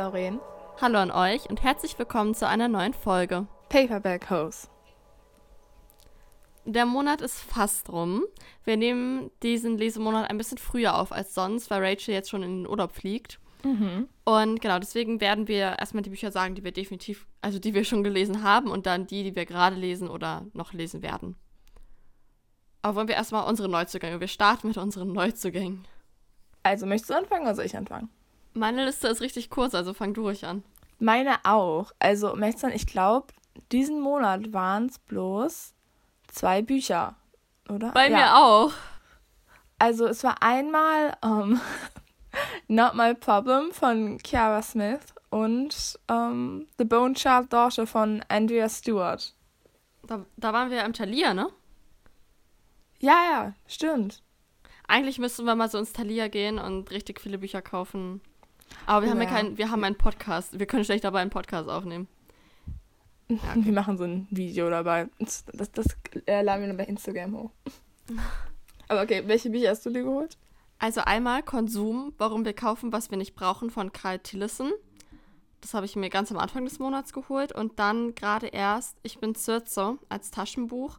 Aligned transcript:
Lauren. 0.00 0.40
Hallo 0.80 0.98
an 0.98 1.10
euch 1.10 1.50
und 1.50 1.62
herzlich 1.62 1.98
willkommen 1.98 2.34
zu 2.34 2.48
einer 2.48 2.68
neuen 2.68 2.94
Folge. 2.94 3.46
Paperback 3.68 4.30
Hose. 4.30 4.66
Der 6.64 6.86
Monat 6.86 7.20
ist 7.20 7.38
fast 7.38 7.90
rum. 7.92 8.24
Wir 8.64 8.78
nehmen 8.78 9.30
diesen 9.42 9.76
Lesemonat 9.76 10.30
ein 10.30 10.38
bisschen 10.38 10.56
früher 10.56 10.98
auf 10.98 11.12
als 11.12 11.34
sonst, 11.34 11.68
weil 11.68 11.84
Rachel 11.84 12.14
jetzt 12.14 12.30
schon 12.30 12.42
in 12.42 12.62
den 12.62 12.66
Urlaub 12.66 12.92
fliegt. 12.92 13.40
Mhm. 13.62 14.08
Und 14.24 14.62
genau, 14.62 14.78
deswegen 14.78 15.20
werden 15.20 15.48
wir 15.48 15.78
erstmal 15.78 16.02
die 16.02 16.08
Bücher 16.08 16.32
sagen, 16.32 16.54
die 16.54 16.64
wir 16.64 16.72
definitiv, 16.72 17.26
also 17.42 17.58
die 17.58 17.74
wir 17.74 17.84
schon 17.84 18.02
gelesen 18.02 18.42
haben 18.42 18.70
und 18.70 18.86
dann 18.86 19.06
die, 19.06 19.22
die 19.22 19.36
wir 19.36 19.44
gerade 19.44 19.76
lesen 19.76 20.08
oder 20.08 20.46
noch 20.54 20.72
lesen 20.72 21.02
werden. 21.02 21.36
Aber 22.80 22.94
wollen 22.94 23.08
wir 23.08 23.16
erstmal 23.16 23.46
unsere 23.46 23.68
Neuzugänge. 23.68 24.18
Wir 24.18 24.28
starten 24.28 24.68
mit 24.68 24.78
unseren 24.78 25.12
Neuzugängen. 25.12 25.86
Also 26.62 26.86
möchtest 26.86 27.10
du 27.10 27.18
anfangen 27.18 27.42
oder 27.42 27.54
soll 27.54 27.66
ich 27.66 27.76
anfangen? 27.76 28.08
Meine 28.60 28.84
Liste 28.84 29.08
ist 29.08 29.22
richtig 29.22 29.48
kurz, 29.48 29.74
also 29.74 29.94
fang 29.94 30.12
du 30.12 30.20
ruhig 30.20 30.44
an. 30.44 30.62
Meine 30.98 31.38
auch. 31.44 31.92
Also, 31.98 32.30
um 32.30 32.52
sein, 32.52 32.72
ich 32.74 32.86
glaube, 32.86 33.28
diesen 33.72 34.02
Monat 34.02 34.52
waren 34.52 34.84
es 34.84 34.98
bloß 34.98 35.72
zwei 36.28 36.60
Bücher, 36.60 37.16
oder? 37.70 37.90
Bei 37.92 38.10
ja. 38.10 38.16
mir 38.18 38.36
auch. 38.36 38.72
Also, 39.78 40.06
es 40.06 40.22
war 40.24 40.42
einmal 40.42 41.16
ähm, 41.24 41.58
Not 42.68 42.94
My 42.96 43.14
Problem 43.14 43.72
von 43.72 44.18
Kiara 44.18 44.60
Smith 44.60 45.14
und 45.30 45.98
ähm, 46.08 46.68
The 46.76 46.84
Bone 46.84 47.14
Child 47.14 47.50
Daughter 47.50 47.86
von 47.86 48.22
Andrea 48.28 48.68
Stewart. 48.68 49.34
Da, 50.02 50.26
da 50.36 50.52
waren 50.52 50.70
wir 50.70 50.84
im 50.84 50.92
Thalia, 50.92 51.32
ne? 51.32 51.48
Ja, 52.98 53.16
ja, 53.32 53.54
stimmt. 53.66 54.22
Eigentlich 54.86 55.18
müssten 55.18 55.46
wir 55.46 55.54
mal 55.54 55.70
so 55.70 55.78
ins 55.78 55.94
Thalia 55.94 56.28
gehen 56.28 56.58
und 56.58 56.90
richtig 56.90 57.22
viele 57.22 57.38
Bücher 57.38 57.62
kaufen. 57.62 58.20
Aber 58.86 59.04
wir 59.04 59.10
haben 59.10 59.18
ja 59.18 59.24
Ja. 59.24 59.30
keinen, 59.30 59.58
wir 59.58 59.70
haben 59.70 59.84
einen 59.84 59.96
Podcast. 59.96 60.58
Wir 60.58 60.66
können 60.66 60.84
schlecht 60.84 61.04
dabei 61.04 61.20
einen 61.20 61.30
Podcast 61.30 61.68
aufnehmen. 61.68 62.08
Wir 63.54 63.72
machen 63.72 63.96
so 63.96 64.02
ein 64.02 64.26
Video 64.30 64.68
dabei. 64.70 65.08
Das, 65.20 65.44
das, 65.52 65.70
das 65.70 65.86
äh, 66.26 66.42
laden 66.42 66.62
wir 66.62 66.66
dann 66.68 66.76
bei 66.76 66.84
Instagram 66.84 67.36
hoch. 67.36 67.50
Aber 68.88 69.02
okay, 69.02 69.22
welche 69.26 69.50
Bücher 69.50 69.70
hast 69.70 69.86
du 69.86 69.90
dir 69.90 70.02
geholt? 70.02 70.36
Also 70.80 71.02
einmal 71.02 71.44
Konsum, 71.44 72.12
warum 72.18 72.44
wir 72.44 72.54
kaufen, 72.54 72.92
was 72.92 73.08
wir 73.12 73.18
nicht 73.18 73.36
brauchen, 73.36 73.70
von 73.70 73.92
Karl 73.92 74.18
Tillissen. 74.18 74.72
Das 75.60 75.74
habe 75.74 75.86
ich 75.86 75.94
mir 75.94 76.10
ganz 76.10 76.32
am 76.32 76.38
Anfang 76.38 76.64
des 76.64 76.80
Monats 76.80 77.12
geholt. 77.12 77.52
Und 77.52 77.78
dann 77.78 78.16
gerade 78.16 78.48
erst 78.48 78.96
Ich 79.04 79.20
bin 79.20 79.36
Circe 79.36 79.98
als 80.08 80.32
Taschenbuch 80.32 80.98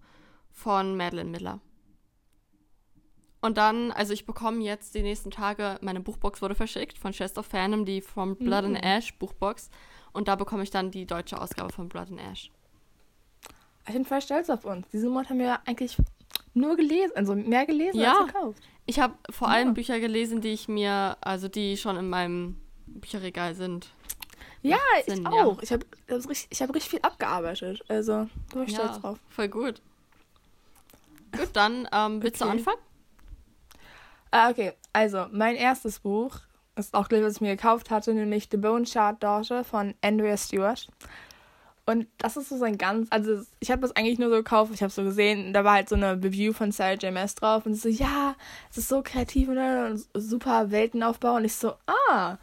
von 0.51 0.95
Madeline 0.95 1.29
Miller. 1.31 1.59
Und 3.41 3.57
dann, 3.57 3.91
also 3.91 4.13
ich 4.13 4.25
bekomme 4.25 4.61
jetzt 4.63 4.93
die 4.93 5.01
nächsten 5.01 5.31
Tage, 5.31 5.79
meine 5.81 5.99
Buchbox 5.99 6.41
wurde 6.41 6.53
verschickt 6.55 6.97
von 6.99 7.11
Chest 7.11 7.37
of 7.39 7.47
Phantom, 7.47 7.85
die 7.85 8.01
From 8.01 8.35
Blood 8.35 8.65
and 8.65 8.77
Mhm. 8.77 8.83
Ash 8.83 9.13
Buchbox. 9.15 9.69
Und 10.13 10.27
da 10.27 10.35
bekomme 10.35 10.61
ich 10.63 10.69
dann 10.69 10.91
die 10.91 11.05
deutsche 11.05 11.39
Ausgabe 11.41 11.71
von 11.73 11.89
Blood 11.89 12.09
and 12.11 12.21
Ash. 12.21 12.51
Ich 13.87 13.93
bin 13.93 14.05
voll 14.05 14.21
stolz 14.21 14.49
auf 14.49 14.63
uns. 14.65 14.87
Diesen 14.89 15.09
Monat 15.09 15.29
haben 15.29 15.39
wir 15.39 15.59
eigentlich 15.65 15.97
nur 16.53 16.75
gelesen, 16.75 17.13
also 17.15 17.33
mehr 17.33 17.65
gelesen 17.65 17.99
Ja. 17.99 18.19
als 18.19 18.27
gekauft. 18.27 18.61
Ich 18.85 18.99
habe 18.99 19.15
vor 19.31 19.47
Ja. 19.47 19.55
allem 19.55 19.73
Bücher 19.73 19.99
gelesen, 19.99 20.41
die 20.41 20.49
ich 20.49 20.67
mir, 20.67 21.17
also 21.21 21.47
die 21.47 21.77
schon 21.77 21.95
in 21.97 22.09
meinem 22.09 22.57
Bücherregal 22.85 23.55
sind. 23.55 23.89
Ja, 24.61 24.75
Macht 24.75 25.07
ich 25.07 25.13
Sinn, 25.15 25.23
ja. 25.23 25.31
auch. 25.45 25.61
Ich 25.63 25.71
habe 25.71 25.85
richtig, 26.09 26.47
ich 26.51 26.61
hab 26.61 26.69
richtig 26.75 26.89
viel 26.91 27.01
abgearbeitet. 27.01 27.83
Also, 27.87 28.11
da 28.11 28.53
bin 28.53 28.63
ich 28.63 28.75
stolz 28.75 28.99
drauf. 28.99 29.17
voll 29.29 29.47
gut. 29.47 29.81
Gut, 31.35 31.49
dann 31.53 31.87
ähm, 31.91 32.21
willst 32.21 32.41
du 32.41 32.45
Okay. 32.45 32.57
anfangen? 32.57 32.77
Ah, 34.31 34.49
okay. 34.49 34.73
Also, 34.93 35.27
mein 35.31 35.55
erstes 35.55 35.99
Buch 35.99 36.39
ist 36.75 36.93
auch 36.93 37.09
gleich, 37.09 37.23
was 37.23 37.35
ich 37.35 37.41
mir 37.41 37.55
gekauft 37.55 37.89
hatte, 37.89 38.13
nämlich 38.13 38.47
The 38.49 38.57
Bone 38.57 38.85
Shard 38.85 39.21
Daughter 39.21 39.63
von 39.63 39.93
Andrea 40.01 40.37
Stewart. 40.37 40.87
Und 41.85 42.07
das 42.17 42.37
ist 42.37 42.49
so 42.49 42.57
sein 42.57 42.77
ganz, 42.77 43.07
also 43.09 43.41
ich 43.59 43.71
habe 43.71 43.81
das 43.81 43.95
eigentlich 43.95 44.19
nur 44.19 44.29
so 44.29 44.35
gekauft, 44.35 44.71
ich 44.73 44.83
habe 44.83 44.91
so 44.91 45.03
gesehen, 45.03 45.51
da 45.51 45.63
war 45.63 45.73
halt 45.73 45.89
so 45.89 45.95
eine 45.95 46.13
Review 46.23 46.53
von 46.53 46.71
Sarah 46.71 46.93
J. 46.93 47.11
Maas 47.11 47.35
drauf 47.35 47.65
und 47.65 47.73
so, 47.73 47.89
ja, 47.89 48.35
es 48.69 48.77
ist 48.77 48.87
so 48.87 49.01
kreativ 49.01 49.49
und, 49.49 50.05
super 50.13 50.71
Weltenaufbau 50.71 51.35
und 51.35 51.45
ich 51.45 51.55
so, 51.55 51.73
ah. 51.87 52.37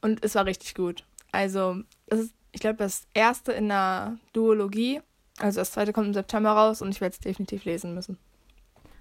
Und 0.00 0.24
es 0.24 0.34
war 0.34 0.46
richtig 0.46 0.74
gut. 0.74 1.04
Also, 1.32 1.76
das 2.06 2.20
ist, 2.20 2.34
ich 2.52 2.60
glaube, 2.60 2.76
das 2.76 3.06
erste 3.12 3.52
in 3.52 3.68
der 3.68 4.18
Duologie. 4.32 5.02
Also 5.38 5.60
das 5.60 5.72
zweite 5.72 5.92
kommt 5.92 6.06
im 6.06 6.14
September 6.14 6.52
raus 6.52 6.80
und 6.80 6.90
ich 6.90 7.00
werde 7.02 7.12
es 7.12 7.20
definitiv 7.20 7.66
lesen 7.66 7.94
müssen. 7.94 8.18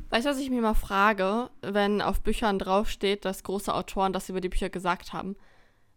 Weißt 0.10 0.26
du, 0.26 0.30
was 0.30 0.40
ich 0.40 0.50
mir 0.50 0.62
mal 0.62 0.76
frage, 0.76 1.50
wenn 1.62 2.02
auf 2.02 2.22
Büchern 2.22 2.60
draufsteht, 2.60 3.26
dass 3.26 3.44
große 3.44 3.74
Autoren 3.74 4.14
das 4.14 4.30
über 4.30 4.40
die 4.42 4.50
Bücher 4.50 4.70
gesagt 4.70 5.14
haben? 5.14 5.36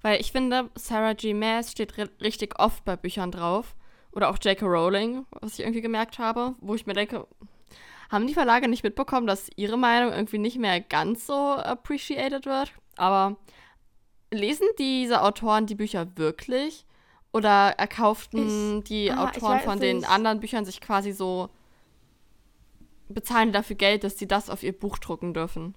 Weil 0.02 0.20
ich 0.20 0.32
finde, 0.32 0.70
Sarah 0.74 1.12
G. 1.12 1.34
Maas 1.34 1.72
steht 1.72 1.94
ri- 1.94 2.10
richtig 2.20 2.58
oft 2.58 2.84
bei 2.84 2.96
Büchern 2.96 3.30
drauf. 3.30 3.74
Oder 4.12 4.30
auch 4.30 4.38
J.K. 4.42 4.64
Rowling, 4.64 5.26
was 5.40 5.54
ich 5.54 5.60
irgendwie 5.60 5.82
gemerkt 5.82 6.18
habe, 6.18 6.54
wo 6.60 6.74
ich 6.74 6.86
mir 6.86 6.94
denke, 6.94 7.26
haben 8.10 8.26
die 8.26 8.34
Verlage 8.34 8.66
nicht 8.66 8.82
mitbekommen, 8.82 9.26
dass 9.26 9.50
ihre 9.56 9.76
Meinung 9.76 10.12
irgendwie 10.12 10.38
nicht 10.38 10.58
mehr 10.58 10.80
ganz 10.80 11.26
so 11.26 11.34
appreciated 11.52 12.46
wird? 12.46 12.72
Aber 12.96 13.36
lesen 14.32 14.66
diese 14.78 15.22
Autoren 15.22 15.66
die 15.66 15.74
Bücher 15.74 16.16
wirklich? 16.16 16.86
Oder 17.32 17.74
erkauften 17.78 18.82
die 18.84 19.12
ah, 19.12 19.30
ich 19.30 19.42
Autoren 19.42 19.60
von 19.60 19.78
den 19.78 19.98
nicht. 19.98 20.08
anderen 20.08 20.40
Büchern 20.40 20.64
sich 20.64 20.80
quasi 20.80 21.12
so 21.12 21.50
bezahlen 23.08 23.52
dafür 23.52 23.76
Geld, 23.76 24.04
dass 24.04 24.18
sie 24.18 24.26
das 24.28 24.50
auf 24.50 24.62
ihr 24.62 24.72
Buch 24.78 24.98
drucken 24.98 25.34
dürfen. 25.34 25.74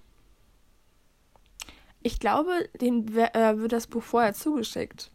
Ich 2.02 2.18
glaube, 2.18 2.68
dem 2.80 3.14
wer- 3.14 3.34
äh, 3.36 3.58
wird 3.58 3.72
das 3.72 3.86
Buch 3.86 4.02
vorher 4.02 4.34
zugeschickt. 4.34 5.10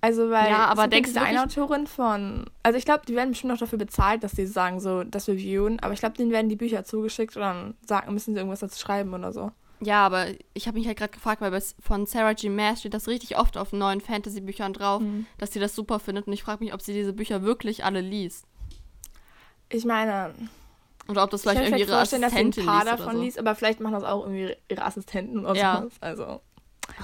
Also, 0.00 0.30
weil 0.30 0.50
Ja, 0.50 0.66
aber 0.66 0.88
denkst 0.88 1.12
du 1.12 1.20
eine 1.20 1.42
Autorin 1.42 1.86
von. 1.86 2.46
Also, 2.62 2.78
ich 2.78 2.84
glaube, 2.86 3.04
die 3.06 3.14
werden 3.14 3.30
bestimmt 3.30 3.52
auch 3.52 3.58
dafür 3.58 3.78
bezahlt, 3.78 4.22
dass 4.24 4.32
sie 4.32 4.46
sagen, 4.46 4.80
so 4.80 5.04
das 5.04 5.28
reviewen. 5.28 5.80
Aber 5.80 5.92
ich 5.92 6.00
glaube, 6.00 6.16
denen 6.16 6.30
werden 6.30 6.48
die 6.48 6.56
Bücher 6.56 6.84
zugeschickt 6.84 7.36
und 7.36 7.42
dann 7.42 7.74
sagen, 7.86 8.12
müssen 8.14 8.32
sie 8.32 8.38
irgendwas 8.38 8.60
dazu 8.60 8.78
schreiben 8.78 9.12
oder 9.12 9.32
so. 9.32 9.52
Ja, 9.80 10.06
aber 10.06 10.28
ich 10.54 10.66
habe 10.66 10.78
mich 10.78 10.86
halt 10.86 10.96
gerade 10.96 11.12
gefragt, 11.12 11.42
weil 11.42 11.60
von 11.80 12.06
Sarah 12.06 12.32
G. 12.32 12.48
Maas 12.48 12.80
steht 12.80 12.94
das 12.94 13.08
richtig 13.08 13.36
oft 13.36 13.58
auf 13.58 13.72
neuen 13.74 14.00
Fantasy-Büchern 14.00 14.72
drauf, 14.72 15.02
Mhm. 15.02 15.26
dass 15.36 15.52
sie 15.52 15.60
das 15.60 15.74
super 15.74 15.98
findet. 15.98 16.26
Und 16.26 16.32
ich 16.32 16.42
frage 16.42 16.64
mich, 16.64 16.72
ob 16.72 16.80
sie 16.80 16.94
diese 16.94 17.12
Bücher 17.12 17.42
wirklich 17.42 17.84
alle 17.84 18.00
liest. 18.00 18.46
Ich 19.68 19.84
meine, 19.84 20.32
Oder 21.08 21.22
ob 21.24 21.30
das 21.30 21.40
ich 21.40 21.50
vielleicht 21.50 21.62
irgendwie 21.62 21.82
ihre 21.82 21.92
vorstellen, 21.96 22.22
dass 22.22 22.32
sie 22.32 22.38
ein 22.38 22.46
Assistentin 22.48 22.66
paar 22.66 22.84
liest 22.84 22.98
davon 23.00 23.16
so. 23.16 23.22
liest, 23.22 23.38
aber 23.38 23.54
vielleicht 23.54 23.80
machen 23.80 23.92
das 23.94 24.04
auch 24.04 24.24
irgendwie 24.26 24.54
ihre 24.68 24.84
Assistenten 24.84 25.46
oder 25.46 25.54
Ja. 25.58 25.78
sowas. 25.80 25.92
Also, 26.00 26.24
Ah, 26.24 26.40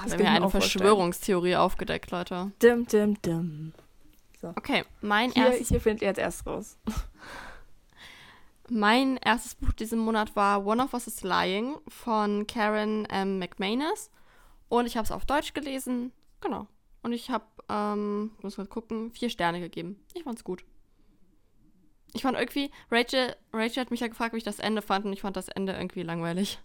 das 0.05 0.17
wir 0.17 0.25
haben 0.25 0.33
mir 0.33 0.41
eine. 0.41 0.49
Verschwörungstheorie 0.49 1.55
aufgedeckt, 1.57 2.11
Leute. 2.11 2.51
dim, 2.61 2.85
dim, 2.87 3.21
dim. 3.21 3.73
Okay, 4.55 4.83
mein 5.01 5.31
Hier, 5.31 5.47
erstes 5.47 5.69
hier 5.69 5.79
findet 5.79 6.01
ihr 6.01 6.07
jetzt 6.09 6.17
erst 6.19 6.45
raus. 6.45 6.77
Mein 8.69 9.17
erstes 9.17 9.55
Buch 9.55 9.73
diesen 9.73 9.99
Monat 9.99 10.35
war 10.35 10.65
One 10.65 10.81
of 10.83 10.93
Us 10.93 11.07
is 11.07 11.21
Lying 11.21 11.75
von 11.87 12.47
Karen 12.47 13.05
M. 13.05 13.37
McManus. 13.39 14.09
Und 14.69 14.85
ich 14.85 14.95
habe 14.97 15.03
es 15.05 15.11
auf 15.11 15.25
Deutsch 15.25 15.53
gelesen. 15.53 16.11
Genau. 16.41 16.67
Und 17.03 17.11
ich 17.13 17.29
habe, 17.29 17.43
ähm, 17.69 18.31
muss 18.41 18.57
mal 18.57 18.65
gucken, 18.65 19.11
vier 19.11 19.29
Sterne 19.29 19.59
gegeben. 19.59 19.99
Ich 20.13 20.23
fand's 20.23 20.43
gut. 20.43 20.63
Ich 22.13 22.21
fand 22.21 22.37
irgendwie, 22.37 22.71
Rachel, 22.91 23.35
Rachel 23.51 23.81
hat 23.81 23.91
mich 23.91 24.01
ja 24.01 24.07
gefragt, 24.07 24.33
wie 24.33 24.37
ich 24.37 24.43
das 24.43 24.59
Ende 24.59 24.81
fand. 24.81 25.05
Und 25.05 25.13
ich 25.13 25.21
fand 25.21 25.35
das 25.35 25.49
Ende 25.49 25.73
irgendwie 25.73 26.03
langweilig. 26.03 26.59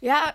Ja, 0.00 0.34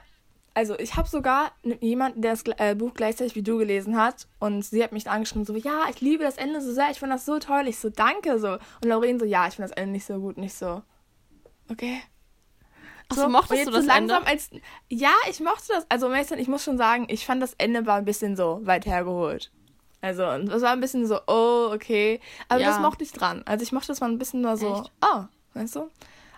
also 0.54 0.78
ich 0.78 0.96
habe 0.96 1.08
sogar 1.08 1.52
jemanden, 1.82 2.22
der 2.22 2.32
das 2.32 2.44
äh, 2.58 2.76
Buch 2.76 2.94
gleichzeitig 2.94 3.36
wie 3.36 3.42
du 3.42 3.58
gelesen 3.58 3.98
hat 3.98 4.28
und 4.40 4.64
sie 4.64 4.84
hat 4.84 4.92
mich 4.92 5.10
angeschrieben, 5.10 5.46
so, 5.46 5.56
ja, 5.56 5.86
ich 5.90 6.00
liebe 6.02 6.24
das 6.24 6.38
Ende 6.38 6.62
so 6.62 6.72
sehr, 6.72 6.92
ich 6.92 7.00
fand 7.00 7.12
das 7.12 7.26
so 7.26 7.40
toll, 7.40 7.68
ich 7.68 7.80
so, 7.80 7.90
danke, 7.90 8.38
so. 8.40 8.54
Und 8.54 8.86
Lauren 8.86 9.20
so, 9.20 9.26
ja, 9.26 9.48
ich 9.48 9.56
finde 9.56 9.70
das 9.70 9.78
Ende 9.78 9.94
nicht 9.94 10.06
so 10.06 10.20
gut, 10.20 10.38
nicht 10.38 10.54
so, 10.54 10.84
okay. 11.72 12.02
Achso, 13.10 13.26
und 13.26 13.32
mochtest 13.32 13.54
jetzt 13.54 13.68
du 13.68 13.72
das 13.72 13.82
so 13.82 13.88
langsam 13.88 14.20
Ende? 14.20 14.30
Als, 14.30 14.50
ja, 14.90 15.14
ich 15.30 15.40
mochte 15.40 15.70
das, 15.70 15.90
also 15.90 16.10
sein, 16.10 16.40
ich 16.40 16.48
muss 16.48 16.64
schon 16.64 16.78
sagen, 16.78 17.08
ich 17.10 17.26
fand 17.26 17.42
das 17.42 17.54
Ende 17.56 17.86
war 17.86 17.98
ein 17.98 18.06
bisschen 18.06 18.36
so 18.36 18.60
weit 18.64 18.86
hergeholt. 18.86 19.52
Also, 20.04 20.28
und 20.28 20.48
das 20.48 20.62
war 20.62 20.72
ein 20.72 20.82
bisschen 20.82 21.08
so, 21.08 21.18
oh, 21.28 21.70
okay. 21.74 22.20
Aber 22.50 22.60
Ja. 22.60 22.68
das 22.68 22.80
mochte 22.82 23.06
ich 23.06 23.14
dran. 23.14 23.42
Also 23.46 23.64
ich 23.64 23.72
mochte 23.72 23.88
das 23.88 24.02
mal 24.02 24.10
ein 24.10 24.18
bisschen 24.18 24.42
nur 24.42 24.58
so, 24.58 24.74
Echt? 24.74 24.92
oh, 25.02 25.24
weißt 25.54 25.78
du? 25.78 25.90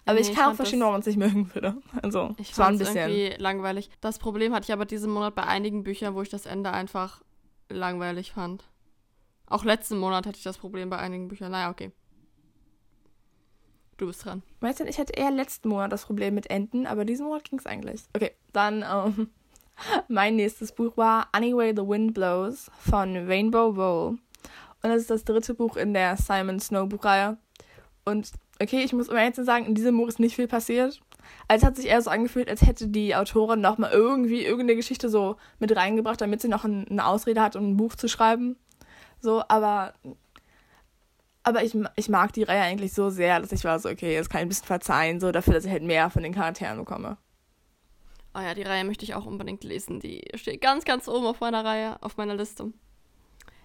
Aber 0.05 0.13
Nee, 0.13 0.21
ich 0.21 0.29
ich 0.29 0.35
kann 0.35 0.43
auch 0.43 0.47
fand 0.49 0.57
verstehen, 0.57 0.81
warum 0.81 0.93
man 0.93 1.01
es 1.01 1.07
nicht 1.07 1.17
mögen 1.17 1.51
würde. 1.51 1.75
Also, 2.03 2.35
Ich 2.37 2.55
war 2.59 2.67
ein 2.67 2.77
bisschen. 2.77 2.95
irgendwie 2.95 3.41
langweilig. 3.41 3.89
Das 4.01 4.19
Problem 4.19 4.53
hatte 4.53 4.65
ich 4.65 4.71
aber 4.73 4.85
diesen 4.85 5.11
Monat 5.11 5.33
bei 5.33 5.43
einigen 5.47 5.83
Büchern, 5.83 6.13
wo 6.13 6.21
ich 6.21 6.29
das 6.29 6.45
Ende 6.45 6.71
einfach 6.71 7.23
langweilig 7.69 8.33
fand. 8.33 8.63
Auch 9.47 9.63
letzten 9.63 9.97
Monat 9.97 10.27
hatte 10.27 10.37
ich 10.37 10.43
das 10.43 10.59
Problem 10.59 10.91
bei 10.91 10.99
einigen 10.99 11.27
Büchern. 11.27 11.51
Naja, 11.51 11.71
okay. 11.71 11.91
Du 13.97 14.05
bist 14.07 14.23
dran. 14.25 14.43
Weißt 14.59 14.79
du, 14.81 14.83
ich 14.83 14.99
hatte 14.99 15.13
eher 15.13 15.31
letzten 15.31 15.69
Monat 15.69 15.91
das 15.91 16.05
Problem 16.05 16.35
mit 16.35 16.51
Enten, 16.51 16.85
aber 16.85 17.03
diesen 17.05 17.25
Monat 17.25 17.45
ging 17.49 17.57
es 17.57 17.65
eigentlich. 17.65 18.03
Okay, 18.15 18.31
dann 18.53 18.83
ähm, 18.87 19.29
mein 20.07 20.35
nächstes 20.35 20.71
Buch 20.71 20.95
war 20.97 21.27
Anyway 21.31 21.73
the 21.75 21.87
Wind 21.87 22.13
Blows 22.13 22.69
von 22.79 23.15
Rainbow 23.27 23.69
Roll. 23.69 24.17
Und 24.81 24.89
das 24.89 25.01
ist 25.01 25.09
das 25.09 25.23
dritte 25.23 25.53
Buch 25.53 25.77
in 25.77 25.93
der 25.93 26.15
Simon 26.17 26.59
Snow 26.59 26.87
Buchreihe. 26.87 27.37
Und 28.05 28.31
okay, 28.61 28.83
ich 28.83 28.93
muss 28.93 29.09
ehrlich 29.09 29.33
zu 29.33 29.43
sagen, 29.43 29.65
in 29.65 29.75
diesem 29.75 29.97
Buch 29.97 30.07
ist 30.07 30.19
nicht 30.19 30.35
viel 30.35 30.47
passiert. 30.47 31.01
Also 31.47 31.63
es 31.63 31.67
hat 31.67 31.75
sich 31.75 31.87
eher 31.87 32.01
so 32.01 32.09
angefühlt, 32.09 32.49
als 32.49 32.61
hätte 32.61 32.87
die 32.87 33.15
Autorin 33.15 33.61
nochmal 33.61 33.91
irgendwie 33.91 34.45
irgendeine 34.45 34.75
Geschichte 34.75 35.09
so 35.09 35.37
mit 35.59 35.75
reingebracht, 35.75 36.21
damit 36.21 36.41
sie 36.41 36.47
noch 36.47 36.65
ein, 36.65 36.87
eine 36.87 37.05
Ausrede 37.05 37.41
hat, 37.41 37.55
um 37.55 37.71
ein 37.71 37.77
Buch 37.77 37.95
zu 37.95 38.07
schreiben. 38.07 38.57
So, 39.21 39.43
aber. 39.47 39.93
Aber 41.41 41.63
ich, 41.63 41.77
ich 41.95 42.09
mag 42.09 42.33
die 42.33 42.41
Reihe 42.41 42.61
eigentlich 42.61 42.93
so 42.93 43.11
sehr, 43.11 43.39
dass 43.39 43.51
ich 43.51 43.63
war 43.63 43.77
so, 43.77 43.87
okay, 43.87 44.13
jetzt 44.13 44.31
kann 44.31 44.39
ich 44.39 44.45
ein 44.45 44.49
bisschen 44.49 44.65
verzeihen, 44.65 45.19
so 45.19 45.31
dafür, 45.31 45.53
dass 45.53 45.65
ich 45.65 45.71
halt 45.71 45.83
mehr 45.83 46.09
von 46.09 46.23
den 46.23 46.33
Charakteren 46.33 46.79
bekomme. 46.79 47.17
Oh 48.35 48.41
ja, 48.41 48.53
die 48.53 48.63
Reihe 48.63 48.83
möchte 48.83 49.05
ich 49.05 49.15
auch 49.15 49.25
unbedingt 49.25 49.63
lesen. 49.63 50.01
Die 50.01 50.25
steht 50.33 50.59
ganz, 50.59 50.83
ganz 50.83 51.07
oben 51.07 51.25
auf 51.25 51.39
meiner 51.39 51.63
Reihe, 51.63 52.01
auf 52.03 52.17
meiner 52.17 52.35
Liste. 52.35 52.73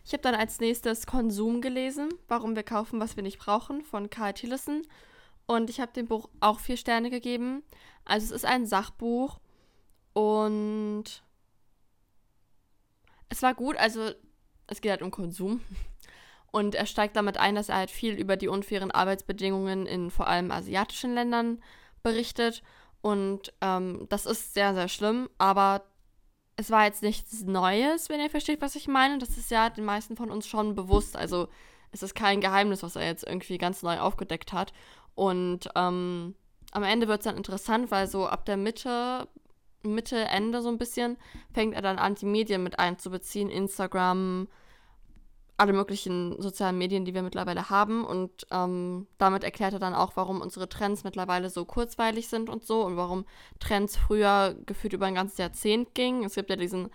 Ich 0.05 0.13
habe 0.13 0.23
dann 0.23 0.37
als 0.37 0.61
nächstes 0.61 1.07
Konsum 1.07 1.61
gelesen, 1.61 2.09
Warum 2.29 2.55
wir 2.55 2.63
kaufen, 2.63 3.01
was 3.01 3.17
wir 3.17 3.25
nicht 3.25 3.41
brauchen, 3.41 3.83
von 3.83 4.11
Carl 4.11 4.33
Tillison. 4.33 4.83
Und 5.47 5.71
ich 5.71 5.81
habe 5.81 5.93
dem 5.93 6.07
Buch 6.07 6.29
auch 6.39 6.61
vier 6.61 6.77
Sterne 6.77 7.11
gegeben. 7.11 7.65
Also 8.05 8.27
es 8.27 8.31
ist 8.31 8.45
ein 8.45 8.65
Sachbuch 8.65 9.41
und 10.13 11.05
es 13.29 13.43
war 13.43 13.55
gut. 13.55 13.77
Also 13.77 14.13
es 14.69 14.81
geht 14.81 14.93
halt 14.93 15.03
um 15.03 15.11
Konsum. 15.11 15.63
Und 16.53 16.77
er 16.77 16.87
steigt 16.87 17.17
damit 17.17 17.39
ein, 17.39 17.57
dass 17.57 17.71
er 17.71 17.77
halt 17.77 17.91
viel 17.91 18.15
über 18.15 18.37
die 18.37 18.49
unfairen 18.49 18.93
Arbeitsbedingungen 18.93 19.87
in 19.87 20.11
vor 20.11 20.29
allem 20.29 20.53
asiatischen 20.53 21.15
Ländern 21.15 21.61
berichtet. 22.05 22.63
Und 23.03 23.53
ähm, 23.61 24.07
das 24.09 24.27
ist 24.27 24.55
sehr, 24.55 24.75
sehr 24.75 24.89
schlimm. 24.89 25.29
Aber 25.39 25.83
es 26.57 26.71
war 26.71 26.85
jetzt 26.85 27.03
nichts 27.03 27.43
Neues, 27.43 28.09
wenn 28.09 28.21
ihr 28.21 28.31
versteht, 28.31 28.61
was 28.61 28.77
ich 28.77 28.89
meine. 28.89 29.19
Das 29.19 29.37
ist 29.37 29.51
ja 29.51 29.71
den 29.71 29.85
meisten 29.85 30.17
von 30.17 30.31
uns 30.31 30.47
schon 30.47 30.75
bewusst. 30.75 31.17
Also 31.17 31.49
es 31.93 32.03
ist 32.03 32.15
kein 32.15 32.41
Geheimnis, 32.41 32.83
was 32.83 32.97
er 32.97 33.07
jetzt 33.07 33.27
irgendwie 33.27 33.59
ganz 33.59 33.83
neu 33.83 33.99
aufgedeckt 33.99 34.53
hat. 34.53 34.73
Und 35.15 35.69
ähm, 35.75 36.35
am 36.73 36.83
Ende 36.83 37.09
wird 37.09 37.21
es 37.21 37.25
dann 37.25 37.37
interessant, 37.37 37.91
weil 37.91 38.07
so 38.07 38.27
ab 38.27 38.45
der 38.45 38.57
Mitte 38.57 39.27
Mitte, 39.83 40.17
Ende 40.17 40.63
so 40.63 40.69
ein 40.69 40.79
bisschen, 40.79 41.17
fängt 41.53 41.75
er 41.75 41.83
dann 41.83 41.99
an, 41.99 42.15
die 42.15 42.27
Medien 42.27 42.63
mit 42.63 42.79
einzubeziehen, 42.79 43.51
Instagram, 43.51 44.49
alle 45.61 45.75
möglichen 45.75 46.41
sozialen 46.41 46.79
Medien, 46.79 47.05
die 47.05 47.13
wir 47.13 47.23
mittlerweile 47.23 47.69
haben. 47.69 48.03
Und 48.05 48.47
ähm, 48.51 49.07
damit 49.19 49.45
erklärt 49.45 49.75
er 49.75 49.79
dann 49.79 49.95
auch, 49.95 50.13
warum 50.17 50.41
unsere 50.41 50.71
Trends 50.71 51.05
mittlerweile 51.05 51.51
so 51.51 51.67
kurzweilig 51.67 52.29
sind 52.29 52.49
und 52.49 52.65
so 52.65 52.83
und 52.83 52.97
warum 52.97 53.27
Trends 53.59 53.99
früher 53.99 54.57
gefühlt 54.65 54.95
über 54.95 55.05
ein 55.05 55.15
ganzes 55.15 55.37
Jahrzehnt 55.37 55.95
gingen. 55.95 56.25
Es 56.25 56.35
gibt 56.35 56.49
ja 56.49 56.57
diesen, 56.57 56.89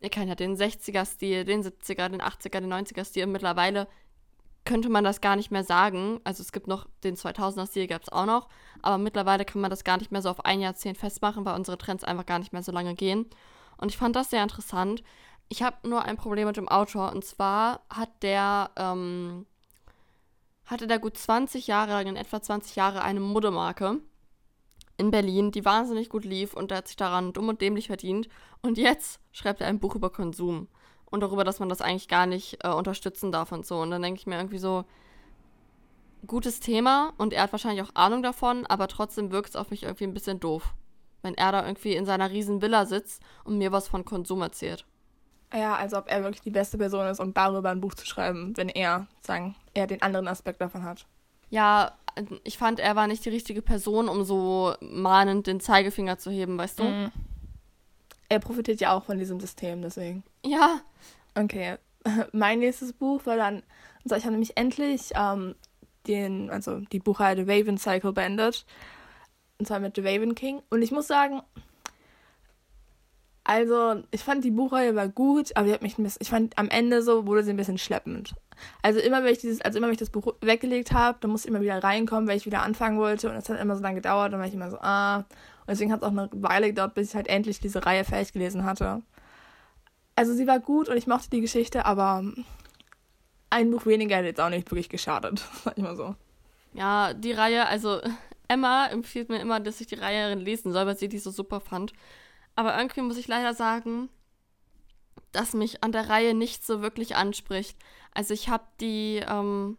ihr 0.00 0.08
kennt 0.08 0.28
ja 0.28 0.36
den 0.36 0.56
60er-Stil, 0.56 1.44
den 1.44 1.64
70er, 1.64 2.08
den 2.10 2.22
80er, 2.22 2.60
den 2.60 2.72
90er-Stil. 2.72 3.26
Mittlerweile 3.26 3.88
könnte 4.64 4.88
man 4.88 5.02
das 5.02 5.20
gar 5.20 5.34
nicht 5.34 5.50
mehr 5.50 5.64
sagen. 5.64 6.20
Also 6.22 6.42
es 6.42 6.52
gibt 6.52 6.68
noch 6.68 6.86
den 7.02 7.16
2000er-Stil, 7.16 7.88
gab 7.88 8.02
es 8.02 8.08
auch 8.08 8.26
noch. 8.26 8.48
Aber 8.82 8.98
mittlerweile 8.98 9.44
kann 9.44 9.60
man 9.60 9.70
das 9.70 9.82
gar 9.82 9.96
nicht 9.96 10.12
mehr 10.12 10.22
so 10.22 10.30
auf 10.30 10.44
ein 10.44 10.60
Jahrzehnt 10.60 10.96
festmachen, 10.96 11.44
weil 11.44 11.56
unsere 11.56 11.76
Trends 11.76 12.04
einfach 12.04 12.26
gar 12.26 12.38
nicht 12.38 12.52
mehr 12.52 12.62
so 12.62 12.70
lange 12.70 12.94
gehen. 12.94 13.26
Und 13.78 13.88
ich 13.90 13.96
fand 13.96 14.14
das 14.14 14.30
sehr 14.30 14.44
interessant. 14.44 15.02
Ich 15.48 15.62
habe 15.62 15.88
nur 15.88 16.04
ein 16.04 16.16
Problem 16.16 16.46
mit 16.46 16.56
dem 16.56 16.68
Autor. 16.68 17.12
Und 17.12 17.24
zwar 17.24 17.80
hat 17.90 18.10
der, 18.22 18.70
ähm, 18.76 19.46
hatte 20.64 20.86
der 20.86 20.98
gut 20.98 21.16
20 21.16 21.66
Jahre 21.66 22.00
in 22.02 22.16
etwa 22.16 22.40
20 22.40 22.76
Jahre, 22.76 23.02
eine 23.02 23.20
Modemarke 23.20 24.00
in 24.96 25.10
Berlin, 25.10 25.50
die 25.50 25.64
wahnsinnig 25.64 26.08
gut 26.08 26.24
lief 26.24 26.54
und 26.54 26.70
der 26.70 26.78
hat 26.78 26.88
sich 26.88 26.96
daran 26.96 27.32
dumm 27.32 27.48
und 27.48 27.60
dämlich 27.60 27.88
verdient. 27.88 28.28
Und 28.62 28.78
jetzt 28.78 29.20
schreibt 29.32 29.60
er 29.60 29.66
ein 29.66 29.80
Buch 29.80 29.94
über 29.94 30.10
Konsum 30.10 30.68
und 31.10 31.20
darüber, 31.20 31.44
dass 31.44 31.60
man 31.60 31.68
das 31.68 31.80
eigentlich 31.80 32.08
gar 32.08 32.26
nicht 32.26 32.58
äh, 32.64 32.68
unterstützen 32.68 33.32
darf 33.32 33.52
und 33.52 33.66
so. 33.66 33.80
Und 33.80 33.90
dann 33.90 34.02
denke 34.02 34.20
ich 34.20 34.26
mir 34.26 34.36
irgendwie 34.36 34.58
so, 34.58 34.84
gutes 36.26 36.60
Thema 36.60 37.12
und 37.18 37.32
er 37.32 37.42
hat 37.42 37.52
wahrscheinlich 37.52 37.82
auch 37.82 37.94
Ahnung 37.94 38.22
davon, 38.22 38.66
aber 38.66 38.88
trotzdem 38.88 39.32
wirkt 39.32 39.50
es 39.50 39.56
auf 39.56 39.70
mich 39.70 39.82
irgendwie 39.82 40.04
ein 40.04 40.14
bisschen 40.14 40.40
doof, 40.40 40.74
wenn 41.22 41.34
er 41.34 41.52
da 41.52 41.66
irgendwie 41.66 41.94
in 41.94 42.06
seiner 42.06 42.30
riesen 42.30 42.62
Villa 42.62 42.86
sitzt 42.86 43.22
und 43.44 43.58
mir 43.58 43.72
was 43.72 43.88
von 43.88 44.04
Konsum 44.04 44.40
erzählt. 44.42 44.86
Ja, 45.52 45.76
also 45.76 45.98
ob 45.98 46.10
er 46.10 46.22
wirklich 46.22 46.40
die 46.42 46.50
beste 46.50 46.78
Person 46.78 47.06
ist, 47.06 47.20
um 47.20 47.34
darüber 47.34 47.70
ein 47.70 47.80
Buch 47.80 47.94
zu 47.94 48.06
schreiben, 48.06 48.56
wenn 48.56 48.68
er, 48.68 49.06
sagen, 49.20 49.54
er 49.74 49.86
den 49.86 50.00
anderen 50.02 50.28
Aspekt 50.28 50.60
davon 50.60 50.84
hat. 50.84 51.06
Ja, 51.50 51.92
ich 52.44 52.58
fand, 52.58 52.80
er 52.80 52.96
war 52.96 53.06
nicht 53.06 53.24
die 53.24 53.30
richtige 53.30 53.62
Person, 53.62 54.08
um 54.08 54.24
so 54.24 54.74
mahnend 54.80 55.46
den 55.46 55.60
Zeigefinger 55.60 56.18
zu 56.18 56.30
heben, 56.30 56.56
weißt 56.58 56.78
du? 56.78 56.84
Mhm. 56.84 57.12
Er 58.28 58.38
profitiert 58.38 58.80
ja 58.80 58.92
auch 58.92 59.04
von 59.04 59.18
diesem 59.18 59.40
System, 59.40 59.82
deswegen. 59.82 60.22
Ja. 60.44 60.80
Okay. 61.34 61.76
Mein 62.32 62.60
nächstes 62.60 62.94
Buch 62.94 63.26
war 63.26 63.36
dann, 63.36 63.62
also 64.04 64.16
ich 64.16 64.24
habe 64.24 64.32
nämlich 64.32 64.56
endlich 64.56 65.10
ähm, 65.14 65.54
den, 66.06 66.50
also 66.50 66.80
die 66.80 66.98
Buchreihe 66.98 67.36
The 67.36 67.42
Raven 67.50 67.78
Cycle 67.78 68.12
beendet. 68.12 68.64
Und 69.58 69.66
zwar 69.66 69.80
mit 69.80 69.96
The 69.96 70.02
Raven 70.02 70.34
King. 70.34 70.62
Und 70.70 70.82
ich 70.82 70.90
muss 70.90 71.06
sagen, 71.06 71.42
also 73.44 74.02
ich 74.12 74.22
fand 74.22 74.44
die 74.44 74.50
Buchreihe 74.52 74.94
war 74.94 75.08
gut, 75.08 75.56
aber 75.56 75.66
ich, 75.66 75.80
mich 75.80 75.98
ein 75.98 76.04
bisschen, 76.04 76.22
ich 76.22 76.30
fand 76.30 76.56
am 76.58 76.68
Ende 76.68 77.02
so 77.02 77.26
wurde 77.26 77.42
sie 77.42 77.50
ein 77.50 77.56
bisschen 77.56 77.78
schleppend. 77.78 78.34
Also 78.82 79.00
immer 79.00 79.24
wenn 79.24 79.32
ich 79.32 79.38
dieses, 79.38 79.60
also 79.60 79.78
immer 79.78 79.88
wenn 79.88 79.94
ich 79.94 79.98
das 79.98 80.10
Buch 80.10 80.34
weggelegt 80.40 80.92
habe, 80.92 81.18
dann 81.20 81.30
musste 81.30 81.48
ich 81.48 81.54
immer 81.54 81.62
wieder 81.62 81.82
reinkommen, 81.82 82.28
weil 82.28 82.36
ich 82.36 82.46
wieder 82.46 82.62
anfangen 82.62 82.98
wollte 82.98 83.28
und 83.28 83.36
es 83.36 83.48
hat 83.48 83.60
immer 83.60 83.76
so 83.76 83.82
lange 83.82 83.96
gedauert 83.96 84.32
dann 84.32 84.40
war 84.40 84.46
ich 84.46 84.54
immer 84.54 84.70
so, 84.70 84.78
ah. 84.80 85.18
Und 85.18 85.70
deswegen 85.70 85.92
hat 85.92 86.02
es 86.02 86.06
auch 86.06 86.10
eine 86.10 86.28
Weile 86.32 86.68
gedauert, 86.68 86.94
bis 86.94 87.10
ich 87.10 87.14
halt 87.14 87.28
endlich 87.28 87.60
diese 87.60 87.84
Reihe 87.84 88.04
fertig 88.04 88.32
gelesen 88.32 88.64
hatte. 88.64 89.02
Also 90.14 90.34
sie 90.34 90.46
war 90.46 90.60
gut 90.60 90.88
und 90.88 90.96
ich 90.96 91.06
mochte 91.06 91.30
die 91.30 91.40
Geschichte, 91.40 91.84
aber 91.84 92.24
ein 93.50 93.70
Buch 93.70 93.86
weniger 93.86 94.16
hätte 94.16 94.28
jetzt 94.28 94.40
auch 94.40 94.50
nicht 94.50 94.70
wirklich 94.70 94.88
geschadet, 94.88 95.42
sag 95.64 95.76
ich 95.76 95.82
mal 95.82 95.96
so. 95.96 96.14
Ja, 96.74 97.12
die 97.12 97.32
Reihe, 97.32 97.66
also 97.66 98.00
Emma 98.48 98.86
empfiehlt 98.86 99.28
mir 99.28 99.40
immer, 99.40 99.60
dass 99.60 99.80
ich 99.80 99.86
die 99.88 99.94
Reihe 99.94 100.34
lesen 100.34 100.72
soll, 100.72 100.86
weil 100.86 100.96
sie 100.96 101.08
die 101.08 101.18
so 101.18 101.30
super 101.30 101.60
fand. 101.60 101.92
Aber 102.54 102.76
irgendwie 102.76 103.00
muss 103.02 103.16
ich 103.16 103.28
leider 103.28 103.54
sagen, 103.54 104.08
dass 105.32 105.54
mich 105.54 105.82
an 105.82 105.92
der 105.92 106.08
Reihe 106.08 106.34
nicht 106.34 106.64
so 106.64 106.82
wirklich 106.82 107.16
anspricht. 107.16 107.78
Also 108.12 108.34
ich 108.34 108.48
habe 108.48 108.64
die 108.80 109.22
ähm, 109.26 109.78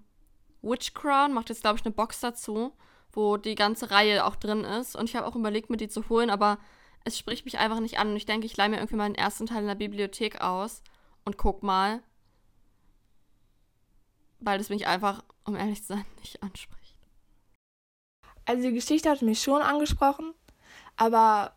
Witch 0.61 0.93
Crown, 0.93 1.33
macht 1.33 1.49
jetzt 1.49 1.61
glaube 1.61 1.77
ich 1.77 1.85
eine 1.85 1.93
Box 1.93 2.19
dazu, 2.19 2.73
wo 3.11 3.37
die 3.37 3.55
ganze 3.55 3.91
Reihe 3.91 4.25
auch 4.25 4.35
drin 4.35 4.63
ist. 4.63 4.95
Und 4.95 5.09
ich 5.09 5.15
habe 5.15 5.27
auch 5.27 5.35
überlegt, 5.35 5.69
mir 5.69 5.77
die 5.77 5.89
zu 5.89 6.09
holen, 6.09 6.29
aber 6.29 6.57
es 7.05 7.17
spricht 7.17 7.45
mich 7.45 7.59
einfach 7.59 7.79
nicht 7.79 7.99
an. 7.99 8.09
Und 8.09 8.15
ich 8.15 8.25
denke, 8.25 8.45
ich 8.45 8.57
leihe 8.57 8.69
mir 8.69 8.77
irgendwie 8.77 8.95
mal 8.95 9.09
den 9.09 9.15
ersten 9.15 9.45
Teil 9.45 9.61
in 9.61 9.67
der 9.67 9.75
Bibliothek 9.75 10.41
aus 10.41 10.81
und 11.25 11.37
guck 11.37 11.61
mal. 11.61 12.01
Weil 14.39 14.59
es 14.59 14.69
mich 14.69 14.87
einfach, 14.87 15.23
um 15.45 15.55
ehrlich 15.55 15.81
zu 15.81 15.93
sein, 15.93 16.05
nicht 16.19 16.41
anspricht. 16.41 16.97
Also 18.45 18.67
die 18.67 18.73
Geschichte 18.73 19.09
hat 19.09 19.21
mich 19.21 19.41
schon 19.41 19.61
angesprochen, 19.61 20.33
aber 20.97 21.55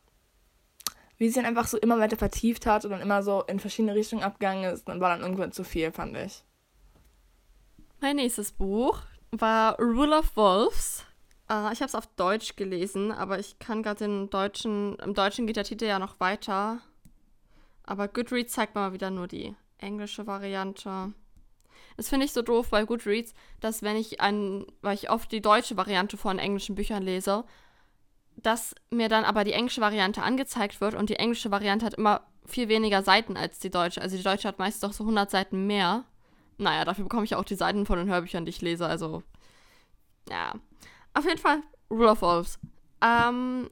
wie 1.19 1.29
sie 1.29 1.37
dann 1.37 1.47
einfach 1.47 1.67
so 1.67 1.79
immer 1.79 1.99
weiter 1.99 2.17
vertieft 2.17 2.67
hat 2.67 2.85
und 2.85 2.91
dann 2.91 3.01
immer 3.01 3.23
so 3.23 3.43
in 3.45 3.61
verschiedene 3.61 3.95
Richtungen 3.95 4.23
abgegangen 4.23 4.73
ist, 4.73 4.89
dann 4.89 5.01
war 5.01 5.11
dann 5.11 5.23
irgendwann 5.23 5.53
zu 5.53 5.65
viel, 5.65 5.93
fand 5.93 6.17
ich. 6.17 6.45
Mein 8.01 8.17
nächstes 8.17 8.53
Buch 8.53 9.01
war 9.31 9.79
Rule 9.81 10.19
of 10.19 10.37
Wolves. 10.37 11.05
Uh, 11.49 11.71
ich 11.73 11.81
habe 11.81 11.87
es 11.87 11.95
auf 11.95 12.09
Deutsch 12.17 12.57
gelesen, 12.57 13.13
aber 13.13 13.39
ich 13.39 13.61
kann 13.61 13.83
gerade 13.83 14.01
den 14.05 14.31
deutschen, 14.31 14.97
im 14.97 15.15
Deutschen 15.15 15.47
geht 15.47 15.57
der 15.57 15.65
Titel 15.65 15.85
ja 15.85 16.01
noch 16.01 16.19
weiter. 16.19 16.81
Aber 17.85 18.09
Goodreads 18.09 18.53
zeigt 18.53 18.75
mal 18.75 18.93
wieder 18.93 19.11
nur 19.11 19.29
die 19.29 19.55
englische 19.79 20.27
Variante. 20.27 21.13
Das 21.97 22.09
finde 22.09 22.27
ich 22.27 22.33
so 22.33 22.43
doof 22.43 22.71
bei 22.71 22.85
Goodreads, 22.85 23.33
dass 23.61 23.83
wenn 23.83 23.97
ich 23.97 24.21
ein, 24.21 24.67
weil 24.83 24.95
ich 24.95 25.09
oft 25.09 25.31
die 25.31 25.41
deutsche 25.41 25.77
Variante 25.77 26.17
von 26.17 26.41
englischen 26.41 26.75
Büchern 26.75 27.03
lese, 27.03 27.45
dass 28.37 28.75
mir 28.91 29.09
dann 29.09 29.25
aber 29.25 29.45
die 29.45 29.53
englische 29.53 29.81
Variante 29.81 30.23
angezeigt 30.23 30.81
wird 30.81 30.95
und 30.95 31.11
die 31.11 31.17
englische 31.17 31.51
Variante 31.51 31.87
hat 31.87 31.95
immer 31.95 32.23
viel 32.45 32.69
weniger 32.69 33.03
Seiten 33.03 33.37
als 33.37 33.59
die 33.59 33.71
deutsche. 33.71 34.01
Also 34.01 34.17
die 34.17 34.23
deutsche 34.23 34.49
hat 34.49 34.59
meist 34.59 34.83
doch 34.83 34.93
so 34.93 35.05
100 35.05 35.31
Seiten 35.31 35.67
mehr. 35.67 36.05
Naja, 36.59 36.85
dafür 36.85 37.05
bekomme 37.05 37.25
ich 37.25 37.35
auch 37.35 37.45
die 37.45 37.55
Seiten 37.55 37.87
von 37.87 37.99
den 37.99 38.09
Hörbüchern, 38.09 38.45
die 38.45 38.51
ich 38.51 38.63
lese. 38.63 38.87
Also, 38.87 39.23
ja. 40.29 40.55
Auf 41.15 41.25
jeden 41.25 41.39
Fall 41.39 41.63
Rule 41.91 42.11
of 42.11 42.23
Wolves. 42.23 42.59
Ähm, 43.03 43.71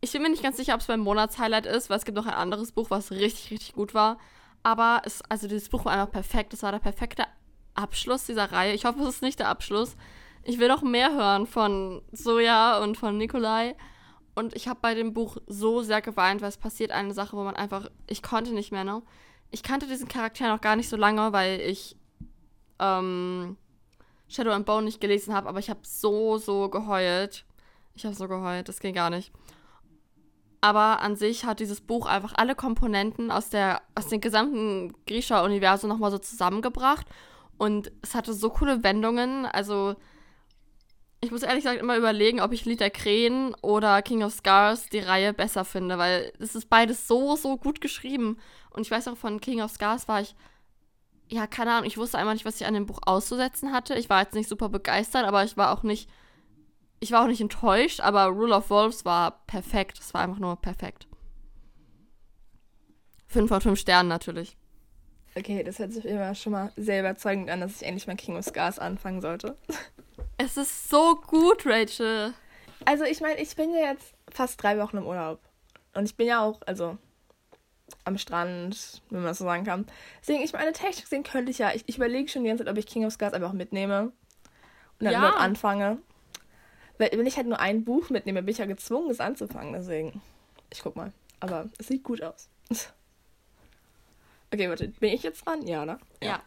ich 0.00 0.12
bin 0.12 0.22
mir 0.22 0.30
nicht 0.30 0.42
ganz 0.42 0.56
sicher, 0.56 0.74
ob 0.74 0.80
es 0.80 0.88
mein 0.88 1.00
Monatshighlight 1.00 1.66
ist, 1.66 1.90
weil 1.90 1.98
es 1.98 2.04
gibt 2.04 2.16
noch 2.16 2.26
ein 2.26 2.34
anderes 2.34 2.72
Buch, 2.72 2.90
was 2.90 3.10
richtig, 3.10 3.50
richtig 3.50 3.72
gut 3.74 3.94
war. 3.94 4.18
Aber 4.62 5.02
es, 5.04 5.22
also 5.28 5.48
dieses 5.48 5.68
Buch 5.68 5.84
war 5.84 5.92
einfach 5.92 6.10
perfekt. 6.10 6.54
Es 6.54 6.62
war 6.62 6.72
der 6.72 6.78
perfekte 6.78 7.24
Abschluss 7.74 8.26
dieser 8.26 8.52
Reihe. 8.52 8.72
Ich 8.74 8.84
hoffe, 8.84 9.00
es 9.02 9.16
ist 9.16 9.22
nicht 9.22 9.38
der 9.38 9.48
Abschluss. 9.48 9.96
Ich 10.42 10.58
will 10.58 10.68
noch 10.68 10.82
mehr 10.82 11.14
hören 11.14 11.46
von 11.46 12.02
Soja 12.12 12.78
und 12.78 12.96
von 12.96 13.16
Nikolai. 13.16 13.76
Und 14.34 14.54
ich 14.56 14.68
habe 14.68 14.80
bei 14.82 14.94
dem 14.94 15.12
Buch 15.12 15.36
so 15.46 15.82
sehr 15.82 16.02
geweint, 16.02 16.42
weil 16.42 16.48
es 16.48 16.56
passiert 16.56 16.90
eine 16.90 17.14
Sache, 17.14 17.36
wo 17.36 17.44
man 17.44 17.56
einfach, 17.56 17.88
ich 18.06 18.22
konnte 18.22 18.52
nicht 18.52 18.72
mehr, 18.72 18.84
ne? 18.84 19.02
Ich 19.50 19.62
kannte 19.62 19.86
diesen 19.86 20.08
Charakter 20.08 20.48
noch 20.48 20.60
gar 20.60 20.74
nicht 20.74 20.88
so 20.88 20.96
lange, 20.96 21.32
weil 21.32 21.60
ich 21.60 21.96
ähm, 22.80 23.56
Shadow 24.28 24.50
and 24.50 24.66
Bone 24.66 24.84
nicht 24.84 25.00
gelesen 25.00 25.32
habe, 25.32 25.48
aber 25.48 25.60
ich 25.60 25.70
habe 25.70 25.80
so, 25.84 26.38
so 26.38 26.68
geheult. 26.68 27.44
Ich 27.94 28.04
habe 28.04 28.14
so 28.16 28.26
geheult, 28.26 28.68
das 28.68 28.80
ging 28.80 28.94
gar 28.94 29.10
nicht. 29.10 29.32
Aber 30.60 31.02
an 31.02 31.14
sich 31.14 31.44
hat 31.44 31.60
dieses 31.60 31.80
Buch 31.80 32.06
einfach 32.06 32.32
alle 32.36 32.54
Komponenten 32.54 33.30
aus, 33.30 33.50
der, 33.50 33.82
aus 33.94 34.08
dem 34.08 34.20
gesamten 34.20 34.94
Grisha-Universum 35.06 35.90
nochmal 35.90 36.10
so 36.10 36.18
zusammengebracht. 36.18 37.06
Und 37.58 37.92
es 38.02 38.14
hatte 38.14 38.32
so 38.32 38.50
coole 38.50 38.82
Wendungen. 38.82 39.46
Also, 39.46 39.94
ich 41.24 41.30
muss 41.30 41.42
ehrlich 41.42 41.64
gesagt 41.64 41.80
immer 41.80 41.96
überlegen, 41.96 42.40
ob 42.40 42.52
ich 42.52 42.64
Lied 42.64 42.80
der 42.80 42.90
Krähen 42.90 43.54
oder 43.62 44.02
King 44.02 44.22
of 44.22 44.32
Scars 44.32 44.88
die 44.88 45.00
Reihe 45.00 45.32
besser 45.32 45.64
finde, 45.64 45.98
weil 45.98 46.32
es 46.38 46.54
ist 46.54 46.70
beides 46.70 47.08
so, 47.08 47.36
so 47.36 47.56
gut 47.56 47.80
geschrieben. 47.80 48.38
Und 48.70 48.82
ich 48.82 48.90
weiß 48.90 49.08
auch, 49.08 49.16
von 49.16 49.40
King 49.40 49.60
of 49.60 49.70
Scars 49.70 50.08
war 50.08 50.20
ich, 50.20 50.34
ja, 51.28 51.46
keine 51.46 51.72
Ahnung, 51.72 51.86
ich 51.86 51.98
wusste 51.98 52.18
einmal 52.18 52.34
nicht, 52.34 52.44
was 52.44 52.60
ich 52.60 52.66
an 52.66 52.74
dem 52.74 52.86
Buch 52.86 53.00
auszusetzen 53.06 53.72
hatte. 53.72 53.94
Ich 53.94 54.10
war 54.10 54.22
jetzt 54.22 54.34
nicht 54.34 54.48
super 54.48 54.68
begeistert, 54.68 55.24
aber 55.24 55.44
ich 55.44 55.56
war 55.56 55.72
auch 55.72 55.82
nicht, 55.82 56.08
ich 57.00 57.12
war 57.12 57.22
auch 57.22 57.28
nicht 57.28 57.40
enttäuscht, 57.40 58.00
aber 58.00 58.26
Rule 58.26 58.54
of 58.54 58.70
Wolves 58.70 59.04
war 59.04 59.44
perfekt. 59.46 59.98
Es 59.98 60.14
war 60.14 60.20
einfach 60.20 60.38
nur 60.38 60.56
perfekt. 60.56 61.06
Fünf 63.26 63.48
von 63.48 63.60
fünf 63.60 63.80
Sternen 63.80 64.08
natürlich. 64.08 64.56
Okay, 65.36 65.64
das 65.64 65.78
hört 65.78 65.92
sich 65.92 66.04
immer 66.04 66.34
schon 66.34 66.52
mal 66.52 66.72
sehr 66.76 67.00
überzeugend 67.00 67.50
an, 67.50 67.60
dass 67.60 67.76
ich 67.76 67.86
endlich 67.86 68.06
mal 68.06 68.16
King 68.16 68.36
of 68.36 68.44
Scars 68.44 68.78
anfangen 68.78 69.20
sollte. 69.20 69.56
Es 70.38 70.56
ist 70.56 70.88
so 70.88 71.16
gut, 71.16 71.66
Rachel. 71.66 72.34
Also 72.84 73.04
ich 73.04 73.20
meine, 73.20 73.40
ich 73.40 73.54
bin 73.56 73.70
ja 73.70 73.92
jetzt 73.92 74.14
fast 74.30 74.62
drei 74.62 74.78
Wochen 74.78 74.98
im 74.98 75.06
Urlaub. 75.06 75.40
Und 75.94 76.04
ich 76.04 76.16
bin 76.16 76.26
ja 76.26 76.42
auch, 76.42 76.60
also 76.66 76.98
am 78.04 78.18
Strand, 78.18 79.02
wenn 79.10 79.20
man 79.20 79.28
das 79.28 79.38
so 79.38 79.44
sagen 79.44 79.64
kann. 79.64 79.86
Deswegen, 80.20 80.42
ich 80.42 80.52
meine, 80.52 80.72
technisch 80.72 81.02
gesehen 81.02 81.22
könnte 81.22 81.50
ich 81.50 81.58
ja, 81.58 81.72
ich, 81.74 81.84
ich 81.86 81.96
überlege 81.96 82.28
schon 82.28 82.42
die 82.42 82.48
ganze 82.48 82.64
Zeit, 82.64 82.72
ob 82.72 82.78
ich 82.78 82.86
King 82.86 83.04
of 83.04 83.12
Scars 83.12 83.32
einfach 83.32 83.52
mitnehme 83.52 84.12
und 84.98 85.04
dann 85.04 85.12
ja. 85.12 85.20
dort 85.20 85.36
anfange. 85.36 85.98
Weil 86.98 87.10
wenn 87.12 87.26
ich 87.26 87.36
halt 87.36 87.46
nur 87.46 87.60
ein 87.60 87.84
Buch 87.84 88.10
mitnehme, 88.10 88.42
bin 88.42 88.52
ich 88.52 88.58
ja 88.58 88.66
gezwungen, 88.66 89.10
es 89.10 89.20
anzufangen. 89.20 89.72
Deswegen, 89.72 90.20
ich 90.70 90.82
guck 90.82 90.96
mal. 90.96 91.12
Aber 91.40 91.68
es 91.78 91.88
sieht 91.88 92.04
gut 92.04 92.22
aus. 92.22 92.48
Okay, 94.54 94.68
warte, 94.68 94.86
bin 94.86 95.12
ich 95.12 95.24
jetzt 95.24 95.44
dran? 95.44 95.66
Ja, 95.66 95.84
ne? 95.84 95.98
Ja. 96.22 96.28
ja. 96.28 96.42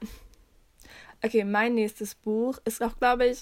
Okay, 1.22 1.44
mein 1.44 1.76
nächstes 1.76 2.16
Buch 2.16 2.58
ist 2.64 2.82
auch, 2.82 2.98
glaube 2.98 3.26
ich, 3.26 3.42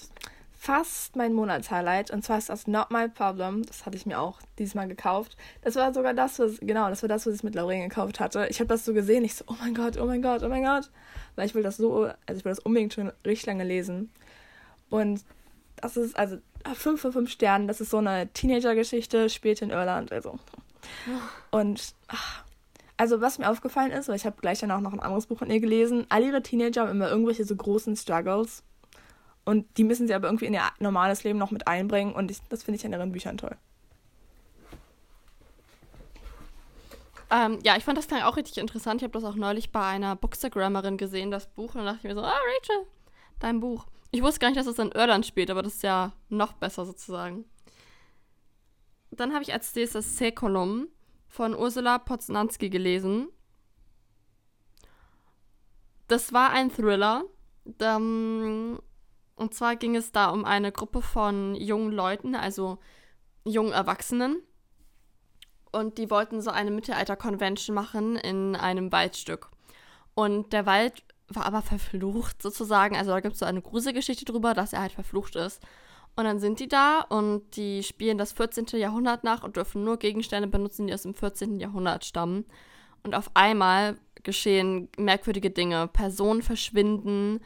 fast 0.58 1.14
mein 1.14 1.34
Monatshighlight. 1.34 2.10
Und 2.10 2.24
zwar 2.24 2.38
ist 2.38 2.48
das 2.48 2.66
Not 2.66 2.90
My 2.90 3.08
Problem. 3.08 3.64
Das 3.64 3.86
hatte 3.86 3.96
ich 3.96 4.06
mir 4.06 4.18
auch 4.18 4.40
diesmal 4.58 4.88
gekauft. 4.88 5.36
Das 5.62 5.76
war 5.76 5.94
sogar 5.94 6.14
das, 6.14 6.40
was, 6.40 6.58
genau, 6.58 6.88
das 6.88 7.02
war 7.02 7.08
das, 7.08 7.28
was 7.28 7.34
ich 7.34 7.44
mit 7.44 7.54
Lauren 7.54 7.88
gekauft 7.88 8.18
hatte. 8.18 8.48
Ich 8.50 8.58
habe 8.58 8.66
das 8.66 8.84
so 8.84 8.92
gesehen. 8.92 9.24
Ich 9.24 9.36
so, 9.36 9.44
oh 9.46 9.54
mein 9.60 9.72
Gott, 9.72 9.98
oh 9.98 10.06
mein 10.06 10.20
Gott, 10.20 10.42
oh 10.42 10.48
mein 10.48 10.64
Gott. 10.64 10.90
Weil 11.36 11.46
ich 11.46 11.54
will 11.54 11.62
das 11.62 11.76
so, 11.76 12.10
also 12.26 12.38
ich 12.38 12.44
will 12.44 12.50
das 12.50 12.58
unbedingt 12.58 12.92
schon 12.92 13.12
richtig 13.24 13.46
lange 13.46 13.62
lesen. 13.62 14.10
Und 14.90 15.24
das 15.76 15.96
ist, 15.96 16.16
also 16.16 16.38
5 16.74 17.00
von 17.00 17.12
5 17.12 17.30
Sternen. 17.30 17.68
Das 17.68 17.80
ist 17.80 17.90
so 17.90 17.98
eine 17.98 18.26
Teenager-Geschichte, 18.32 19.30
spielt 19.30 19.62
in 19.62 19.70
Irland. 19.70 20.10
Also. 20.10 20.40
Und 21.52 21.94
ach, 22.08 22.45
also 22.96 23.20
was 23.20 23.38
mir 23.38 23.50
aufgefallen 23.50 23.92
ist, 23.92 24.08
weil 24.08 24.16
ich 24.16 24.26
habe 24.26 24.40
gleich 24.40 24.60
dann 24.60 24.70
auch 24.70 24.80
noch 24.80 24.92
ein 24.92 25.00
anderes 25.00 25.26
Buch 25.26 25.38
von 25.38 25.50
ihr 25.50 25.60
gelesen, 25.60 26.06
all 26.08 26.22
ihre 26.24 26.42
Teenager 26.42 26.82
haben 26.82 26.90
immer 26.90 27.10
irgendwelche 27.10 27.44
so 27.44 27.54
großen 27.54 27.96
Struggles 27.96 28.62
und 29.44 29.66
die 29.76 29.84
müssen 29.84 30.06
sie 30.06 30.14
aber 30.14 30.28
irgendwie 30.28 30.46
in 30.46 30.54
ihr 30.54 30.62
normales 30.78 31.24
Leben 31.24 31.38
noch 31.38 31.50
mit 31.50 31.68
einbringen 31.68 32.14
und 32.14 32.30
ich, 32.30 32.38
das 32.48 32.62
finde 32.62 32.78
ich 32.78 32.84
in 32.84 32.92
ihren 32.92 33.12
Büchern 33.12 33.38
toll. 33.38 33.56
Ähm, 37.30 37.58
ja, 37.64 37.76
ich 37.76 37.84
fand 37.84 37.98
das 37.98 38.06
dann 38.06 38.22
auch 38.22 38.36
richtig 38.36 38.58
interessant. 38.58 39.00
Ich 39.00 39.04
habe 39.04 39.12
das 39.12 39.24
auch 39.24 39.34
neulich 39.34 39.72
bei 39.72 39.84
einer 39.84 40.14
Bookstagrammerin 40.14 40.96
gesehen, 40.96 41.30
das 41.30 41.48
Buch, 41.48 41.74
und 41.74 41.84
dachte 41.84 41.98
ich 41.98 42.04
mir 42.04 42.14
so, 42.14 42.22
ah, 42.22 42.30
Rachel, 42.30 42.86
dein 43.40 43.58
Buch. 43.60 43.86
Ich 44.12 44.22
wusste 44.22 44.40
gar 44.40 44.48
nicht, 44.48 44.58
dass 44.58 44.66
es 44.66 44.78
in 44.78 44.92
Irland 44.92 45.26
spielt, 45.26 45.50
aber 45.50 45.62
das 45.62 45.74
ist 45.74 45.82
ja 45.82 46.12
noch 46.28 46.52
besser 46.52 46.86
sozusagen. 46.86 47.44
Dann 49.10 49.32
habe 49.32 49.42
ich 49.42 49.52
als 49.52 49.74
nächstes 49.74 50.16
Sekolum 50.18 50.88
von 51.28 51.54
Ursula 51.54 51.98
Poznanski 51.98 52.70
gelesen. 52.70 53.28
Das 56.08 56.32
war 56.32 56.50
ein 56.50 56.70
Thriller. 56.70 57.24
Ähm, 57.80 58.78
und 59.34 59.54
zwar 59.54 59.76
ging 59.76 59.96
es 59.96 60.12
da 60.12 60.30
um 60.30 60.44
eine 60.44 60.72
Gruppe 60.72 61.02
von 61.02 61.54
jungen 61.54 61.92
Leuten, 61.92 62.34
also 62.34 62.78
jungen 63.44 63.72
Erwachsenen. 63.72 64.42
Und 65.72 65.98
die 65.98 66.10
wollten 66.10 66.40
so 66.40 66.50
eine 66.50 66.70
Mittelalter-Convention 66.70 67.74
machen 67.74 68.16
in 68.16 68.56
einem 68.56 68.92
Waldstück. 68.92 69.50
Und 70.14 70.52
der 70.52 70.64
Wald 70.64 71.04
war 71.28 71.44
aber 71.44 71.60
verflucht 71.60 72.40
sozusagen. 72.40 72.96
Also 72.96 73.10
da 73.10 73.20
gibt 73.20 73.34
es 73.34 73.40
so 73.40 73.46
eine 73.46 73.60
Gruselgeschichte 73.60 74.24
drüber, 74.24 74.54
dass 74.54 74.72
er 74.72 74.80
halt 74.80 74.92
verflucht 74.92 75.36
ist. 75.36 75.60
Und 76.16 76.24
dann 76.24 76.40
sind 76.40 76.60
die 76.60 76.68
da 76.68 77.00
und 77.00 77.56
die 77.56 77.82
spielen 77.82 78.16
das 78.16 78.32
14. 78.32 78.66
Jahrhundert 78.78 79.22
nach 79.22 79.44
und 79.44 79.56
dürfen 79.56 79.84
nur 79.84 79.98
Gegenstände 79.98 80.48
benutzen, 80.48 80.86
die 80.86 80.94
aus 80.94 81.02
dem 81.02 81.14
14. 81.14 81.60
Jahrhundert 81.60 82.06
stammen. 82.06 82.46
Und 83.02 83.14
auf 83.14 83.30
einmal 83.34 83.98
geschehen 84.22 84.88
merkwürdige 84.96 85.50
Dinge. 85.50 85.88
Personen 85.88 86.42
verschwinden, 86.42 87.40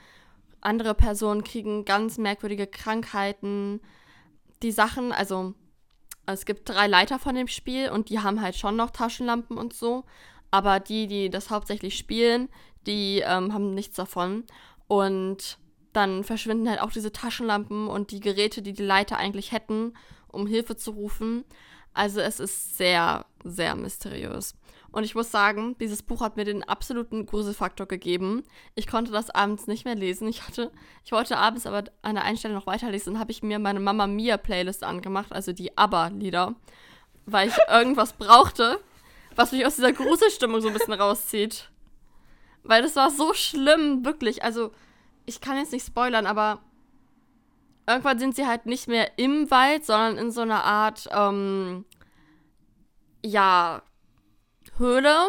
andere 0.61 0.95
Personen 0.95 1.43
kriegen 1.43 1.85
ganz 1.85 2.19
merkwürdige 2.19 2.67
Krankheiten. 2.67 3.81
Die 4.62 4.73
Sachen, 4.73 5.12
also 5.12 5.55
es 6.27 6.45
gibt 6.45 6.69
drei 6.69 6.87
Leiter 6.87 7.19
von 7.19 7.35
dem 7.35 7.49
Spiel 7.49 7.91
und 7.91 8.09
die 8.09 8.21
haben 8.21 8.41
halt 8.41 8.57
schon 8.57 8.77
noch 8.77 8.91
Taschenlampen 8.91 9.59
und 9.59 9.73
so. 9.73 10.05
Aber 10.50 10.81
die, 10.81 11.07
die 11.07 11.31
das 11.31 11.50
hauptsächlich 11.50 11.97
spielen, 11.97 12.49
die 12.87 13.23
ähm, 13.25 13.53
haben 13.53 13.75
nichts 13.75 13.97
davon. 13.97 14.45
Und 14.87 15.59
dann 15.93 16.25
verschwinden 16.25 16.69
halt 16.69 16.81
auch 16.81 16.93
diese 16.93 17.13
Taschenlampen 17.13 17.89
und 17.89 18.11
die 18.11 18.21
Geräte, 18.21 18.63
die 18.63 18.73
die 18.73 18.85
Leiter 18.85 19.17
eigentlich 19.17 19.53
hätten, 19.53 19.95
um 20.29 20.47
Hilfe 20.47 20.77
zu 20.77 20.93
rufen. 20.93 21.45
Also 21.93 22.21
es 22.21 22.39
ist 22.39 22.77
sehr, 22.77 23.27
sehr 23.45 23.75
mysteriös. 23.75 24.55
Und 24.93 25.05
ich 25.05 25.15
muss 25.15 25.31
sagen, 25.31 25.77
dieses 25.79 26.03
Buch 26.03 26.21
hat 26.21 26.37
mir 26.37 26.45
den 26.45 26.65
absoluten 26.65 27.27
Gruselfaktor 27.27 27.87
gegeben. 27.87 28.43
Ich 28.75 28.89
konnte 28.89 29.13
das 29.13 29.31
abends 29.31 29.67
nicht 29.67 29.85
mehr 29.85 29.95
lesen. 29.95 30.29
Ich 30.29 30.47
hatte, 30.47 30.73
ich 31.05 31.13
wollte 31.13 31.37
abends 31.37 31.67
aber 31.67 31.85
an 32.03 32.17
der 32.17 32.25
Einstellung 32.25 32.57
noch 32.57 32.67
weiterlesen, 32.67 33.19
habe 33.19 33.31
ich 33.31 33.43
mir 33.43 33.59
meine 33.59 33.81
Mama 33.81 34.07
Mia 34.07 34.37
Playlist 34.37 34.83
angemacht, 34.83 35.33
also 35.33 35.53
die 35.53 35.77
ABBA-Lieder, 35.77 36.57
weil 37.27 37.49
ich 37.49 37.55
irgendwas 37.71 38.15
brauchte, 38.15 38.81
was 39.37 39.53
mich 39.53 39.65
aus 39.65 39.77
dieser 39.77 39.93
Gruselstimmung 39.93 40.61
so 40.61 40.69
ein 40.69 40.75
bisschen 40.75 40.95
rauszieht. 40.95 41.71
Weil 42.65 42.83
das 42.83 42.97
war 42.97 43.11
so 43.11 43.33
schlimm, 43.33 44.05
wirklich. 44.05 44.43
Also 44.43 44.73
ich 45.27 45.41
kann 45.41 45.57
jetzt 45.57 45.73
nicht 45.73 45.87
spoilern, 45.87 46.27
aber 46.27 46.61
irgendwann 47.87 48.19
sind 48.19 48.37
sie 48.37 48.47
halt 48.47 48.67
nicht 48.67 48.89
mehr 48.89 49.19
im 49.19 49.50
Wald, 49.50 49.85
sondern 49.85 50.19
in 50.19 50.31
so 50.31 50.43
einer 50.43 50.65
Art, 50.65 51.09
ähm, 51.12 51.85
ja, 53.25 53.83
Höhle. 54.77 55.29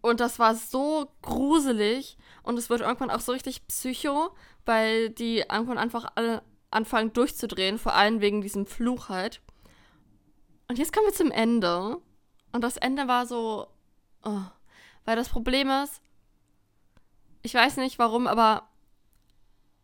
Und 0.00 0.20
das 0.20 0.38
war 0.38 0.54
so 0.54 1.10
gruselig. 1.22 2.16
Und 2.42 2.58
es 2.58 2.70
wird 2.70 2.80
irgendwann 2.80 3.10
auch 3.10 3.20
so 3.20 3.32
richtig 3.32 3.66
psycho, 3.66 4.30
weil 4.64 5.10
die 5.10 5.38
irgendwann 5.38 5.78
einfach 5.78 6.12
alle 6.14 6.42
anfangen 6.70 7.12
durchzudrehen, 7.12 7.78
vor 7.78 7.94
allem 7.94 8.20
wegen 8.20 8.40
diesem 8.40 8.66
Fluch 8.66 9.08
halt. 9.08 9.40
Und 10.68 10.78
jetzt 10.78 10.92
kommen 10.92 11.06
wir 11.06 11.14
zum 11.14 11.30
Ende. 11.30 11.98
Und 12.52 12.62
das 12.62 12.76
Ende 12.76 13.08
war 13.08 13.26
so. 13.26 13.66
Oh. 14.24 14.42
Weil 15.04 15.16
das 15.16 15.30
Problem 15.30 15.70
ist, 15.70 16.02
ich 17.42 17.54
weiß 17.54 17.78
nicht 17.78 17.98
warum, 17.98 18.26
aber 18.26 18.67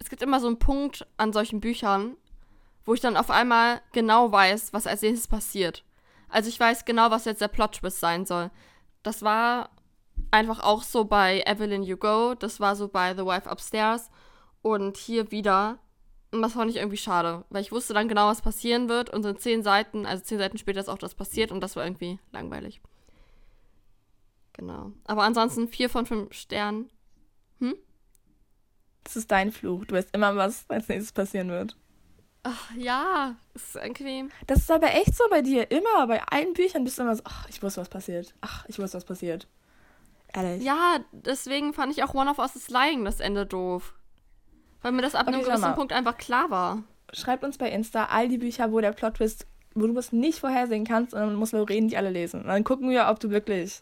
es 0.04 0.10
gibt 0.10 0.20
immer 0.20 0.38
so 0.38 0.46
einen 0.46 0.58
Punkt 0.58 1.06
an 1.16 1.32
solchen 1.32 1.60
Büchern, 1.60 2.18
wo 2.84 2.92
ich 2.92 3.00
dann 3.00 3.16
auf 3.16 3.30
einmal 3.30 3.80
genau 3.92 4.30
weiß, 4.30 4.74
was 4.74 4.86
als 4.86 5.00
nächstes 5.00 5.28
passiert. 5.28 5.82
Also 6.28 6.50
ich 6.50 6.60
weiß 6.60 6.84
genau, 6.84 7.10
was 7.10 7.24
jetzt 7.24 7.40
der 7.40 7.48
Plot-Twist 7.48 8.00
sein 8.00 8.26
soll. 8.26 8.50
Das 9.02 9.22
war 9.22 9.70
einfach 10.30 10.62
auch 10.62 10.82
so 10.82 11.06
bei 11.06 11.42
Evelyn 11.46 11.82
You 11.82 11.96
Go, 11.96 12.34
das 12.34 12.60
war 12.60 12.76
so 12.76 12.88
bei 12.88 13.14
The 13.14 13.24
Wife 13.24 13.48
Upstairs 13.48 14.10
und 14.60 14.98
hier 14.98 15.30
wieder. 15.30 15.78
Und 16.32 16.42
das 16.42 16.52
fand 16.52 16.70
ich 16.70 16.76
irgendwie 16.76 16.98
schade, 16.98 17.46
weil 17.48 17.62
ich 17.62 17.72
wusste 17.72 17.94
dann 17.94 18.08
genau, 18.08 18.26
was 18.26 18.42
passieren 18.42 18.90
wird 18.90 19.08
und 19.08 19.24
in 19.24 19.38
zehn 19.38 19.62
Seiten, 19.62 20.04
also 20.04 20.22
zehn 20.22 20.38
Seiten 20.38 20.58
später 20.58 20.80
ist 20.80 20.90
auch 20.90 20.98
das 20.98 21.14
passiert 21.14 21.50
und 21.50 21.62
das 21.62 21.76
war 21.76 21.84
irgendwie 21.84 22.18
langweilig. 22.30 22.82
Genau. 24.52 24.92
Aber 25.04 25.22
ansonsten 25.22 25.66
vier 25.66 25.88
von 25.88 26.04
fünf 26.04 26.34
Sternen. 26.34 26.90
Das 29.04 29.16
ist 29.16 29.30
dein 29.30 29.52
Fluch. 29.52 29.84
Du 29.84 29.94
weißt 29.94 30.10
immer, 30.12 30.34
was 30.36 30.64
als 30.68 30.88
nächstes 30.88 31.12
passieren 31.12 31.50
wird. 31.50 31.76
Ach 32.42 32.70
ja, 32.76 33.36
ist 33.54 33.76
irgendwie. 33.76 34.28
Das 34.46 34.58
ist 34.58 34.70
aber 34.70 34.92
echt 34.92 35.16
so 35.16 35.24
bei 35.30 35.40
dir. 35.40 35.70
Immer 35.70 36.06
bei 36.06 36.22
allen 36.24 36.52
Büchern 36.52 36.84
bist 36.84 36.98
du 36.98 37.02
immer 37.02 37.16
so, 37.16 37.22
ach, 37.24 37.48
ich 37.48 37.62
wusste, 37.62 37.80
was 37.80 37.88
passiert. 37.88 38.34
Ach, 38.42 38.66
ich 38.68 38.78
wusste, 38.78 38.98
was 38.98 39.04
passiert. 39.04 39.46
Ehrlich. 40.34 40.62
Ja, 40.62 40.98
deswegen 41.12 41.72
fand 41.72 41.92
ich 41.92 42.02
auch 42.02 42.12
One 42.12 42.30
of 42.30 42.38
Us 42.38 42.56
is 42.56 42.68
Lying 42.68 43.04
das 43.04 43.20
Ende 43.20 43.46
doof. 43.46 43.94
Weil 44.82 44.92
mir 44.92 45.00
das 45.00 45.14
ab 45.14 45.26
okay, 45.26 45.36
einem 45.36 45.44
gewissen 45.44 45.74
Punkt 45.74 45.92
einfach 45.94 46.18
klar 46.18 46.50
war. 46.50 46.82
Schreibt 47.12 47.44
uns 47.44 47.56
bei 47.56 47.70
Insta 47.70 48.06
all 48.06 48.28
die 48.28 48.38
Bücher, 48.38 48.72
wo 48.72 48.80
der 48.80 48.92
Plot-Twist, 48.92 49.46
wo 49.74 49.86
du 49.86 49.98
es 49.98 50.12
nicht 50.12 50.40
vorhersehen 50.40 50.84
kannst 50.84 51.14
und 51.14 51.20
dann 51.20 51.34
muss 51.36 51.52
Lorraine 51.52 51.86
die 51.86 51.96
alle 51.96 52.10
lesen. 52.10 52.42
Und 52.42 52.48
dann 52.48 52.64
gucken 52.64 52.90
wir, 52.90 53.08
ob 53.08 53.20
du 53.20 53.30
wirklich. 53.30 53.80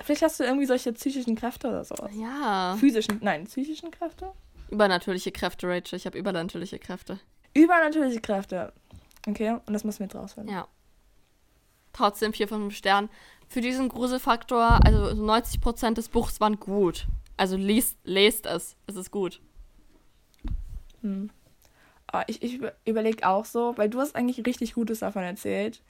Vielleicht 0.00 0.22
hast 0.22 0.40
du 0.40 0.44
irgendwie 0.44 0.66
solche 0.66 0.92
psychischen 0.92 1.36
Kräfte 1.36 1.68
oder 1.68 1.84
sowas. 1.84 2.10
Ja. 2.16 2.74
Physischen, 2.80 3.20
nein, 3.22 3.44
psychischen 3.44 3.92
Kräfte? 3.92 4.32
Übernatürliche 4.72 5.32
Kräfte, 5.32 5.68
Rachel. 5.68 5.98
Ich 5.98 6.06
habe 6.06 6.18
übernatürliche 6.18 6.78
Kräfte. 6.78 7.20
Übernatürliche 7.52 8.22
Kräfte. 8.22 8.72
Okay, 9.28 9.50
und 9.50 9.72
das 9.74 9.84
müssen 9.84 9.98
wir 9.98 10.06
jetzt 10.06 10.16
rausfinden. 10.16 10.50
Ja. 10.50 10.66
Trotzdem 11.92 12.32
4 12.32 12.48
von 12.48 12.60
5 12.62 12.74
Sternen. 12.74 13.10
Für 13.48 13.60
diesen 13.60 13.90
Gruselfaktor, 13.90 14.80
also 14.82 15.08
90% 15.08 15.92
des 15.92 16.08
Buchs 16.08 16.40
waren 16.40 16.58
gut. 16.58 17.06
Also 17.36 17.56
liest, 17.56 17.98
lest 18.04 18.46
es. 18.46 18.76
Es 18.86 18.96
ist 18.96 19.10
gut. 19.10 19.42
Hm. 21.02 21.28
Ich, 22.26 22.42
ich 22.42 22.60
überlege 22.86 23.28
auch 23.28 23.44
so, 23.44 23.76
weil 23.76 23.90
du 23.90 24.00
hast 24.00 24.16
eigentlich 24.16 24.46
richtig 24.46 24.72
Gutes 24.72 25.00
davon 25.00 25.22
erzählt. 25.22 25.82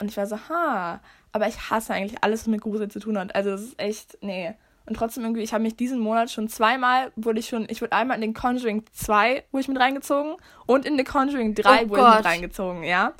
Und 0.00 0.08
ich 0.08 0.16
war 0.16 0.28
so, 0.28 0.36
ha, 0.48 1.00
aber 1.32 1.48
ich 1.48 1.70
hasse 1.70 1.92
eigentlich 1.92 2.22
alles, 2.22 2.42
was 2.42 2.46
mit 2.46 2.60
Grusel 2.60 2.88
zu 2.88 3.00
tun 3.00 3.18
hat. 3.18 3.34
Also 3.34 3.50
das 3.50 3.62
ist 3.62 3.80
echt, 3.80 4.18
nee. 4.20 4.54
Und 4.86 4.94
trotzdem 4.96 5.22
irgendwie, 5.24 5.42
ich 5.42 5.52
habe 5.52 5.62
mich 5.62 5.76
diesen 5.76 5.98
Monat 6.00 6.30
schon 6.30 6.48
zweimal, 6.48 7.12
wurde 7.16 7.38
ich 7.38 7.48
schon, 7.48 7.66
ich 7.68 7.80
wurde 7.82 7.92
einmal 7.92 8.16
in 8.16 8.20
den 8.20 8.34
Conjuring 8.34 8.84
2, 8.92 9.44
wo 9.52 9.58
ich 9.58 9.68
mit 9.68 9.78
reingezogen 9.78 10.36
und 10.66 10.84
in 10.84 10.96
den 10.96 11.06
Conjuring 11.06 11.54
3 11.54 11.84
Oh 11.86 11.88
wurde 11.90 12.00
ich 12.00 12.06
Gott. 12.06 12.16
mit 12.16 12.26
reingezogen, 12.26 12.82
ja. 12.84 13.12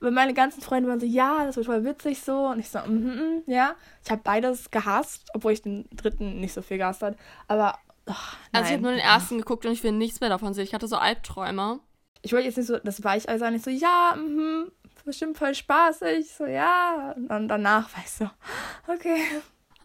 Weil 0.00 0.10
meine 0.10 0.34
ganzen 0.34 0.60
Freunde 0.60 0.90
waren 0.90 1.00
so, 1.00 1.06
ja, 1.06 1.46
das 1.46 1.56
wird 1.56 1.66
voll 1.66 1.84
witzig 1.84 2.20
so. 2.20 2.48
Und 2.48 2.58
ich 2.58 2.68
so, 2.68 2.80
mhm, 2.80 3.14
mhm, 3.14 3.42
ja. 3.46 3.74
Ich 4.04 4.10
habe 4.10 4.20
beides 4.22 4.70
gehasst, 4.70 5.30
obwohl 5.32 5.52
ich 5.52 5.62
den 5.62 5.88
dritten 5.90 6.38
nicht 6.40 6.52
so 6.52 6.60
viel 6.60 6.76
gehasst 6.76 7.02
hat. 7.02 7.16
Aber, 7.48 7.78
nein. 8.04 8.16
Also 8.52 8.66
ich 8.66 8.72
habe 8.74 8.82
nur 8.82 8.92
den 8.92 9.00
ersten 9.00 9.38
geguckt 9.38 9.64
und 9.64 9.72
ich 9.72 9.82
will 9.82 9.92
nichts 9.92 10.20
mehr 10.20 10.28
davon 10.28 10.52
sehen. 10.52 10.64
Ich 10.64 10.74
hatte 10.74 10.86
so 10.86 10.96
Albträume. 10.96 11.80
ich 12.20 12.32
wollte 12.32 12.46
jetzt 12.46 12.58
nicht 12.58 12.66
so, 12.66 12.78
das 12.78 13.02
war 13.04 13.16
ich 13.16 13.26
also 13.28 13.48
nicht 13.48 13.64
so, 13.64 13.70
ja, 13.70 14.14
mhm, 14.16 14.70
bestimmt 15.06 15.38
voll 15.38 15.54
spaßig, 15.54 16.28
so, 16.30 16.44
ja. 16.44 17.12
Und 17.16 17.28
dann 17.28 17.48
danach 17.48 17.90
war 17.94 18.02
ich 18.04 18.10
so, 18.10 18.28
okay. 18.88 19.22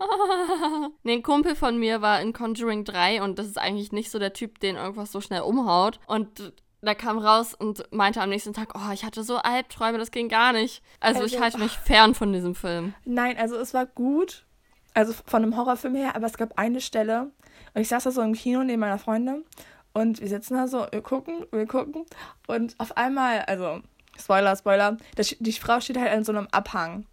nee, 1.03 1.13
ein 1.13 1.23
Kumpel 1.23 1.55
von 1.55 1.77
mir 1.77 2.01
war 2.01 2.21
in 2.21 2.33
Conjuring 2.33 2.85
3 2.85 3.21
und 3.21 3.39
das 3.39 3.47
ist 3.47 3.57
eigentlich 3.57 3.91
nicht 3.91 4.11
so 4.11 4.19
der 4.19 4.33
Typ, 4.33 4.59
den 4.59 4.75
irgendwas 4.75 5.11
so 5.11 5.21
schnell 5.21 5.41
umhaut. 5.41 5.99
Und 6.07 6.53
da 6.81 6.95
kam 6.95 7.19
raus 7.19 7.53
und 7.53 7.83
meinte 7.91 8.21
am 8.21 8.29
nächsten 8.29 8.53
Tag, 8.53 8.73
oh, 8.75 8.91
ich 8.91 9.05
hatte 9.05 9.23
so 9.23 9.37
Albträume, 9.37 9.97
das 9.97 10.11
ging 10.11 10.29
gar 10.29 10.53
nicht. 10.53 10.81
Also, 10.99 11.23
ich 11.23 11.33
Also, 11.33 11.43
halte 11.43 11.57
mich 11.59 11.77
fern 11.77 12.15
von 12.15 12.33
diesem 12.33 12.55
Film. 12.55 12.93
Nein, 13.05 13.37
also 13.37 13.55
es 13.57 13.73
war 13.73 13.85
gut, 13.85 14.45
also 14.93 15.13
von 15.25 15.43
einem 15.43 15.55
Horrorfilm 15.57 15.95
her, 15.95 16.15
aber 16.15 16.25
es 16.25 16.37
gab 16.37 16.57
eine 16.57 16.81
Stelle, 16.81 17.31
und 17.73 17.81
ich 17.81 17.87
saß 17.87 18.03
da 18.03 18.11
so 18.11 18.21
im 18.21 18.33
Kino 18.33 18.63
neben 18.63 18.79
meiner 18.79 18.97
Freundin 18.97 19.45
und 19.93 20.19
wir 20.19 20.27
sitzen 20.27 20.55
da 20.55 20.67
so, 20.67 20.85
wir 20.91 21.01
gucken, 21.01 21.45
wir 21.51 21.65
gucken 21.67 22.05
und 22.47 22.75
auf 22.79 22.97
einmal, 22.97 23.41
also 23.41 23.81
Spoiler, 24.19 24.55
Spoiler, 24.55 24.97
die 25.39 25.53
Frau 25.53 25.79
steht 25.79 25.97
halt 25.97 26.11
an 26.11 26.23
so 26.23 26.31
einem 26.31 26.47
Abhang. 26.51 27.05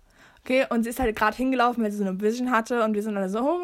Okay, 0.48 0.64
und 0.70 0.82
sie 0.82 0.88
ist 0.88 0.98
halt 0.98 1.14
gerade 1.14 1.36
hingelaufen, 1.36 1.84
weil 1.84 1.90
sie 1.90 1.98
so 1.98 2.04
eine 2.04 2.18
Vision 2.22 2.50
hatte 2.50 2.82
und 2.82 2.94
wir 2.94 3.02
sind 3.02 3.18
alle 3.18 3.28
so, 3.28 3.40
oh, 3.40 3.60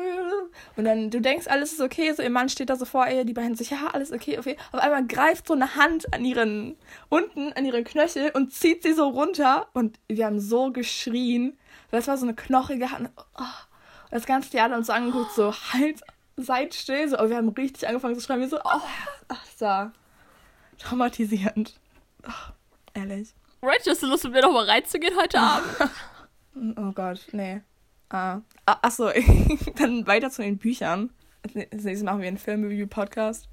und 0.77 0.85
dann 0.85 1.09
du 1.09 1.19
denkst, 1.19 1.47
alles 1.47 1.73
ist 1.73 1.81
okay, 1.81 2.13
so 2.13 2.23
ihr 2.23 2.29
Mann 2.29 2.51
steht 2.51 2.69
da 2.69 2.77
so 2.77 2.85
vor 2.85 3.09
ihr, 3.09 3.25
die 3.25 3.33
beiden 3.33 3.57
sich, 3.57 3.71
ja, 3.71 3.87
alles 3.95 4.13
okay, 4.13 4.39
okay. 4.39 4.59
Auf 4.71 4.81
einmal 4.81 5.07
greift 5.07 5.47
so 5.47 5.55
eine 5.55 5.77
Hand 5.77 6.13
an 6.13 6.27
ihren, 6.27 6.77
unten 7.09 7.55
an 7.55 7.65
ihren 7.65 7.85
Knöchel 7.85 8.33
und 8.35 8.53
zieht 8.53 8.83
sie 8.83 8.93
so 8.93 9.09
runter 9.09 9.69
und 9.73 9.99
wir 10.09 10.27
haben 10.27 10.41
so 10.41 10.73
geschrien, 10.73 11.57
weil 11.91 12.01
es 12.01 12.07
war 12.07 12.19
so 12.19 12.27
eine 12.27 12.35
knochige 12.35 12.91
Hand. 12.91 13.09
Oh, 13.17 13.41
und 13.41 14.13
das 14.13 14.27
ganze 14.27 14.51
Theater 14.51 14.77
uns 14.77 14.89
so 14.89 14.93
angeguckt, 14.93 15.33
so, 15.33 15.55
halt, 15.73 16.03
seid 16.37 16.75
still, 16.75 17.09
so, 17.09 17.17
aber 17.17 17.31
wir 17.31 17.39
haben 17.39 17.49
richtig 17.49 17.89
angefangen 17.89 18.15
zu 18.15 18.21
schreien, 18.21 18.41
wir 18.41 18.49
so, 18.51 18.59
oh, 18.59 18.81
ach, 19.29 19.47
war 19.59 19.93
traumatisierend. 20.79 21.81
Ach, 22.25 22.53
ehrlich. 22.93 23.31
Rachel, 23.63 23.93
hast 23.93 24.03
du 24.03 24.07
Lust, 24.07 24.25
mit 24.25 24.35
mir 24.35 24.43
nochmal 24.43 24.67
reinzugehen 24.67 25.17
heute 25.17 25.41
Abend? 25.41 25.67
Oh 26.57 26.93
Gott, 26.93 27.27
nee. 27.33 27.61
Ah. 28.11 28.41
Ah, 28.67 28.79
achso, 28.83 29.11
dann 29.77 30.07
weiter 30.07 30.31
zu 30.31 30.43
den 30.43 30.59
Büchern. 30.59 31.11
Als 31.43 31.55
nächstes 31.55 32.03
machen 32.03 32.21
wir 32.21 32.29
einen 32.29 32.39
Film-Review-Podcast. 32.39 33.49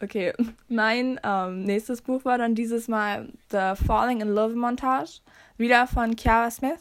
Okay, 0.00 0.32
mein 0.68 1.18
ähm, 1.24 1.64
nächstes 1.64 2.02
Buch 2.02 2.24
war 2.24 2.38
dann 2.38 2.54
dieses 2.54 2.86
Mal 2.88 3.32
The 3.50 3.72
Falling 3.74 4.20
in 4.20 4.28
Love 4.28 4.54
Montage. 4.54 5.20
Wieder 5.56 5.86
von 5.86 6.14
Kiara 6.14 6.50
Smith, 6.50 6.78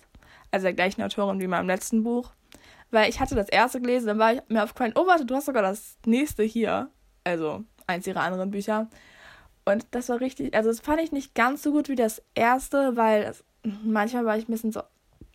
also 0.51 0.65
der 0.65 0.73
gleichen 0.73 1.01
Autorin 1.01 1.39
wie 1.39 1.47
meinem 1.47 1.67
letzten 1.67 2.03
Buch. 2.03 2.31
Weil 2.91 3.09
ich 3.09 3.19
hatte 3.19 3.35
das 3.35 3.49
erste 3.49 3.81
gelesen, 3.81 4.07
dann 4.07 4.19
war 4.19 4.33
ich 4.33 4.41
mir 4.47 4.63
aufgefallen, 4.63 4.93
oh 4.95 5.07
warte, 5.07 5.25
du 5.25 5.35
hast 5.35 5.45
sogar 5.45 5.63
das 5.63 5.97
nächste 6.05 6.43
hier. 6.43 6.89
Also 7.23 7.63
eins 7.87 8.07
ihrer 8.07 8.21
anderen 8.21 8.51
Bücher. 8.51 8.87
Und 9.65 9.86
das 9.91 10.08
war 10.10 10.21
richtig, 10.21 10.53
also 10.53 10.69
das 10.69 10.79
fand 10.79 11.01
ich 11.01 11.12
nicht 11.12 11.36
ganz 11.36 11.63
so 11.63 11.71
gut 11.71 11.89
wie 11.89 11.95
das 11.95 12.21
erste, 12.36 12.95
weil 12.95 13.23
es, 13.23 13.43
manchmal 13.84 14.23
war 14.23 14.38
ich 14.38 14.47
ein 14.47 14.51
bisschen 14.51 14.71
so, 14.71 14.82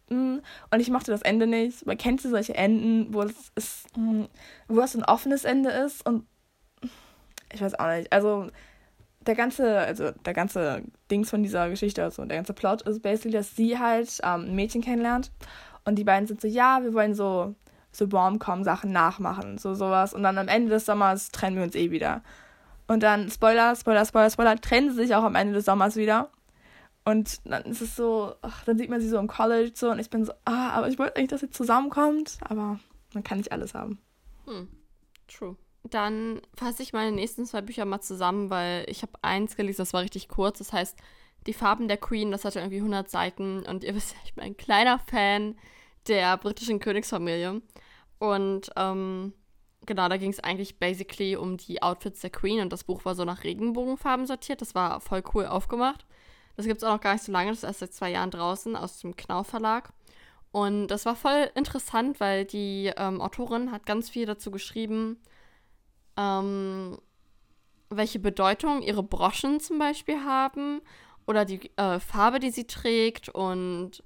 und 0.08 0.80
ich 0.80 0.90
mochte 0.90 1.10
das 1.10 1.22
Ende 1.22 1.46
nicht. 1.46 1.86
Man 1.86 1.96
kennt 1.96 2.20
so 2.20 2.28
solche 2.28 2.54
Enden, 2.54 3.12
wo 3.14 3.22
es 3.22 3.52
ist, 3.54 3.96
mm, 3.96 4.24
wo 4.68 4.80
es 4.80 4.94
ein 4.94 5.04
offenes 5.04 5.44
Ende 5.44 5.70
ist 5.70 6.06
und 6.06 6.26
ich 7.52 7.60
weiß 7.60 7.78
auch 7.78 7.88
nicht. 7.88 8.12
Also 8.12 8.48
der 9.20 9.34
ganze, 9.34 9.78
also 9.78 10.10
der 10.10 10.34
ganze 10.34 10.82
Dings 11.10 11.30
von 11.30 11.42
dieser 11.42 11.68
Geschichte, 11.70 12.02
also 12.02 12.24
der 12.24 12.38
ganze 12.38 12.54
Plot 12.54 12.82
ist 12.82 13.02
basically, 13.02 13.32
dass 13.32 13.56
sie 13.56 13.78
halt 13.78 14.20
ähm, 14.22 14.46
ein 14.46 14.54
Mädchen 14.54 14.82
kennenlernt 14.82 15.30
und 15.84 15.96
die 15.96 16.04
beiden 16.04 16.26
sind 16.26 16.40
so, 16.40 16.48
ja, 16.48 16.80
wir 16.82 16.92
wollen 16.92 17.14
so 17.14 17.54
so 17.92 18.06
Rom-Com-Sachen 18.06 18.90
nachmachen, 18.90 19.58
so 19.58 19.74
sowas. 19.74 20.14
Und 20.14 20.22
dann 20.22 20.38
am 20.38 20.48
Ende 20.48 20.70
des 20.70 20.86
Sommers 20.86 21.30
trennen 21.30 21.56
wir 21.56 21.62
uns 21.62 21.74
eh 21.74 21.90
wieder. 21.90 22.22
Und 22.88 23.02
dann, 23.02 23.30
Spoiler, 23.30 23.76
Spoiler, 23.76 24.04
Spoiler, 24.04 24.30
Spoiler, 24.30 24.56
trennen 24.56 24.90
sie 24.90 24.96
sich 24.96 25.14
auch 25.14 25.22
am 25.22 25.34
Ende 25.34 25.52
des 25.52 25.66
Sommers 25.66 25.96
wieder. 25.96 26.30
Und 27.04 27.40
dann 27.44 27.64
ist 27.64 27.80
es 27.80 27.96
so, 27.96 28.34
ach, 28.42 28.64
dann 28.64 28.78
sieht 28.78 28.88
man 28.90 29.00
sie 29.00 29.08
so 29.08 29.18
im 29.18 29.26
College 29.28 29.72
so 29.74 29.90
und 29.90 29.98
ich 29.98 30.08
bin 30.10 30.24
so, 30.24 30.32
ah, 30.44 30.70
aber 30.70 30.88
ich 30.88 30.98
wollte 30.98 31.16
eigentlich, 31.16 31.30
dass 31.30 31.40
sie 31.40 31.50
zusammenkommt, 31.50 32.38
aber 32.42 32.78
man 33.12 33.24
kann 33.24 33.38
nicht 33.38 33.50
alles 33.52 33.74
haben. 33.74 33.98
Hm, 34.46 34.68
true. 35.26 35.56
Dann 35.84 36.40
fasse 36.56 36.82
ich 36.84 36.92
meine 36.92 37.10
nächsten 37.10 37.44
zwei 37.44 37.60
Bücher 37.60 37.84
mal 37.84 38.00
zusammen, 38.00 38.50
weil 38.50 38.84
ich 38.88 39.02
habe 39.02 39.12
eins 39.22 39.56
gelesen, 39.56 39.78
das 39.78 39.92
war 39.92 40.02
richtig 40.02 40.28
kurz. 40.28 40.58
Das 40.58 40.72
heißt, 40.72 40.96
Die 41.46 41.52
Farben 41.54 41.88
der 41.88 41.96
Queen, 41.96 42.30
das 42.30 42.44
hatte 42.44 42.60
irgendwie 42.60 42.78
100 42.78 43.10
Seiten. 43.10 43.64
Und 43.66 43.82
ihr 43.84 43.94
wisst 43.94 44.12
ja, 44.12 44.18
ich 44.24 44.34
bin 44.34 44.44
ein 44.44 44.56
kleiner 44.56 44.98
Fan 45.00 45.56
der 46.06 46.36
britischen 46.36 46.78
Königsfamilie. 46.78 47.60
Und 48.18 48.70
ähm, 48.76 49.32
genau, 49.86 50.08
da 50.08 50.16
ging 50.18 50.30
es 50.30 50.38
eigentlich 50.40 50.78
basically 50.78 51.36
um 51.36 51.56
die 51.56 51.82
Outfits 51.82 52.20
der 52.20 52.30
Queen. 52.30 52.60
Und 52.60 52.72
das 52.72 52.84
Buch 52.84 53.04
war 53.04 53.14
so 53.14 53.24
nach 53.24 53.42
Regenbogenfarben 53.44 54.26
sortiert. 54.26 54.60
Das 54.60 54.74
war 54.74 55.00
voll 55.00 55.22
cool 55.34 55.46
aufgemacht. 55.46 56.06
Das 56.56 56.66
gibt 56.66 56.78
es 56.78 56.84
auch 56.84 56.94
noch 56.94 57.00
gar 57.00 57.14
nicht 57.14 57.24
so 57.24 57.32
lange. 57.32 57.50
Das 57.50 57.58
ist 57.58 57.64
erst 57.64 57.80
seit 57.80 57.92
zwei 57.94 58.10
Jahren 58.10 58.30
draußen 58.30 58.76
aus 58.76 58.98
dem 59.00 59.16
Knauf 59.16 59.46
Verlag. 59.46 59.92
Und 60.50 60.88
das 60.88 61.06
war 61.06 61.16
voll 61.16 61.50
interessant, 61.54 62.20
weil 62.20 62.44
die 62.44 62.92
ähm, 62.96 63.20
Autorin 63.20 63.72
hat 63.72 63.86
ganz 63.86 64.10
viel 64.10 64.26
dazu 64.26 64.50
geschrieben, 64.50 65.18
ähm, 66.18 66.98
welche 67.88 68.18
Bedeutung 68.18 68.82
ihre 68.82 69.02
Broschen 69.02 69.60
zum 69.60 69.78
Beispiel 69.78 70.22
haben 70.24 70.82
oder 71.26 71.44
die 71.44 71.70
äh, 71.76 71.98
Farbe, 72.00 72.38
die 72.38 72.50
sie 72.50 72.66
trägt. 72.66 73.30
Und 73.30 74.04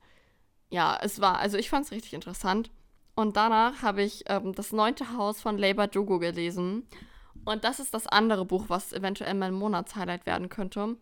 ja, 0.71 0.97
es 1.03 1.21
war, 1.21 1.39
also 1.39 1.59
ich 1.59 1.69
fand 1.69 1.87
es 1.87 1.93
richtig 1.93 2.15
interessant. 2.15 2.71
Und 3.17 3.37
danach 3.37 3.83
habe 3.83 4.03
ich 4.03 4.25
ähm, 4.29 4.55
das 4.55 4.73
neunte 4.73 5.17
Haus 5.17 5.41
von 5.41 5.59
Labour 5.59 5.89
Dugo 5.89 6.19
gelesen. 6.19 6.87
Und 7.45 7.65
das 7.65 7.81
ist 7.81 7.95
das 7.95 8.07
andere 8.07 8.45
Buch, 8.45 8.67
was 8.69 8.93
eventuell 8.93 9.35
mein 9.35 9.55
Monatshighlight 9.55 10.27
werden 10.27 10.49
könnte. 10.49 10.97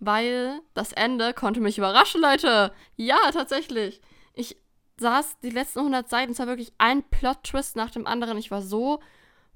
Weil 0.00 0.60
das 0.74 0.92
Ende 0.92 1.34
konnte 1.34 1.60
mich 1.60 1.78
überraschen, 1.78 2.22
Leute. 2.22 2.72
Ja, 2.96 3.18
tatsächlich. 3.32 4.00
Ich 4.32 4.56
saß 4.98 5.38
die 5.42 5.50
letzten 5.50 5.80
100 5.80 6.08
Seiten, 6.08 6.32
es 6.32 6.38
war 6.38 6.46
wirklich 6.46 6.72
ein 6.78 7.02
Plot-Twist 7.02 7.76
nach 7.76 7.90
dem 7.90 8.06
anderen. 8.06 8.38
Ich 8.38 8.50
war 8.50 8.62
so 8.62 9.00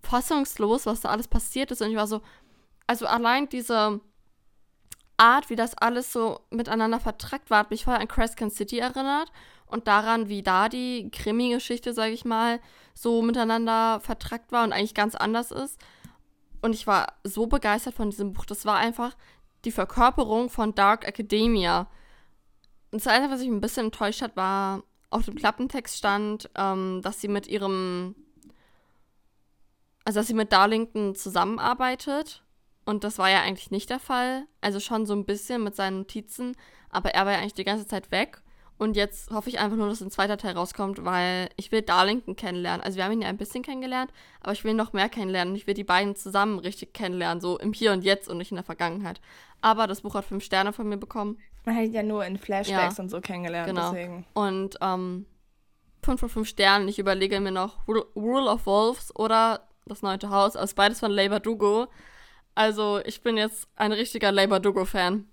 fassungslos, 0.03 0.87
was 0.87 1.01
da 1.01 1.09
alles 1.09 1.29
passiert 1.29 1.71
ist. 1.71 1.81
Und 1.81 1.91
ich 1.91 1.97
war 1.97 2.07
so, 2.07 2.21
also 2.87 3.07
allein 3.07 3.49
diese 3.49 4.01
Art, 5.17 5.49
wie 5.49 5.57
das 5.57 5.77
alles 5.79 6.13
so 6.13 6.41
miteinander 6.51 7.01
vertrackt 7.01 7.51
war, 7.51 7.61
hat 7.61 7.71
mich 7.71 7.85
voll 7.85 7.95
an 7.95 8.09
Crescent 8.09 8.53
City 8.53 8.79
erinnert. 8.79 9.31
Und 9.67 9.89
daran, 9.89 10.29
wie 10.29 10.43
da 10.43 10.69
die 10.69 11.11
Krimi-Geschichte, 11.11 11.95
sage 11.95 12.13
ich 12.13 12.25
mal, 12.25 12.61
so 12.95 13.23
miteinander 13.23 14.01
vertrackt 14.01 14.53
war 14.53 14.65
und 14.65 14.73
eigentlich 14.73 14.95
ganz 14.95 15.15
anders 15.15 15.51
ist. 15.51 15.81
Und 16.61 16.75
ich 16.75 16.87
war 16.87 17.15
so 17.25 17.47
begeistert 17.47 17.95
von 17.95 18.11
diesem 18.11 18.33
Buch. 18.33 18.47
Das 18.47 18.65
war 18.67 18.77
einfach 18.77 19.17
die 19.65 19.73
Verkörperung 19.73 20.51
von 20.51 20.75
Dark 20.75 21.07
Academia. 21.07 21.89
Und 22.91 23.05
das 23.05 23.07
Einzige, 23.07 23.33
was 23.33 23.41
mich 23.41 23.49
ein 23.49 23.61
bisschen 23.61 23.87
enttäuscht 23.87 24.23
hat, 24.23 24.37
war, 24.37 24.83
auf 25.11 25.25
dem 25.25 25.37
Klappentext 25.37 25.97
stand, 25.97 26.51
ähm, 26.57 27.01
dass 27.03 27.21
sie 27.21 27.29
mit 27.29 27.47
ihrem, 27.47 28.15
also 30.05 30.21
dass 30.21 30.27
sie 30.27 30.35
mit 30.35 30.53
Darlington 30.53 31.15
zusammenarbeitet. 31.15 32.43
Und 32.85 33.05
das 33.05 33.19
war 33.19 33.31
ja 33.31 33.41
eigentlich 33.41 33.71
nicht 33.71 33.91
der 33.91 34.01
Fall. 34.01 34.47
Also 34.61 34.81
schon 34.81 35.07
so 35.07 35.15
ein 35.15 35.25
bisschen 35.25 35.65
mit 35.65 35.75
seinen 35.75 35.99
Notizen, 35.99 36.57
aber 36.91 37.15
er 37.15 37.25
war 37.25 37.33
ja 37.33 37.39
eigentlich 37.39 37.55
die 37.55 37.65
ganze 37.65 37.87
Zeit 37.87 38.11
weg. 38.11 38.43
Und 38.77 38.97
jetzt 38.97 39.31
hoffe 39.31 39.49
ich 39.49 39.61
einfach 39.61 39.77
nur, 39.77 39.89
dass 39.89 40.01
ein 40.01 40.11
zweiter 40.11 40.37
Teil 40.37 40.55
rauskommt, 40.57 41.05
weil 41.05 41.49
ich 41.57 41.71
will 41.71 41.83
Darlington 41.83 42.35
kennenlernen. 42.35 42.81
Also 42.81 42.97
wir 42.97 43.05
haben 43.05 43.13
ihn 43.13 43.23
ja 43.23 43.29
ein 43.29 43.37
bisschen 43.37 43.63
kennengelernt, 43.63 44.11
aber 44.41 44.53
ich 44.53 44.65
will 44.65 44.75
noch 44.75 44.93
mehr 44.93 45.09
kennenlernen. 45.09 45.55
Ich 45.55 45.67
will 45.67 45.75
die 45.75 45.85
beiden 45.85 46.17
zusammen 46.17 46.59
richtig 46.59 46.93
kennenlernen, 46.93 47.41
so 47.41 47.59
im 47.59 47.73
Hier 47.73 47.93
und 47.93 48.03
Jetzt 48.03 48.29
und 48.29 48.39
nicht 48.39 48.51
in 48.51 48.57
der 48.57 48.65
Vergangenheit. 48.65 49.21
Aber 49.61 49.87
das 49.87 50.01
Buch 50.01 50.15
hat 50.15 50.25
fünf 50.25 50.45
Sterne 50.45 50.73
von 50.73 50.89
mir 50.89 50.97
bekommen. 50.97 51.39
Man 51.65 51.77
hat 51.77 51.85
ihn 51.85 51.93
ja 51.93 52.03
nur 52.03 52.25
in 52.27 52.37
Flashbacks 52.37 52.97
Ja, 52.99 53.03
und 53.03 53.11
so 53.11 53.21
kennengelernt, 53.21 53.69
genau. 53.69 53.93
deswegen. 53.93 54.27
Und 54.35 54.77
ähm, 54.81 55.27
fünf 56.03 56.21
von 56.21 56.29
fünf 56.29 56.49
Sternen. 56.49 56.89
Ich 56.89 56.99
überlege 56.99 57.41
mir 57.41 57.53
noch 57.53 57.87
Rule 57.87 58.05
Rule 58.17 58.51
of 58.51 58.67
Wolves 58.67 59.15
oder 59.17 59.69
das 59.87 60.03
neunte 60.03 60.31
Haus. 60.31 60.57
Also 60.57 60.75
beides 60.75 61.01
von 61.01 61.11
Labour 61.11 61.41
Dugo. 61.41 61.87
Also 62.55 63.01
ich 63.05 63.23
bin 63.23 63.37
jetzt 63.37 63.69
ein 63.77 63.93
richtiger 63.93 64.33
Labour 64.33 64.61
Dugo-Fan. 64.61 65.27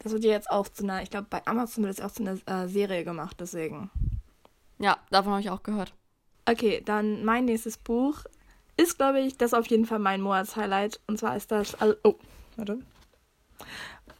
Das 0.00 0.12
wird 0.12 0.24
ja 0.24 0.30
jetzt 0.30 0.50
auch 0.50 0.68
zu 0.68 0.82
einer, 0.84 1.02
ich 1.02 1.10
glaube, 1.10 1.26
bei 1.30 1.46
Amazon 1.46 1.84
wird 1.84 1.98
das 1.98 2.04
auch 2.04 2.12
zu 2.12 2.22
einer 2.22 2.38
äh, 2.46 2.68
Serie 2.68 3.04
gemacht, 3.04 3.36
deswegen. 3.38 3.90
Ja, 4.78 4.98
davon 5.10 5.32
habe 5.32 5.42
ich 5.42 5.50
auch 5.50 5.62
gehört. 5.62 5.92
Okay, 6.46 6.82
dann 6.84 7.24
mein 7.24 7.44
nächstes 7.44 7.76
Buch 7.76 8.24
ist, 8.76 8.96
glaube 8.96 9.20
ich, 9.20 9.36
das 9.36 9.52
auf 9.52 9.66
jeden 9.66 9.84
Fall 9.84 9.98
mein 9.98 10.22
Monatshighlight. 10.22 11.00
Und 11.06 11.18
zwar 11.18 11.36
ist 11.36 11.52
das. 11.52 11.74
Al 11.80 11.98
oh, 12.02 12.14
warte. 12.56 12.78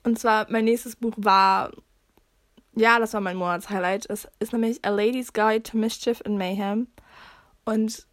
Und 0.04 0.18
zwar, 0.18 0.46
mein 0.50 0.66
nächstes 0.66 0.96
Buch 0.96 1.14
war, 1.16 1.70
ja, 2.74 2.98
das 2.98 3.14
war 3.14 3.22
mein 3.22 3.38
Monatshighlight. 3.38 4.08
Es 4.10 4.28
ist 4.38 4.52
nämlich 4.52 4.84
A 4.84 4.90
Lady's 4.90 5.32
Guide 5.32 5.62
to 5.62 5.78
Mischief 5.78 6.20
and 6.26 6.36
Mayhem. 6.36 6.88
Und 7.64 8.06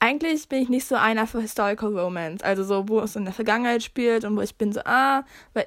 eigentlich 0.00 0.48
bin 0.48 0.62
ich 0.62 0.68
nicht 0.68 0.86
so 0.86 0.96
einer 0.96 1.26
für 1.28 1.40
Historical 1.40 1.96
Romance, 1.96 2.42
also 2.42 2.64
so, 2.64 2.88
wo 2.88 3.00
es 3.00 3.16
in 3.16 3.24
der 3.24 3.34
Vergangenheit 3.34 3.82
spielt 3.82 4.24
und 4.24 4.36
wo 4.36 4.40
ich 4.40 4.56
bin 4.56 4.72
so, 4.72 4.80
ah, 4.84 5.24
weil 5.54 5.66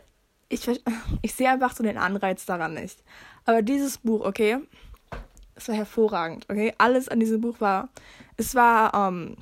ich, 0.52 0.82
ich 1.22 1.34
sehe 1.34 1.50
einfach 1.50 1.76
so 1.76 1.84
den 1.84 1.98
Anreiz 1.98 2.46
daran 2.46 2.74
nicht. 2.74 3.04
Aber 3.46 3.62
dieses 3.62 3.98
Buch, 3.98 4.26
okay, 4.26 4.58
es 5.56 5.68
war 5.68 5.76
hervorragend, 5.76 6.46
okay, 6.50 6.74
alles 6.78 7.10
an 7.10 7.20
diesem 7.20 7.42
Buch 7.42 7.60
war, 7.60 7.90
es 8.38 8.56
war, 8.56 8.94
ähm, 8.94 9.38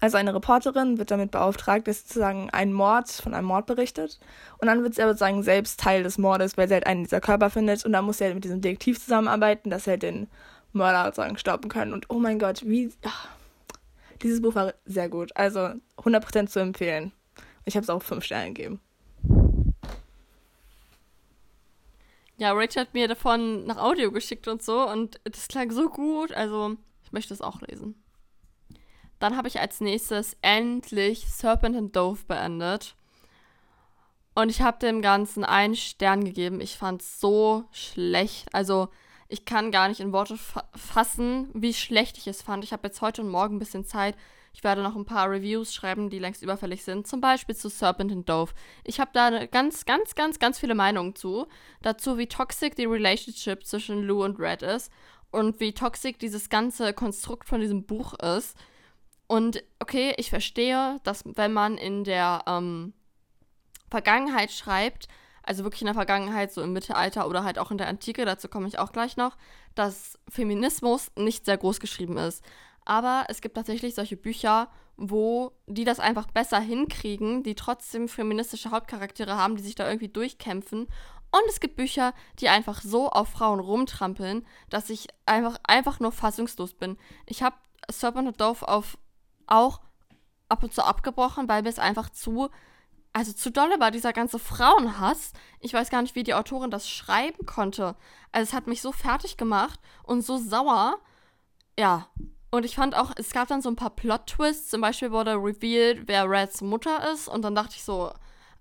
also 0.00 0.16
eine 0.16 0.34
Reporterin 0.34 0.98
wird 0.98 1.10
damit 1.10 1.30
beauftragt, 1.30 1.86
dass 1.86 2.00
sozusagen 2.00 2.50
ein 2.50 2.72
Mord 2.72 3.10
von 3.10 3.32
einem 3.32 3.46
Mord 3.46 3.66
berichtet. 3.66 4.18
Und 4.58 4.66
dann 4.66 4.82
wird 4.82 4.94
sie 4.94 5.02
aber 5.02 5.12
sozusagen 5.12 5.42
selbst 5.42 5.78
Teil 5.78 6.02
des 6.02 6.18
Mordes, 6.18 6.56
weil 6.56 6.68
sie 6.68 6.74
halt 6.74 6.86
einen 6.86 7.04
dieser 7.04 7.20
Körper 7.20 7.48
findet. 7.48 7.84
Und 7.84 7.92
dann 7.92 8.04
muss 8.04 8.18
sie 8.18 8.24
halt 8.24 8.34
mit 8.34 8.44
diesem 8.44 8.60
Detektiv 8.60 9.00
zusammenarbeiten, 9.00 9.70
dass 9.70 9.84
sie 9.84 9.90
halt 9.90 10.02
den 10.02 10.26
Mörder 10.72 11.04
sozusagen 11.06 11.38
stoppen 11.38 11.70
können. 11.70 11.92
Und 11.92 12.10
oh 12.10 12.18
mein 12.18 12.40
Gott, 12.40 12.62
wie. 12.66 12.92
Ach, 13.04 13.28
dieses 14.22 14.42
Buch 14.42 14.56
war 14.56 14.74
sehr 14.84 15.08
gut. 15.08 15.30
Also 15.36 15.70
100% 15.98 16.48
zu 16.48 16.58
empfehlen. 16.58 17.12
Ich 17.64 17.76
habe 17.76 17.84
es 17.84 17.90
auch 17.90 18.02
5 18.02 18.24
Sterne 18.24 18.52
gegeben. 18.52 18.80
Ja, 22.36 22.52
Rachel 22.52 22.82
hat 22.82 22.94
mir 22.94 23.06
davon 23.06 23.64
nach 23.64 23.76
Audio 23.76 24.10
geschickt 24.10 24.48
und 24.48 24.62
so 24.62 24.88
und 24.88 25.20
das 25.24 25.46
klang 25.48 25.70
so 25.70 25.88
gut. 25.88 26.32
Also, 26.32 26.76
ich 27.04 27.12
möchte 27.12 27.32
es 27.32 27.40
auch 27.40 27.60
lesen. 27.60 28.02
Dann 29.20 29.36
habe 29.36 29.48
ich 29.48 29.60
als 29.60 29.80
nächstes 29.80 30.36
endlich 30.42 31.26
Serpent 31.28 31.76
and 31.76 31.94
Dove 31.94 32.24
beendet. 32.26 32.96
Und 34.34 34.48
ich 34.48 34.62
habe 34.62 34.78
dem 34.80 35.00
Ganzen 35.00 35.44
einen 35.44 35.76
Stern 35.76 36.24
gegeben. 36.24 36.60
Ich 36.60 36.76
fand 36.76 37.02
es 37.02 37.20
so 37.20 37.64
schlecht. 37.70 38.52
Also, 38.52 38.88
ich 39.28 39.44
kann 39.44 39.70
gar 39.70 39.88
nicht 39.88 40.00
in 40.00 40.12
Worte 40.12 40.36
fa 40.36 40.68
fassen, 40.74 41.50
wie 41.54 41.72
schlecht 41.72 42.18
ich 42.18 42.26
es 42.26 42.42
fand. 42.42 42.64
Ich 42.64 42.72
habe 42.72 42.88
jetzt 42.88 43.00
heute 43.00 43.22
und 43.22 43.28
morgen 43.28 43.56
ein 43.56 43.60
bisschen 43.60 43.84
Zeit. 43.84 44.16
Ich 44.54 44.62
werde 44.62 44.82
noch 44.82 44.94
ein 44.94 45.04
paar 45.04 45.28
Reviews 45.28 45.74
schreiben, 45.74 46.08
die 46.10 46.20
längst 46.20 46.42
überfällig 46.42 46.84
sind. 46.84 47.08
Zum 47.08 47.20
Beispiel 47.20 47.56
zu 47.56 47.68
Serpent 47.68 48.12
and 48.12 48.28
Dove. 48.28 48.52
Ich 48.84 49.00
habe 49.00 49.10
da 49.12 49.46
ganz, 49.46 49.84
ganz, 49.84 50.14
ganz, 50.14 50.38
ganz 50.38 50.60
viele 50.60 50.76
Meinungen 50.76 51.16
zu. 51.16 51.46
Dazu, 51.82 52.18
wie 52.18 52.28
toxic 52.28 52.76
die 52.76 52.84
Relationship 52.84 53.66
zwischen 53.66 54.04
Lou 54.04 54.24
und 54.24 54.38
Red 54.38 54.62
ist. 54.62 54.92
Und 55.32 55.58
wie 55.58 55.74
toxic 55.74 56.20
dieses 56.20 56.48
ganze 56.48 56.92
Konstrukt 56.92 57.48
von 57.48 57.60
diesem 57.60 57.84
Buch 57.84 58.14
ist. 58.14 58.56
Und 59.26 59.64
okay, 59.80 60.14
ich 60.18 60.30
verstehe, 60.30 61.00
dass 61.02 61.24
wenn 61.24 61.52
man 61.52 61.76
in 61.76 62.04
der 62.04 62.44
ähm, 62.46 62.92
Vergangenheit 63.90 64.52
schreibt, 64.52 65.08
also 65.42 65.64
wirklich 65.64 65.82
in 65.82 65.86
der 65.86 65.94
Vergangenheit, 65.94 66.52
so 66.52 66.62
im 66.62 66.72
Mittelalter 66.72 67.28
oder 67.28 67.42
halt 67.42 67.58
auch 67.58 67.70
in 67.72 67.78
der 67.78 67.88
Antike, 67.88 68.24
dazu 68.24 68.48
komme 68.48 68.68
ich 68.68 68.78
auch 68.78 68.92
gleich 68.92 69.16
noch, 69.16 69.36
dass 69.74 70.18
Feminismus 70.28 71.10
nicht 71.16 71.44
sehr 71.44 71.58
groß 71.58 71.80
geschrieben 71.80 72.16
ist. 72.16 72.44
Aber 72.84 73.26
es 73.28 73.40
gibt 73.40 73.54
tatsächlich 73.54 73.94
solche 73.94 74.16
Bücher, 74.16 74.68
wo 74.96 75.52
die 75.66 75.84
das 75.84 76.00
einfach 76.00 76.26
besser 76.26 76.60
hinkriegen, 76.60 77.42
die 77.42 77.54
trotzdem 77.54 78.08
feministische 78.08 78.70
Hauptcharaktere 78.70 79.36
haben, 79.36 79.56
die 79.56 79.62
sich 79.62 79.74
da 79.74 79.86
irgendwie 79.86 80.08
durchkämpfen. 80.08 80.82
Und 80.82 81.42
es 81.48 81.58
gibt 81.58 81.76
Bücher, 81.76 82.14
die 82.38 82.48
einfach 82.48 82.80
so 82.80 83.10
auf 83.10 83.28
Frauen 83.28 83.58
rumtrampeln, 83.58 84.46
dass 84.70 84.90
ich 84.90 85.08
einfach, 85.26 85.58
einfach 85.64 85.98
nur 85.98 86.12
fassungslos 86.12 86.74
bin. 86.74 86.96
Ich 87.26 87.42
habe 87.42 87.56
Serpent 87.90 88.28
and 88.28 88.40
Dove 88.40 88.68
auf 88.68 88.98
auch 89.46 89.80
ab 90.48 90.62
und 90.62 90.72
zu 90.72 90.84
abgebrochen, 90.84 91.48
weil 91.48 91.62
mir 91.62 91.70
es 91.70 91.78
einfach 91.78 92.10
zu 92.10 92.50
also 93.14 93.32
zu 93.32 93.52
dolle 93.52 93.78
war 93.78 93.92
dieser 93.92 94.12
ganze 94.12 94.40
Frauenhass. 94.40 95.32
Ich 95.60 95.72
weiß 95.72 95.88
gar 95.88 96.02
nicht, 96.02 96.16
wie 96.16 96.24
die 96.24 96.34
Autorin 96.34 96.72
das 96.72 96.90
schreiben 96.90 97.46
konnte. 97.46 97.94
Also 98.32 98.48
es 98.50 98.52
hat 98.52 98.66
mich 98.66 98.82
so 98.82 98.90
fertig 98.90 99.36
gemacht 99.36 99.78
und 100.02 100.22
so 100.22 100.36
sauer. 100.36 100.98
Ja. 101.78 102.08
Und 102.54 102.64
ich 102.64 102.76
fand 102.76 102.94
auch, 102.94 103.10
es 103.16 103.32
gab 103.32 103.48
dann 103.48 103.62
so 103.62 103.68
ein 103.68 103.74
paar 103.74 103.90
Plot-Twists. 103.90 104.70
Zum 104.70 104.80
Beispiel 104.80 105.10
wurde 105.10 105.32
revealed, 105.32 106.06
wer 106.06 106.30
Reds 106.30 106.60
Mutter 106.60 107.12
ist. 107.12 107.26
Und 107.26 107.42
dann 107.42 107.56
dachte 107.56 107.74
ich 107.74 107.82
so, 107.82 108.12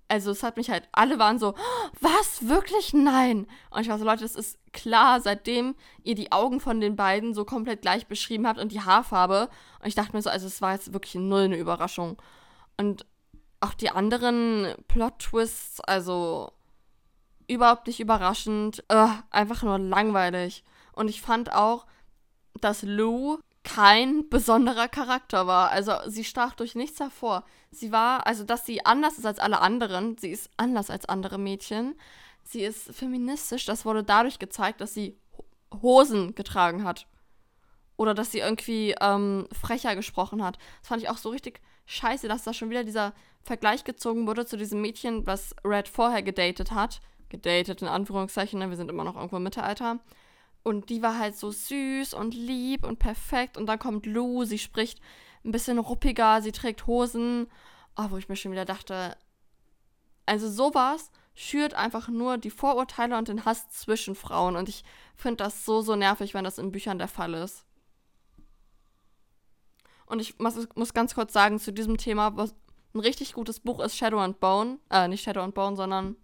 also 0.08 0.32
es 0.32 0.42
hat 0.42 0.58
mich 0.58 0.72
halt, 0.72 0.90
alle 0.94 1.20
waren 1.20 1.38
so, 1.38 1.54
was, 2.02 2.48
wirklich? 2.48 2.96
Nein. 2.96 3.46
Und 3.70 3.82
ich 3.82 3.90
war 3.90 4.00
so, 4.00 4.06
Leute, 4.06 4.24
das 4.24 4.36
ist 4.36 4.58
klar, 4.72 5.22
seitdem 5.22 5.76
ihr 6.02 6.16
die 6.16 6.32
Augen 6.32 6.60
von 6.60 6.82
den 6.82 6.96
beiden 6.96 7.36
so 7.36 7.46
komplett 7.46 7.84
gleich 7.84 8.08
beschrieben 8.08 8.48
habt 8.48 8.60
und 8.60 8.72
die 8.72 8.82
Haarfarbe. 8.82 9.48
Und 9.80 9.88
ich 9.88 9.94
dachte 9.94 10.16
mir 10.16 10.24
so, 10.24 10.32
also 10.32 10.48
es 10.48 10.60
war 10.60 10.74
jetzt 10.74 10.92
wirklich 10.92 11.14
null 11.14 11.44
eine 11.44 11.58
Überraschung. 11.58 12.20
Und 12.78 13.06
auch 13.60 13.76
die 13.76 13.92
anderen 13.92 14.74
Plot-Twists, 14.88 15.82
also 15.82 16.52
überhaupt 17.48 17.86
nicht 17.86 18.00
überraschend, 18.00 18.84
uh, 18.92 19.10
einfach 19.30 19.62
nur 19.62 19.78
langweilig. 19.78 20.64
Und 20.94 21.10
ich 21.10 21.22
fand 21.22 21.54
auch, 21.54 21.86
dass 22.60 22.82
Lou 22.82 23.38
kein 23.64 24.30
besonderer 24.30 24.88
Charakter 24.88 25.48
war. 25.48 25.72
Also 25.72 25.94
sie 26.08 26.24
stach 26.24 26.54
durch 26.54 26.76
nichts 26.76 27.00
hervor. 27.00 27.46
Sie 27.72 27.92
war, 27.92 28.28
also 28.28 28.44
dass 28.44 28.66
sie 28.66 28.86
anders 28.86 29.18
ist 29.18 29.26
als 29.26 29.40
alle 29.40 29.62
anderen, 29.62 30.18
sie 30.18 30.30
ist 30.30 30.50
anders 30.58 30.90
als 30.90 31.06
andere 31.08 31.38
Mädchen. 31.38 31.96
Sie 32.44 32.62
ist 32.62 32.94
feministisch, 32.94 33.66
das 33.66 33.86
wurde 33.86 34.04
dadurch 34.04 34.38
gezeigt, 34.38 34.82
dass 34.82 34.94
sie 34.94 35.18
Hosen 35.82 36.36
getragen 36.36 36.84
hat. 36.84 37.08
Oder 37.96 38.14
dass 38.14 38.32
sie 38.32 38.40
irgendwie 38.40 38.96
ähm, 39.00 39.48
frecher 39.52 39.96
gesprochen 39.96 40.44
hat. 40.44 40.58
Das 40.82 40.90
fand 40.90 41.02
ich 41.02 41.10
auch 41.10 41.18
so 41.18 41.30
richtig 41.30 41.62
scheiße, 41.86 42.28
dass 42.28 42.44
da 42.44 42.54
schon 42.54 42.70
wieder 42.70 42.84
dieser 42.84 43.14
Vergleich 43.44 43.84
gezogen 43.84 44.28
wurde 44.28 44.46
zu 44.46 44.58
diesem 44.58 44.82
Mädchen, 44.82 45.26
was 45.26 45.56
Red 45.64 45.88
vorher 45.88 46.22
gedatet 46.22 46.72
hat. 46.72 47.02
Gedatet 47.30 47.82
in 47.82 47.88
Anführungszeichen, 47.88 48.60
ne? 48.60 48.70
wir 48.70 48.78
sind 48.78 48.90
immer 48.90 49.04
noch 49.04 49.16
irgendwo 49.16 49.38
im 49.38 49.44
Mittelalter. 49.44 50.00
Und 50.64 50.90
die 50.90 51.02
war 51.02 51.20
halt 51.20 51.36
so 51.36 51.52
süß 51.52 52.14
und 52.14 52.34
lieb 52.34 52.86
und 52.86 52.98
perfekt. 52.98 53.58
Und 53.58 53.66
dann 53.66 53.80
kommt 53.80 54.06
Lou, 54.06 54.46
sie 54.46 54.60
spricht 54.60 55.02
ein 55.44 55.52
bisschen 55.52 55.78
ruppiger, 55.78 56.42
sie 56.42 56.54
trägt 56.54 56.88
Hosen. 56.88 57.48
Oh, 57.98 58.06
wo 58.10 58.18
ich 58.18 58.30
mir 58.30 58.36
schon 58.36 58.52
wieder 58.52 58.66
dachte, 58.66 59.16
also 60.26 60.50
sowas 60.50 61.12
schürt 61.36 61.74
einfach 61.74 62.08
nur 62.08 62.38
die 62.38 62.50
Vorurteile 62.50 63.18
und 63.18 63.28
den 63.28 63.46
Hass 63.46 63.70
zwischen 63.70 64.16
Frauen. 64.16 64.56
Und 64.56 64.70
ich 64.70 64.84
finde 65.16 65.44
das 65.44 65.66
so, 65.66 65.82
so 65.82 65.96
nervig, 65.96 66.34
wenn 66.34 66.44
das 66.44 66.58
in 66.58 66.72
Büchern 66.72 66.98
der 66.98 67.08
Fall 67.08 67.34
ist. 67.34 67.66
Und 70.06 70.20
ich 70.20 70.38
muss, 70.40 70.68
muss 70.76 70.94
ganz 70.94 71.16
kurz 71.16 71.34
sagen 71.34 71.60
zu 71.60 71.74
diesem 71.74 71.98
Thema, 71.98 72.36
was 72.38 72.56
ein 72.94 73.00
richtig 73.00 73.34
gutes 73.34 73.60
Buch 73.60 73.80
ist 73.80 73.98
Shadow 73.98 74.20
and 74.20 74.40
Bone. 74.40 74.80
Äh, 74.90 75.08
nicht 75.08 75.24
Shadow 75.24 75.42
and 75.42 75.56
Bone, 75.56 75.76
sondern 75.76 76.16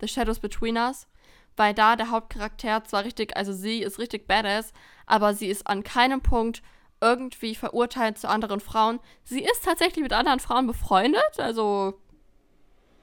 The 0.00 0.08
Shadows 0.08 0.40
Between 0.40 0.76
Us. 0.76 1.06
Weil 1.56 1.74
da 1.74 1.96
der 1.96 2.10
Hauptcharakter 2.10 2.84
zwar 2.84 3.04
richtig, 3.04 3.36
also 3.36 3.52
sie 3.52 3.82
ist 3.82 3.98
richtig 3.98 4.26
badass, 4.26 4.72
aber 5.06 5.34
sie 5.34 5.48
ist 5.48 5.66
an 5.66 5.82
keinem 5.82 6.22
Punkt 6.22 6.62
irgendwie 7.00 7.54
verurteilt 7.54 8.18
zu 8.18 8.28
anderen 8.28 8.60
Frauen. 8.60 9.00
Sie 9.24 9.42
ist 9.42 9.64
tatsächlich 9.64 10.02
mit 10.02 10.12
anderen 10.12 10.40
Frauen 10.40 10.66
befreundet, 10.66 11.38
also 11.38 11.98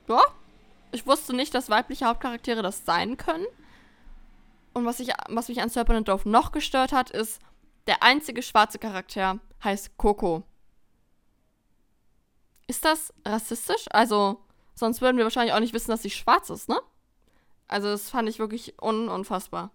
ja. 0.08 0.22
Ich 0.92 1.06
wusste 1.06 1.36
nicht, 1.36 1.54
dass 1.54 1.70
weibliche 1.70 2.06
Hauptcharaktere 2.06 2.62
das 2.62 2.86
sein 2.86 3.18
können. 3.18 3.46
Und 4.74 4.86
was, 4.86 5.00
ich, 5.00 5.12
was 5.28 5.50
mich 5.50 5.62
an 5.62 5.70
Serpent 5.70 6.08
Dove 6.08 6.30
noch 6.30 6.52
gestört 6.52 6.94
hat, 6.94 7.10
ist, 7.10 7.42
der 7.88 8.04
einzige 8.04 8.42
schwarze 8.42 8.80
Charakter 8.80 9.40
heißt 9.64 9.98
Coco. 9.98 10.44
Ist 12.68 12.86
das 12.86 13.14
rassistisch? 13.26 13.86
Also, 13.90 14.40
sonst 14.76 15.02
würden 15.02 15.18
wir 15.18 15.24
wahrscheinlich 15.24 15.54
auch 15.54 15.60
nicht 15.60 15.74
wissen, 15.74 15.92
dass 15.92 16.04
sie 16.04 16.10
schwarz 16.10 16.50
ist, 16.50 16.70
ne? 16.70 16.80
Also, 17.68 17.90
das 17.90 18.10
fand 18.10 18.30
ich 18.30 18.40
wirklich 18.40 18.82
un 18.82 19.10
unfassbar. 19.10 19.72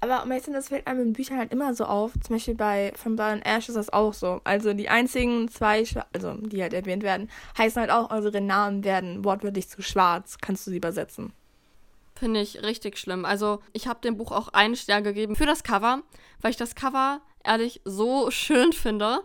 Aber 0.00 0.24
meistens, 0.26 0.54
das 0.54 0.68
fällt 0.68 0.86
einem 0.86 1.00
in 1.00 1.12
Büchern 1.12 1.38
halt 1.38 1.52
immer 1.52 1.74
so 1.74 1.84
auf. 1.84 2.12
Zum 2.20 2.36
Beispiel 2.36 2.54
bei 2.54 2.92
From 2.94 3.16
Burn 3.16 3.42
Ash 3.42 3.68
ist 3.68 3.74
das 3.74 3.92
auch 3.92 4.14
so. 4.14 4.40
Also 4.44 4.72
die 4.72 4.88
einzigen 4.88 5.48
zwei, 5.48 5.84
also 6.12 6.34
die 6.34 6.62
halt 6.62 6.72
erwähnt 6.72 7.02
werden, 7.02 7.28
heißen 7.56 7.80
halt 7.80 7.90
auch, 7.90 8.10
unsere 8.10 8.40
Namen 8.40 8.84
werden 8.84 9.24
wortwörtlich 9.24 9.68
zu 9.68 9.82
schwarz. 9.82 10.38
Kannst 10.40 10.66
du 10.66 10.70
sie 10.70 10.76
übersetzen? 10.76 11.32
Finde 12.14 12.40
ich 12.40 12.62
richtig 12.62 12.96
schlimm. 12.96 13.24
Also 13.24 13.60
ich 13.72 13.88
habe 13.88 14.00
dem 14.00 14.16
Buch 14.16 14.30
auch 14.30 14.48
einen 14.48 14.76
Stern 14.76 15.02
gegeben 15.02 15.34
für 15.34 15.46
das 15.46 15.64
Cover, 15.64 16.02
weil 16.40 16.52
ich 16.52 16.56
das 16.56 16.76
Cover 16.76 17.20
ehrlich 17.44 17.80
so 17.84 18.30
schön 18.30 18.72
finde. 18.72 19.22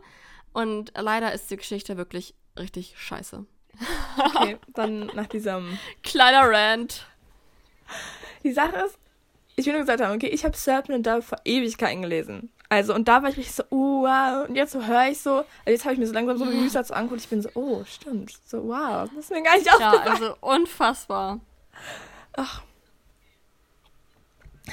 Und 0.53 0.91
leider 0.95 1.33
ist 1.33 1.51
die 1.51 1.57
Geschichte 1.57 1.97
wirklich 1.97 2.33
richtig 2.57 2.95
scheiße. 2.97 3.45
Okay, 4.17 4.57
dann 4.73 5.07
nach 5.13 5.27
diesem 5.27 5.77
kleiner 6.03 6.49
Rant. 6.49 7.07
Die 8.43 8.51
Sache 8.51 8.75
ist, 8.85 8.97
ich 9.55 9.65
will 9.65 9.73
nur 9.73 9.81
gesagt 9.81 10.01
haben, 10.01 10.15
okay, 10.15 10.27
ich 10.27 10.43
habe 10.43 10.57
Serpent 10.57 10.95
and 10.95 11.07
Dove 11.07 11.21
vor 11.21 11.39
Ewigkeiten 11.45 12.01
gelesen. 12.01 12.51
Also, 12.69 12.95
und 12.95 13.07
da 13.07 13.21
war 13.21 13.29
ich 13.29 13.37
richtig 13.37 13.53
so, 13.53 13.63
oh, 13.69 14.01
wow. 14.01 14.47
Und 14.47 14.55
jetzt 14.55 14.71
so 14.71 14.83
höre 14.83 15.07
ich 15.09 15.21
so, 15.21 15.37
also 15.37 15.45
jetzt 15.67 15.83
habe 15.83 15.93
ich 15.93 15.99
mir 15.99 16.07
so 16.07 16.13
langsam 16.13 16.37
so 16.37 16.45
Gemüse 16.45 16.73
dazu 16.73 16.93
angeguckt. 16.93 17.21
Ich 17.21 17.29
bin 17.29 17.41
so, 17.41 17.49
oh, 17.53 17.83
stimmt. 17.85 18.33
So, 18.45 18.67
wow. 18.67 19.07
Das 19.13 19.25
ist 19.25 19.31
mir 19.31 19.43
gar 19.43 19.57
nicht 19.57 19.69
aufgefallen. 19.69 20.01
Ja, 20.05 20.11
also 20.11 20.35
unfassbar. 20.41 21.39
Ach. 22.35 22.63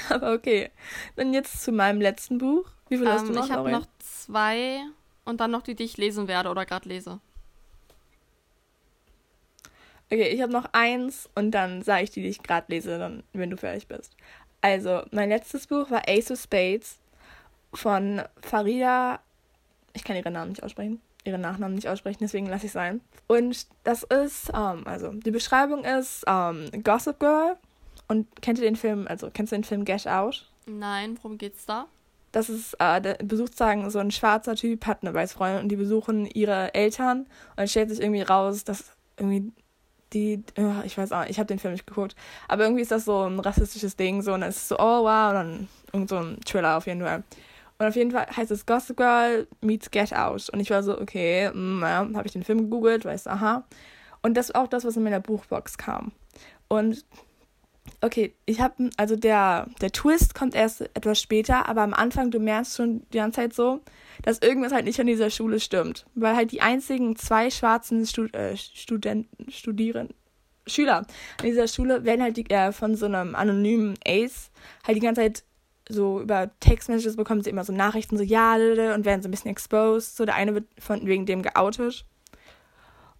Aber 0.09 0.33
okay. 0.33 0.71
Dann 1.17 1.35
jetzt 1.35 1.63
zu 1.63 1.73
meinem 1.73 2.01
letzten 2.01 2.39
Buch. 2.39 2.65
Wie 2.89 2.97
viel 2.97 3.07
ähm, 3.07 3.13
hast 3.13 3.29
du 3.29 3.33
noch? 3.33 3.45
Ich 3.45 3.53
habe 3.53 3.71
noch 3.71 3.87
zwei 3.99 4.81
und 5.27 5.41
dann 5.41 5.51
noch 5.51 5.63
die, 5.63 5.75
die 5.75 5.85
ich 5.85 5.99
lesen 5.99 6.27
werde 6.27 6.49
oder 6.49 6.65
gerade 6.65 6.89
lese. 6.89 7.21
Okay, 10.13 10.29
ich 10.29 10.43
habe 10.43 10.53
noch 10.53 10.67
eins 10.73 11.29
und 11.37 11.53
dann 11.53 11.83
sage 11.83 12.05
ich 12.05 12.11
die, 12.11 12.23
die 12.23 12.29
ich 12.29 12.43
gerade 12.43 12.67
lese, 12.69 12.99
dann, 12.99 13.23
wenn 13.33 13.51
du 13.51 13.57
fertig 13.57 13.87
bist. 13.87 14.17
Also, 14.61 15.03
mein 15.13 15.29
letztes 15.29 15.69
Buch 15.69 15.91
war 15.91 16.03
Ace 16.09 16.33
of 16.33 16.41
Spades 16.41 16.99
von 17.73 18.23
Farida. 18.43 19.21
Ich 19.93 20.03
kann 20.03 20.17
ihren 20.17 20.33
Namen 20.33 20.51
nicht 20.51 20.65
aussprechen, 20.65 21.01
ihren 21.25 21.41
Nachnamen 21.41 21.77
nicht 21.77 21.89
aussprechen, 21.89 22.19
deswegen 22.21 22.47
lasse 22.47 22.67
ich 22.67 22.73
sein. 22.73 23.01
Und 23.29 23.67
das 23.85 24.03
ist, 24.03 24.51
ähm, 24.55 24.85
also, 24.85 25.13
die 25.13 25.31
Beschreibung 25.31 25.85
ist 25.85 26.25
ähm, 26.27 26.71
Gossip 26.83 27.21
Girl. 27.21 27.57
Und 28.09 28.43
kennt 28.43 28.59
ihr 28.59 28.65
den 28.65 28.75
Film, 28.75 29.07
also 29.09 29.31
kennst 29.33 29.53
du 29.53 29.57
den 29.57 29.65
Film 29.65 29.85
Get 29.85 30.09
Out? 30.09 30.51
Nein, 30.67 31.17
worum 31.23 31.39
geht's 31.39 31.65
da? 31.65 31.87
Das 32.33 32.49
ist, 32.49 32.75
äh, 32.81 33.01
der 33.01 33.15
besucht 33.15 33.57
sagen, 33.57 33.89
so 33.91 34.01
ein 34.01 34.11
schwarzer 34.11 34.57
Typ 34.57 34.87
hat 34.87 35.03
eine 35.03 35.15
Weißfreundin 35.15 35.63
und 35.63 35.69
die 35.69 35.77
besuchen 35.77 36.27
ihre 36.27 36.75
Eltern 36.75 37.27
und 37.57 37.71
stellt 37.71 37.91
sich 37.91 38.01
irgendwie 38.01 38.23
raus, 38.23 38.65
dass 38.65 38.97
irgendwie 39.17 39.53
die, 40.13 40.43
ich 40.85 40.99
weiß 40.99 41.13
auch, 41.13 41.25
ich 41.27 41.39
habe 41.39 41.47
den 41.47 41.59
Film 41.59 41.73
nicht 41.73 41.87
geguckt, 41.87 42.17
aber 42.49 42.65
irgendwie 42.65 42.83
ist 42.83 42.91
das 42.91 43.05
so 43.05 43.23
ein 43.23 43.39
rassistisches 43.41 43.97
Ding, 43.97 44.23
so, 44.23 44.33
und 44.33 44.41
dann 44.41 44.51
ist 44.51 44.57
es 44.57 44.69
so, 44.69 44.77
oh 44.79 45.05
wow, 45.05 45.31
und 45.31 45.35
dann 45.35 45.69
irgend 45.93 46.09
so 46.09 46.17
ein 46.17 46.39
Thriller 46.45 46.77
auf 46.77 46.87
jeden 46.87 47.03
Fall. 47.03 47.23
Und 47.79 47.87
auf 47.87 47.97
jeden 47.97 48.11
Fall 48.11 48.27
heißt 48.37 48.51
es 48.51 48.67
Gossip 48.67 48.99
Girl 48.99 49.47
meets 49.63 49.91
Get 49.91 50.15
Out. 50.15 50.51
Und 50.51 50.61
ich 50.61 50.71
war 50.71 50.83
so, 50.83 51.01
okay, 51.01 51.51
mm, 51.51 51.81
ja, 51.81 52.07
habe 52.15 52.27
ich 52.27 52.33
den 52.33 52.45
Film 52.45 52.59
gegoogelt, 52.59 53.07
weißt 53.07 53.27
du, 53.27 53.31
aha. 53.31 53.65
Und 54.23 54.37
das 54.37 54.53
war 54.53 54.63
auch 54.63 54.69
das, 54.69 54.85
was 54.85 54.97
in 54.97 55.03
meiner 55.03 55.21
Buchbox 55.21 55.79
kam. 55.79 56.13
Und 56.69 57.07
okay, 58.01 58.35
ich 58.47 58.61
habe, 58.61 58.91
also 58.97 59.17
der, 59.17 59.67
der 59.81 59.93
Twist 59.93 60.35
kommt 60.35 60.55
erst 60.55 60.83
etwas 60.95 61.21
später, 61.21 61.69
aber 61.69 61.83
am 61.83 61.95
Anfang, 61.95 62.31
du 62.31 62.39
merkst 62.39 62.77
schon 62.77 63.03
die 63.13 63.19
ganze 63.19 63.37
Zeit 63.37 63.53
so, 63.53 63.81
dass 64.23 64.39
irgendwas 64.39 64.73
halt 64.73 64.85
nicht 64.85 65.01
an 65.01 65.07
dieser 65.07 65.31
Schule 65.31 65.61
stimmt. 65.61 66.07
Weil 66.15 66.37
halt 66.37 66.53
die 66.53 66.63
einzigen 66.63 67.17
zwei 67.17 67.51
schwarzen 67.51 68.07
Stud 68.07 68.35
äh, 68.35 68.57
Studenten, 68.57 69.51
Studierenden, 69.51 70.15
Schüler 70.67 70.99
an 70.99 71.07
dieser 71.45 71.67
Schule 71.67 72.05
werden 72.05 72.23
halt 72.23 72.37
die, 72.37 72.49
äh, 72.51 72.73
von 72.73 72.95
so 72.95 73.07
einem 73.07 73.35
anonymen 73.35 73.95
Ace 74.07 74.51
halt 74.87 74.97
die 74.97 75.01
ganze 75.01 75.23
Zeit 75.23 75.45
so 75.89 76.21
über 76.21 76.51
Textmessages 76.61 77.17
bekommen 77.17 77.43
sie 77.43 77.51
immer 77.51 77.65
so 77.65 77.73
Nachrichten, 77.73 78.17
so 78.17 78.23
ja, 78.23 78.55
und 78.55 79.05
werden 79.05 79.23
so 79.23 79.29
ein 79.29 79.31
bisschen 79.33 79.51
exposed. 79.51 80.17
So 80.17 80.25
der 80.25 80.37
eine 80.37 80.55
wird 80.55 80.67
von 80.79 81.05
wegen 81.07 81.27
dem 81.27 81.43
geoutet. 81.43 82.05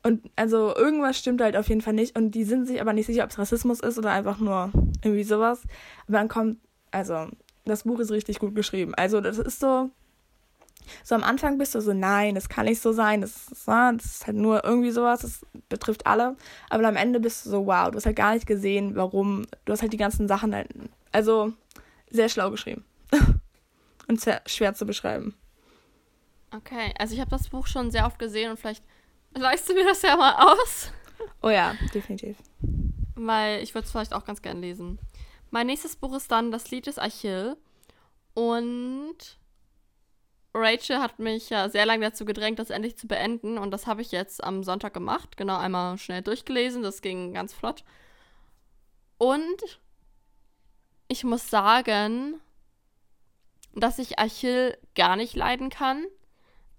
Und 0.03 0.31
also 0.37 0.75
irgendwas 0.75 1.19
stimmt 1.19 1.43
halt 1.43 1.57
auf 1.57 1.69
jeden 1.69 1.83
Fall 1.83 1.93
nicht. 1.93 2.17
Und 2.17 2.33
die 2.33 2.45
sind 2.45 2.67
sich 2.67 2.81
aber 2.81 2.93
nicht 2.93 3.07
sicher, 3.07 3.25
ob 3.25 3.31
es 3.31 3.39
Rassismus 3.39 3.81
ist 3.81 3.99
oder 3.99 4.13
einfach 4.13 4.39
nur 4.39 4.73
irgendwie 5.05 5.25
sowas. 5.25 5.63
Aber 6.07 6.19
dann 6.19 6.29
kommt, 6.29 6.59
also, 6.91 7.29
das 7.65 7.85
Buch 7.85 7.99
ist 8.01 8.11
richtig 8.11 8.39
gut 8.39 8.55
geschrieben. 8.55 8.95
Also, 8.95 9.21
das 9.21 9.39
ist 9.39 9.61
so. 9.61 9.91
So 11.05 11.15
am 11.15 11.23
Anfang 11.23 11.59
bist 11.59 11.75
du 11.75 11.81
so, 11.81 11.93
nein, 11.93 12.35
das 12.35 12.49
kann 12.49 12.65
nicht 12.65 12.81
so 12.81 12.91
sein, 12.91 13.21
das 13.21 13.53
ist, 13.53 13.69
das 13.69 14.05
ist 14.05 14.27
halt 14.27 14.37
nur 14.37 14.65
irgendwie 14.65 14.91
sowas, 14.91 15.21
das 15.21 15.47
betrifft 15.69 16.05
alle. 16.07 16.37
Aber 16.69 16.89
am 16.89 16.97
Ende 16.97 17.21
bist 17.21 17.47
du 17.47 17.51
so, 17.51 17.67
wow, 17.67 17.91
du 17.91 17.97
hast 17.97 18.07
halt 18.07 18.17
gar 18.17 18.35
nicht 18.35 18.47
gesehen, 18.47 18.97
warum, 18.97 19.47
du 19.67 19.73
hast 19.73 19.83
halt 19.83 19.93
die 19.93 19.99
ganzen 19.99 20.27
Sachen 20.27 20.53
halt, 20.53 20.69
also 21.13 21.53
sehr 22.11 22.29
schlau 22.29 22.51
geschrieben. 22.51 22.85
und 24.11 24.21
sehr 24.21 24.43
schwer 24.47 24.75
zu 24.75 24.85
beschreiben. 24.85 25.35
Okay, 26.53 26.93
also 26.99 27.15
ich 27.15 27.21
habe 27.21 27.31
das 27.31 27.49
Buch 27.49 27.69
schon 27.69 27.93
sehr 27.93 28.07
oft 28.07 28.19
gesehen 28.19 28.51
und 28.51 28.59
vielleicht 28.59 28.83
Leihst 29.37 29.69
du 29.69 29.75
mir 29.75 29.85
das 29.85 30.03
ja 30.03 30.17
mal 30.17 30.35
aus? 30.35 30.93
Oh 31.43 31.49
ja, 31.49 31.75
definitiv. 31.95 32.37
Weil 33.15 33.63
ich 33.63 33.75
würde 33.75 33.87
es 33.87 33.91
vielleicht 33.93 34.13
auch 34.13 34.25
ganz 34.25 34.43
gern 34.43 34.61
lesen. 34.61 34.99
Mein 35.51 35.67
nächstes 35.67 35.97
Buch 35.97 36.15
ist 36.15 36.31
dann 36.31 36.51
Das 36.51 36.71
Lied 36.71 36.87
des 36.87 36.99
Achill. 36.99 37.57
Und 38.35 39.39
Rachel 40.55 41.01
hat 41.01 41.19
mich 41.19 41.51
ja 41.51 41.69
sehr 41.69 41.87
lange 41.87 42.07
dazu 42.07 42.25
gedrängt, 42.25 42.59
das 42.59 42.71
endlich 42.71 42.97
zu 42.97 43.07
beenden. 43.07 43.59
Und 43.59 43.71
das 43.71 43.87
habe 43.87 44.03
ich 44.03 44.11
jetzt 44.11 44.43
am 44.43 44.65
Sonntag 44.65 44.95
gemacht. 44.95 45.37
Genau 45.37 45.57
einmal 45.57 45.99
schnell 45.99 46.23
durchgelesen. 46.23 46.83
Das 46.83 47.03
ging 47.03 47.33
ganz 47.33 47.53
flott. 47.53 47.85
Und 49.19 49.81
ich 51.09 51.25
muss 51.25 51.51
sagen, 51.51 52.41
dass 53.75 53.99
ich 53.99 54.19
Achill 54.19 54.77
gar 54.95 55.17
nicht 55.17 55.37
leiden 55.37 55.71
kann. 55.71 56.05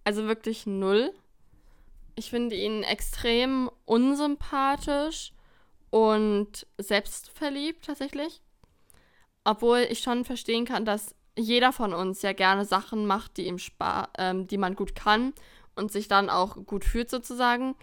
Also 0.04 0.26
wirklich 0.26 0.66
null. 0.66 1.14
Ich 2.16 2.30
finde 2.30 2.56
ihn 2.56 2.84
extrem 2.84 3.70
unsympathisch 3.86 5.34
und 5.90 6.68
selbstverliebt 6.78 7.86
tatsächlich. 7.86 8.42
Obwohl 9.44 9.80
ich 9.90 10.00
schon 10.00 10.26
verstehen 10.26 10.66
kann, 10.66 10.86
dass 10.86 11.16
jeder 11.38 11.72
von 11.72 11.94
uns 11.94 12.22
ja 12.22 12.34
gerne 12.34 12.66
Sachen 12.66 13.06
macht, 13.06 13.38
die 13.38 13.48
ihm 13.48 13.58
spa 13.58 14.10
ähm, 14.18 14.48
die 14.48 14.58
man 14.58 14.76
gut 14.76 14.96
kann 14.96 15.34
und 15.76 15.92
sich 15.92 16.08
dann 16.08 16.30
auch 16.30 16.58
gut 16.66 16.86
fühlt 16.86 17.10
sozusagen. 17.10 17.76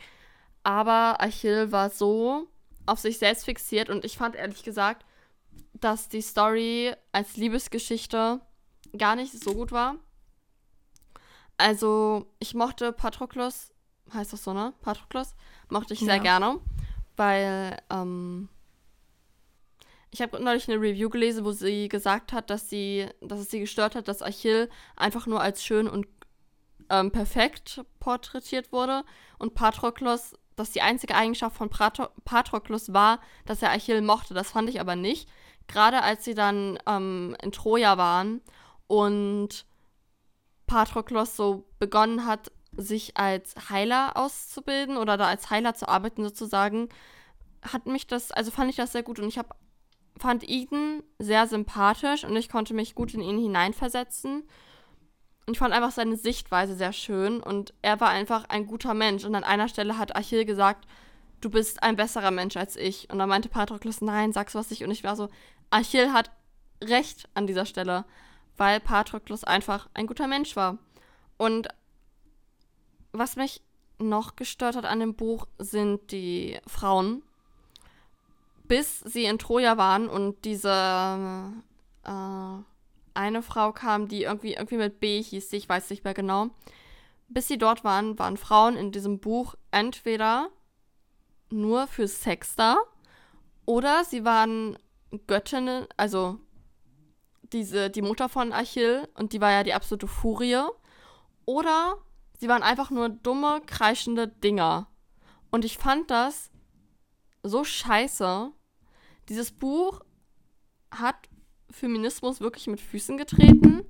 Aber 0.62 1.20
Achill 1.20 1.72
war 1.72 1.90
so 1.90 2.46
auf 2.86 2.98
sich 2.98 3.18
selbst 3.18 3.44
fixiert 3.44 3.90
und 3.90 4.04
ich 4.04 4.16
fand 4.18 4.36
ehrlich 4.36 4.62
gesagt, 4.62 5.04
dass 5.74 6.08
die 6.08 6.22
Story 6.22 6.94
als 7.12 7.36
Liebesgeschichte 7.36 8.40
gar 8.96 9.16
nicht 9.16 9.32
so 9.32 9.54
gut 9.54 9.72
war. 9.72 9.96
Also 11.56 12.26
ich 12.38 12.54
mochte 12.54 12.92
Patroklos 12.92 13.72
heißt 14.12 14.32
das 14.32 14.44
so, 14.44 14.52
ne? 14.52 14.72
Patroklos, 14.82 15.34
mochte 15.68 15.94
ich 15.94 16.00
sehr 16.00 16.16
ja. 16.16 16.22
gerne, 16.22 16.60
weil 17.16 17.76
ähm, 17.90 18.48
ich 20.10 20.22
habe 20.22 20.42
neulich 20.42 20.68
eine 20.68 20.80
Review 20.80 21.10
gelesen, 21.10 21.44
wo 21.44 21.52
sie 21.52 21.88
gesagt 21.88 22.32
hat, 22.32 22.50
dass 22.50 22.70
sie, 22.70 23.08
dass 23.20 23.40
es 23.40 23.50
sie 23.50 23.60
gestört 23.60 23.94
hat, 23.94 24.08
dass 24.08 24.22
Achill 24.22 24.70
einfach 24.96 25.26
nur 25.26 25.40
als 25.40 25.64
schön 25.64 25.88
und 25.88 26.06
ähm, 26.90 27.10
perfekt 27.10 27.82
porträtiert 28.00 28.72
wurde 28.72 29.04
und 29.38 29.54
Patroklos, 29.54 30.34
dass 30.56 30.70
die 30.70 30.82
einzige 30.82 31.14
Eigenschaft 31.14 31.56
von 31.56 31.68
Patro 31.68 32.08
Patroklos 32.24 32.92
war, 32.92 33.20
dass 33.44 33.62
er 33.62 33.70
Achill 33.70 34.00
mochte. 34.00 34.34
Das 34.34 34.50
fand 34.50 34.70
ich 34.70 34.80
aber 34.80 34.96
nicht. 34.96 35.28
Gerade 35.66 36.02
als 36.02 36.24
sie 36.24 36.34
dann 36.34 36.78
ähm, 36.86 37.36
in 37.42 37.52
Troja 37.52 37.98
waren 37.98 38.40
und 38.86 39.66
Patroklos 40.66 41.36
so 41.36 41.66
begonnen 41.78 42.24
hat, 42.24 42.50
sich 42.78 43.16
als 43.16 43.54
Heiler 43.68 44.16
auszubilden 44.16 44.96
oder 44.96 45.16
da 45.16 45.26
als 45.26 45.50
Heiler 45.50 45.74
zu 45.74 45.88
arbeiten 45.88 46.22
sozusagen, 46.22 46.88
hat 47.62 47.86
mich 47.86 48.06
das, 48.06 48.30
also 48.30 48.50
fand 48.50 48.70
ich 48.70 48.76
das 48.76 48.92
sehr 48.92 49.02
gut 49.02 49.18
und 49.18 49.28
ich 49.28 49.36
habe 49.36 49.50
fand 50.18 50.48
Eden 50.48 51.02
sehr 51.18 51.46
sympathisch 51.46 52.24
und 52.24 52.34
ich 52.36 52.48
konnte 52.48 52.74
mich 52.74 52.94
gut 52.94 53.14
in 53.14 53.20
ihn 53.20 53.38
hineinversetzen. 53.38 54.42
Und 55.46 55.52
ich 55.54 55.58
fand 55.58 55.72
einfach 55.72 55.92
seine 55.92 56.16
Sichtweise 56.16 56.74
sehr 56.74 56.92
schön 56.92 57.40
und 57.40 57.72
er 57.82 58.00
war 58.00 58.10
einfach 58.10 58.44
ein 58.48 58.66
guter 58.66 58.94
Mensch. 58.94 59.24
Und 59.24 59.34
an 59.34 59.44
einer 59.44 59.68
Stelle 59.68 59.96
hat 59.96 60.14
Achill 60.16 60.44
gesagt, 60.44 60.86
du 61.40 61.50
bist 61.50 61.82
ein 61.82 61.96
besserer 61.96 62.30
Mensch 62.30 62.56
als 62.56 62.76
ich. 62.76 63.10
Und 63.10 63.18
dann 63.18 63.28
meinte 63.28 63.48
Patroklos, 63.48 64.00
nein, 64.00 64.32
sag's 64.32 64.54
was 64.54 64.70
nicht. 64.70 64.84
Und 64.84 64.90
ich 64.90 65.04
war 65.04 65.16
so, 65.16 65.28
Achill 65.70 66.12
hat 66.12 66.30
recht 66.82 67.28
an 67.34 67.46
dieser 67.46 67.64
Stelle, 67.64 68.04
weil 68.56 68.80
Patroklos 68.80 69.44
einfach 69.44 69.88
ein 69.94 70.06
guter 70.06 70.26
Mensch 70.26 70.54
war. 70.56 70.78
Und 71.38 71.68
was 73.12 73.36
mich 73.36 73.62
noch 73.98 74.36
gestört 74.36 74.76
hat 74.76 74.84
an 74.84 75.00
dem 75.00 75.14
Buch, 75.14 75.46
sind 75.58 76.12
die 76.12 76.58
Frauen. 76.66 77.22
Bis 78.64 79.00
sie 79.00 79.24
in 79.24 79.38
Troja 79.38 79.76
waren 79.76 80.08
und 80.08 80.44
diese 80.44 81.52
äh, 82.04 82.62
eine 83.14 83.42
Frau 83.42 83.72
kam, 83.72 84.08
die 84.08 84.24
irgendwie, 84.24 84.54
irgendwie 84.54 84.76
mit 84.76 85.00
B 85.00 85.22
hieß, 85.22 85.52
ich 85.54 85.68
weiß 85.68 85.90
nicht 85.90 86.04
mehr 86.04 86.14
genau. 86.14 86.50
Bis 87.28 87.48
sie 87.48 87.58
dort 87.58 87.82
waren, 87.82 88.18
waren 88.18 88.36
Frauen 88.36 88.76
in 88.76 88.92
diesem 88.92 89.20
Buch 89.20 89.54
entweder 89.70 90.50
nur 91.50 91.86
für 91.86 92.06
Sex 92.08 92.56
da 92.56 92.78
oder 93.64 94.04
sie 94.04 94.24
waren 94.24 94.78
Göttinnen, 95.26 95.86
also 95.96 96.38
diese, 97.52 97.90
die 97.90 98.02
Mutter 98.02 98.28
von 98.28 98.52
Achill 98.52 99.08
und 99.14 99.32
die 99.32 99.40
war 99.40 99.50
ja 99.50 99.62
die 99.62 99.74
absolute 99.74 100.06
Furie. 100.06 100.62
Oder 101.44 101.96
Sie 102.38 102.48
waren 102.48 102.62
einfach 102.62 102.90
nur 102.90 103.08
dumme, 103.08 103.60
kreischende 103.66 104.28
Dinger. 104.28 104.86
Und 105.50 105.64
ich 105.64 105.76
fand 105.76 106.10
das 106.10 106.50
so 107.42 107.64
scheiße. 107.64 108.52
Dieses 109.28 109.52
Buch 109.52 110.00
hat 110.90 111.16
Feminismus 111.70 112.40
wirklich 112.40 112.66
mit 112.68 112.80
Füßen 112.80 113.18
getreten, 113.18 113.84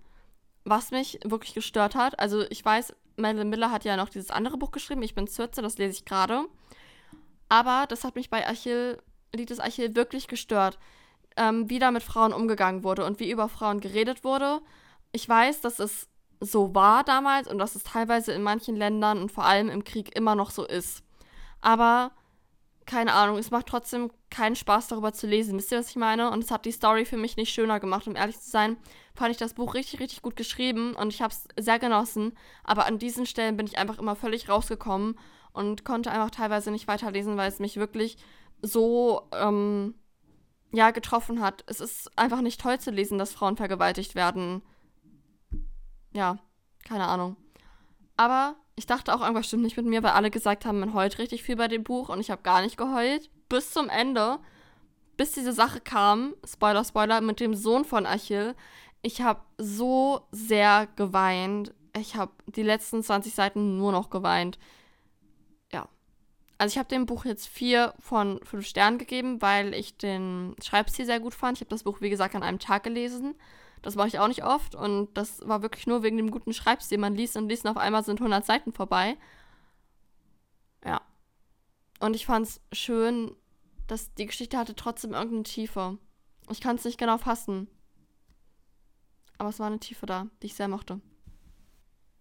was 0.65 0.91
mich 0.91 1.21
wirklich 1.25 1.55
gestört 1.55 1.95
hat. 1.95 2.19
Also 2.19 2.43
ich 2.51 2.65
weiß, 2.65 2.95
Madeline 3.17 3.51
Miller 3.51 3.71
hat 3.71 3.85
ja 3.85 3.97
noch 3.97 4.09
dieses 4.09 4.31
andere 4.31 4.57
Buch 4.57 4.71
geschrieben, 4.71 5.03
Ich 5.03 5.15
bin 5.15 5.27
Zürze, 5.27 5.61
das 5.61 5.79
lese 5.79 5.93
ich 5.93 6.05
gerade. 6.05 6.47
Aber 7.49 7.87
das 7.89 8.05
hat 8.05 8.15
mich 8.15 8.31
bei 8.31 8.47
Achill, 8.47 9.01
Lied 9.35 9.51
des 9.51 9.61
Achill 9.61 9.95
wirklich 9.95 10.27
gestört, 10.27 10.79
ähm, 11.37 11.69
wie 11.69 11.79
da 11.79 11.91
mit 11.91 12.03
Frauen 12.03 12.33
umgegangen 12.33 12.83
wurde 12.83 13.05
und 13.05 13.21
wie 13.21 13.31
über 13.31 13.49
Frauen 13.49 13.81
geredet 13.81 14.25
wurde. 14.25 14.61
Ich 15.13 15.29
weiß, 15.29 15.61
dass 15.61 15.79
es 15.79 16.09
so 16.40 16.74
war 16.74 17.05
damals 17.05 17.48
und 17.48 17.59
dass 17.59 17.74
es 17.74 17.85
teilweise 17.85 18.33
in 18.33 18.42
manchen 18.42 18.77
Ländern 18.77 19.18
und 19.20 19.33
vor 19.33 19.44
allem 19.44 19.68
im 19.68 19.85
Krieg 19.85 20.16
immer 20.16 20.35
noch 20.35 20.51
so 20.51 20.64
ist. 20.64 21.03
Aber 21.61 22.12
keine 22.87 23.12
Ahnung, 23.12 23.37
es 23.37 23.51
macht 23.51 23.66
trotzdem 23.66 24.11
keinen 24.31 24.57
Spaß, 24.57 24.88
darüber 24.88 25.12
zu 25.12 25.27
lesen. 25.27 25.59
Wisst 25.59 25.72
ihr, 25.72 25.79
was 25.79 25.90
ich 25.90 25.96
meine? 25.96 26.31
Und 26.31 26.42
es 26.42 26.51
hat 26.51 26.64
die 26.64 26.72
Story 26.72 27.05
für 27.05 27.18
mich 27.18 27.37
nicht 27.37 27.53
schöner 27.53 27.81
gemacht. 27.81 28.07
Um 28.07 28.16
ehrlich 28.16 28.40
zu 28.40 28.51
sein, 28.51 28.79
fand 29.14 29.31
ich 29.31 29.37
das 29.37 29.53
Buch 29.53 29.74
richtig, 29.74 30.01
richtig 30.01 30.22
gut 30.22 30.37
geschrieben 30.37 30.94
und 30.94 31.12
ich 31.12 31.20
habe 31.20 31.35
es 31.35 31.46
sehr 31.62 31.79
genossen. 31.79 32.33
Aber 32.64 32.87
an 32.87 32.98
diesen 32.98 33.27
Stellen 33.27 33.59
bin 33.59 33.66
ich 33.66 33.77
einfach 33.77 33.98
immer 33.98 34.16
völlig 34.16 34.48
rausgekommen 34.48 35.18
und 35.53 35.85
konnte 35.85 36.11
einfach 36.11 36.31
teilweise 36.31 36.70
nicht 36.70 36.88
weiterlesen, 36.88 37.37
weil 37.37 37.48
es 37.51 37.59
mich 37.59 37.77
wirklich 37.77 38.16
so, 38.62 39.29
ähm, 39.33 39.94
ja, 40.72 40.90
getroffen 40.90 41.40
hat. 41.40 41.64
Es 41.66 41.81
ist 41.81 42.16
einfach 42.18 42.40
nicht 42.40 42.61
toll 42.61 42.79
zu 42.79 42.90
lesen, 42.90 43.18
dass 43.18 43.33
Frauen 43.33 43.57
vergewaltigt 43.57 44.14
werden. 44.14 44.62
Ja, 46.12 46.38
keine 46.85 47.07
Ahnung. 47.07 47.37
Aber 48.16 48.57
ich 48.79 48.87
dachte 48.87 49.14
auch, 49.14 49.21
irgendwas 49.21 49.47
stimmt 49.47 49.64
nicht 49.64 49.77
mit 49.77 49.87
mir, 49.87 50.03
weil 50.03 50.12
alle 50.12 50.31
gesagt 50.31 50.64
haben, 50.64 50.81
man 50.81 50.94
heult 50.94 51.18
richtig 51.18 51.42
viel 51.42 51.57
bei 51.57 51.68
dem 51.68 51.85
Buch 51.85 52.09
und 52.09 52.21
ich 52.21 52.31
habe 52.31 52.42
gar 52.42 52.62
nicht 52.62 52.77
geheult. 52.77 53.31
Bis 53.49 53.73
zum 53.73 53.88
Ende, 53.88 54.38
bis 55.16 55.33
diese 55.33 55.53
Sache 55.53 55.81
kam, 55.81 56.35
Spoiler, 56.47 56.85
Spoiler, 56.85 57.21
mit 57.21 57.40
dem 57.40 57.55
Sohn 57.55 57.85
von 57.85 58.07
Achill. 58.07 58.55
Ich 59.03 59.21
habe 59.21 59.40
so 59.59 60.21
sehr 60.31 60.88
geweint. 60.97 61.75
Ich 61.97 62.16
habe 62.16 62.33
die 62.47 62.62
letzten 62.62 63.03
20 63.03 63.35
Seiten 63.35 63.79
nur 63.79 63.92
noch 63.92 64.11
geweint. 64.11 64.59
Ja. 65.73 65.88
Also 66.59 66.73
ich 66.73 66.79
habe 66.79 66.88
dem 66.88 67.07
Buch 67.07 67.25
jetzt 67.25 67.49
vier 67.49 67.94
von 67.99 68.40
fünf 68.44 68.66
Sternen 68.66 68.99
gegeben, 68.99 69.42
weil 69.42 69.75
ich 69.75 69.97
den 69.97 70.55
Schreibstil 70.62 71.07
sehr 71.07 71.21
gut 71.21 71.35
fand. 71.35 71.59
Ich 71.59 71.62
habe 71.62 71.71
das 71.71 71.85
Buch, 71.85 72.01
wie 72.01 72.11
gesagt, 72.11 72.35
an 72.37 72.42
einem 72.42 72.59
Tag 72.59 72.85
gelesen. 72.85 73.35
Das 73.83 73.95
mache 73.95 74.09
ich 74.09 74.19
auch 74.19 74.29
nicht 74.29 74.45
oft 74.45 74.75
und 74.75 75.12
das 75.14 75.47
war 75.47 75.62
wirklich 75.62 75.87
nur 75.87 76.03
wegen 76.03 76.17
dem 76.17 76.31
guten 76.31 76.53
Schreibstil. 76.53 76.99
Man 76.99 77.14
liest 77.14 77.37
und 77.37 77.49
liest 77.49 77.64
und 77.64 77.71
auf 77.71 77.77
einmal 77.77 78.05
sind 78.05 78.21
100 78.21 78.45
Seiten 78.45 78.73
vorbei. 78.73 79.17
Ja. 80.85 81.01
Und 82.01 82.14
ich 82.14 82.27
fand 82.27 82.47
es 82.47 82.61
schön, 82.73 83.35
dass 83.87 84.14
die 84.14 84.27
Geschichte 84.27 84.59
hatte 84.59 84.75
trotzdem 84.75 85.12
irgendeine 85.12 85.45
Tiefe. 85.45 85.99
Ich 86.51 86.61
kann 86.61 86.77
es 86.77 86.85
nicht 86.85 86.99
genau 86.99 87.19
fassen. 87.19 87.69
Aber 89.38 89.49
es 89.49 89.61
war 89.61 89.69
eine 89.69 89.81
Tiefe 89.81 90.07
da, 90.07 90.27
die 90.43 90.47
ich 90.47 90.55
sehr 90.55 90.69
mochte. 90.69 91.01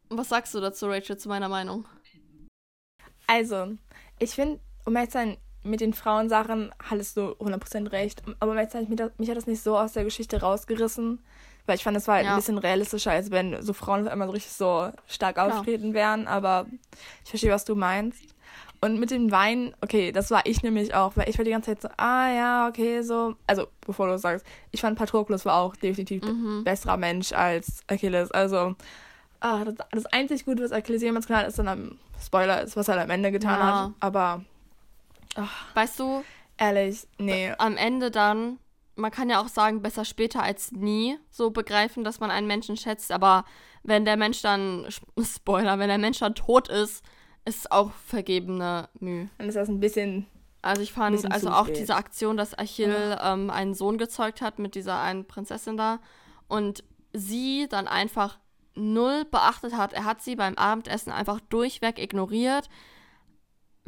Und 0.09 0.17
was 0.17 0.29
sagst 0.29 0.53
du 0.53 0.59
dazu, 0.59 0.87
Rachel, 0.87 1.17
zu 1.17 1.29
meiner 1.29 1.49
Meinung? 1.49 1.87
Also, 3.27 3.75
ich 4.19 4.31
finde, 4.31 4.61
um 4.85 4.95
zu 4.95 5.11
sein, 5.11 5.37
mit 5.67 5.81
den 5.81 5.93
Frauensachen 5.93 6.71
hattest 6.83 7.17
du 7.17 7.33
100% 7.33 7.91
recht. 7.91 8.23
Aber 8.39 8.55
zu 8.67 8.77
sein, 8.77 8.87
mich, 8.89 8.99
mich 9.17 9.29
hat 9.29 9.37
das 9.37 9.47
nicht 9.47 9.61
so 9.61 9.77
aus 9.77 9.93
der 9.93 10.03
Geschichte 10.03 10.41
rausgerissen. 10.41 11.19
Weil 11.65 11.75
ich 11.75 11.83
fand, 11.83 11.97
das 11.97 12.07
war 12.07 12.15
halt 12.15 12.25
ja. 12.25 12.31
ein 12.31 12.37
bisschen 12.37 12.57
realistischer, 12.57 13.11
als 13.11 13.29
wenn 13.29 13.61
so 13.61 13.73
Frauen 13.73 14.07
immer 14.07 14.25
so 14.25 14.31
richtig 14.31 14.53
so 14.53 14.89
stark 15.05 15.37
auftreten 15.37 15.93
wären. 15.93 16.27
Aber 16.27 16.65
ich 17.23 17.29
verstehe, 17.29 17.51
was 17.51 17.65
du 17.65 17.75
meinst. 17.75 18.23
Und 18.79 18.99
mit 18.99 19.09
dem 19.09 19.31
Wein, 19.31 19.73
okay, 19.81 20.11
das 20.11 20.29
war 20.29 20.45
ich 20.45 20.61
nämlich 20.61 20.93
auch, 20.93 21.17
weil 21.17 21.27
ich 21.27 21.37
war 21.37 21.45
die 21.45 21.51
ganze 21.51 21.71
Zeit 21.71 21.81
so, 21.81 21.89
ah 21.97 22.29
ja, 22.31 22.67
okay, 22.67 23.01
so. 23.01 23.35
Also, 23.47 23.67
bevor 23.85 24.07
du 24.07 24.17
sagst, 24.19 24.45
ich 24.71 24.81
fand 24.81 24.97
Patroklos 24.97 25.45
war 25.45 25.55
auch 25.55 25.75
definitiv 25.75 26.23
mhm. 26.23 26.63
besserer 26.63 26.95
Mensch 26.95 27.33
als 27.33 27.81
Achilles. 27.87 28.31
Also, 28.31 28.75
ah, 29.39 29.65
das, 29.65 29.75
das 29.91 30.05
einzig 30.07 30.45
Gute, 30.45 30.63
was 30.63 30.71
Achilles 30.71 31.01
jemals 31.01 31.25
getan 31.25 31.41
hat, 31.41 31.49
ist 31.49 31.57
dann 31.57 31.67
am 31.67 31.97
Spoiler, 32.23 32.61
ist, 32.61 32.77
was 32.77 32.87
er 32.87 33.01
am 33.01 33.09
Ende 33.09 33.31
getan 33.31 33.59
ja. 33.59 33.83
hat. 33.85 33.91
Aber. 33.99 34.45
Ach, 35.37 35.75
weißt 35.75 35.99
du? 35.99 36.23
Ehrlich, 36.57 37.07
nee. 37.17 37.53
Am 37.57 37.77
Ende 37.77 38.11
dann 38.11 38.59
man 38.97 39.11
kann 39.11 39.29
ja 39.29 39.41
auch 39.41 39.47
sagen, 39.47 39.81
besser 39.81 40.05
später 40.05 40.43
als 40.43 40.71
nie 40.71 41.17
so 41.29 41.51
begreifen, 41.51 42.03
dass 42.03 42.19
man 42.19 42.31
einen 42.31 42.47
Menschen 42.47 42.77
schätzt. 42.77 43.11
Aber 43.11 43.45
wenn 43.83 44.05
der 44.05 44.17
Mensch 44.17 44.41
dann, 44.41 44.87
Spoiler, 45.23 45.79
wenn 45.79 45.89
der 45.89 45.97
Mensch 45.97 46.19
dann 46.19 46.35
tot 46.35 46.67
ist, 46.67 47.03
ist 47.45 47.59
es 47.59 47.71
auch 47.71 47.91
vergebene 48.05 48.89
Mühe. 48.99 49.29
Dann 49.37 49.47
ist 49.47 49.55
das 49.55 49.69
ein 49.69 49.79
bisschen. 49.79 50.25
Also 50.61 50.81
ich 50.81 50.91
fand 50.91 51.31
also 51.31 51.49
auch 51.49 51.69
diese 51.69 51.95
Aktion, 51.95 52.35
dass 52.35 52.57
Achill 52.57 52.89
ja. 52.89 53.33
ähm, 53.33 53.49
einen 53.49 53.73
Sohn 53.73 53.97
gezeugt 53.97 54.41
hat 54.41 54.59
mit 54.59 54.75
dieser 54.75 54.99
einen 54.99 55.25
Prinzessin 55.25 55.77
da 55.77 55.99
und 56.47 56.83
sie 57.13 57.67
dann 57.69 57.87
einfach 57.87 58.39
null 58.75 59.23
beachtet 59.25 59.77
hat. 59.77 59.93
Er 59.93 60.03
hat 60.03 60.21
sie 60.21 60.35
beim 60.35 60.55
Abendessen 60.55 61.11
einfach 61.11 61.39
durchweg 61.39 61.99
ignoriert 61.99 62.67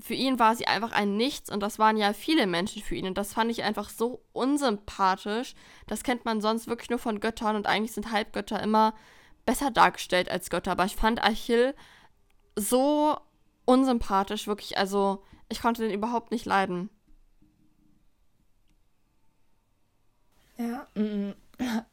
für 0.02 0.14
ihn 0.14 0.40
war 0.40 0.56
sie 0.56 0.68
einfach 0.68 0.92
ein 0.92 1.18
Nichts 1.18 1.50
und 1.50 1.62
das 1.62 1.80
waren 1.80 1.98
ja 1.98 2.14
viele 2.14 2.48
Menschen 2.48 2.82
für 2.82 2.96
ihn 2.96 3.08
und 3.08 3.18
das 3.18 3.34
fand 3.34 3.52
ich 3.52 3.64
einfach 3.64 3.90
so 3.90 4.22
unsympathisch. 4.34 5.56
Das 5.88 6.04
kennt 6.04 6.26
man 6.26 6.42
sonst 6.42 6.68
wirklich 6.68 6.90
nur 6.90 7.00
von 7.00 7.20
Göttern 7.20 7.56
und 7.56 7.68
eigentlich 7.68 7.94
sind 7.94 8.12
Halbgötter 8.12 8.62
immer 8.62 8.94
besser 9.46 9.72
dargestellt 9.72 10.30
als 10.30 10.50
Götter, 10.50 10.72
aber 10.72 10.86
ich 10.86 10.96
fand 10.96 11.24
Achill 11.24 11.74
so 12.56 13.18
unsympathisch, 13.66 14.48
wirklich, 14.48 14.78
also 14.78 15.24
ich 15.50 15.62
konnte 15.62 15.82
den 15.82 15.92
überhaupt 15.92 16.32
nicht 16.32 16.46
leiden. 16.46 16.90
Ja, 20.58 20.88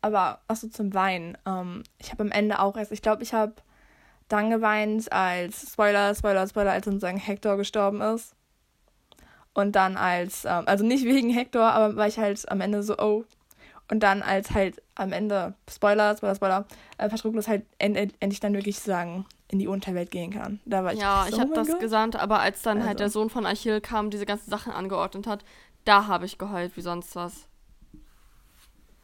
aber 0.00 0.40
achso 0.48 0.68
zum 0.68 0.92
Weinen. 0.92 1.38
Ähm, 1.46 1.82
ich 1.98 2.10
habe 2.10 2.24
am 2.24 2.32
Ende 2.32 2.58
auch 2.58 2.76
erst, 2.76 2.92
ich 2.92 3.02
glaube, 3.02 3.22
ich 3.22 3.32
habe 3.32 3.54
dann 4.28 4.50
geweint, 4.50 5.10
als, 5.12 5.72
Spoiler, 5.72 6.14
Spoiler, 6.14 6.46
Spoiler, 6.46 6.72
als 6.72 6.84
sozusagen 6.84 7.18
Hector 7.18 7.56
gestorben 7.56 8.00
ist. 8.00 8.34
Und 9.54 9.72
dann 9.72 9.96
als, 9.96 10.44
ähm, 10.44 10.64
also 10.66 10.84
nicht 10.84 11.04
wegen 11.04 11.30
Hector, 11.30 11.62
aber 11.62 11.96
weil 11.96 12.08
ich 12.08 12.18
halt 12.18 12.48
am 12.50 12.60
Ende 12.60 12.82
so, 12.82 12.96
oh. 12.98 13.24
Und 13.88 14.00
dann 14.00 14.22
als 14.22 14.50
halt 14.50 14.82
am 14.96 15.12
Ende, 15.12 15.54
Spoiler, 15.70 16.16
Spoiler, 16.16 16.34
Spoiler, 16.34 16.66
äh, 16.98 17.08
Patroklos 17.08 17.46
halt 17.46 17.64
end 17.78 17.96
endlich 18.20 18.40
dann 18.40 18.54
wirklich 18.54 18.80
sagen, 18.80 19.26
in 19.48 19.58
die 19.58 19.68
Unterwelt 19.68 20.10
gehen 20.10 20.32
kann. 20.32 20.60
Da 20.64 20.82
war 20.82 20.92
ich 20.92 21.00
Ja, 21.00 21.24
so, 21.28 21.34
ich 21.34 21.40
habe 21.40 21.52
oh 21.52 21.54
das 21.54 21.68
Gott. 21.68 21.80
gesandt, 21.80 22.16
aber 22.16 22.40
als 22.40 22.62
dann 22.62 22.78
also. 22.78 22.88
halt 22.88 23.00
der 23.00 23.10
Sohn 23.10 23.30
von 23.30 23.46
Achill 23.46 23.80
kam, 23.80 24.10
diese 24.10 24.26
ganzen 24.26 24.50
Sachen 24.50 24.72
angeordnet 24.72 25.26
hat, 25.26 25.44
da 25.84 26.06
habe 26.08 26.26
ich 26.26 26.36
geheult 26.36 26.76
wie 26.76 26.80
sonst 26.80 27.14
was. 27.14 27.46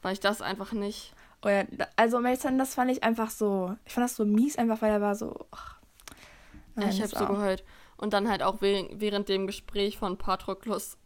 Weil 0.03 0.15
ich 0.15 0.21
das 0.21 0.43
einfach 0.43 0.73
nicht. 0.73 1.15
Oh 1.45 1.49
ja, 1.49 1.65
also 1.97 2.21
Mason, 2.21 2.59
das 2.59 2.75
fand 2.75 2.91
ich 2.91 3.03
einfach 3.03 3.31
so, 3.31 3.77
ich 3.85 3.93
fand 3.93 4.05
das 4.05 4.17
so 4.17 4.25
mies, 4.25 4.57
einfach 4.57 4.81
weil 4.81 4.93
er 4.93 5.01
war 5.01 5.17
so. 5.17 5.47
Ach, 5.51 5.81
nein, 6.77 6.91
ich 6.91 7.03
habe 7.03 7.09
so 7.09 7.27
gehört. 7.27 7.65
Und 7.97 8.13
dann 8.13 8.29
halt 8.29 8.43
auch 8.43 8.61
während, 8.61 9.01
während 9.01 9.29
dem 9.29 9.47
Gespräch 9.47 9.99
von 9.99 10.19
Patroklos 10.19 10.99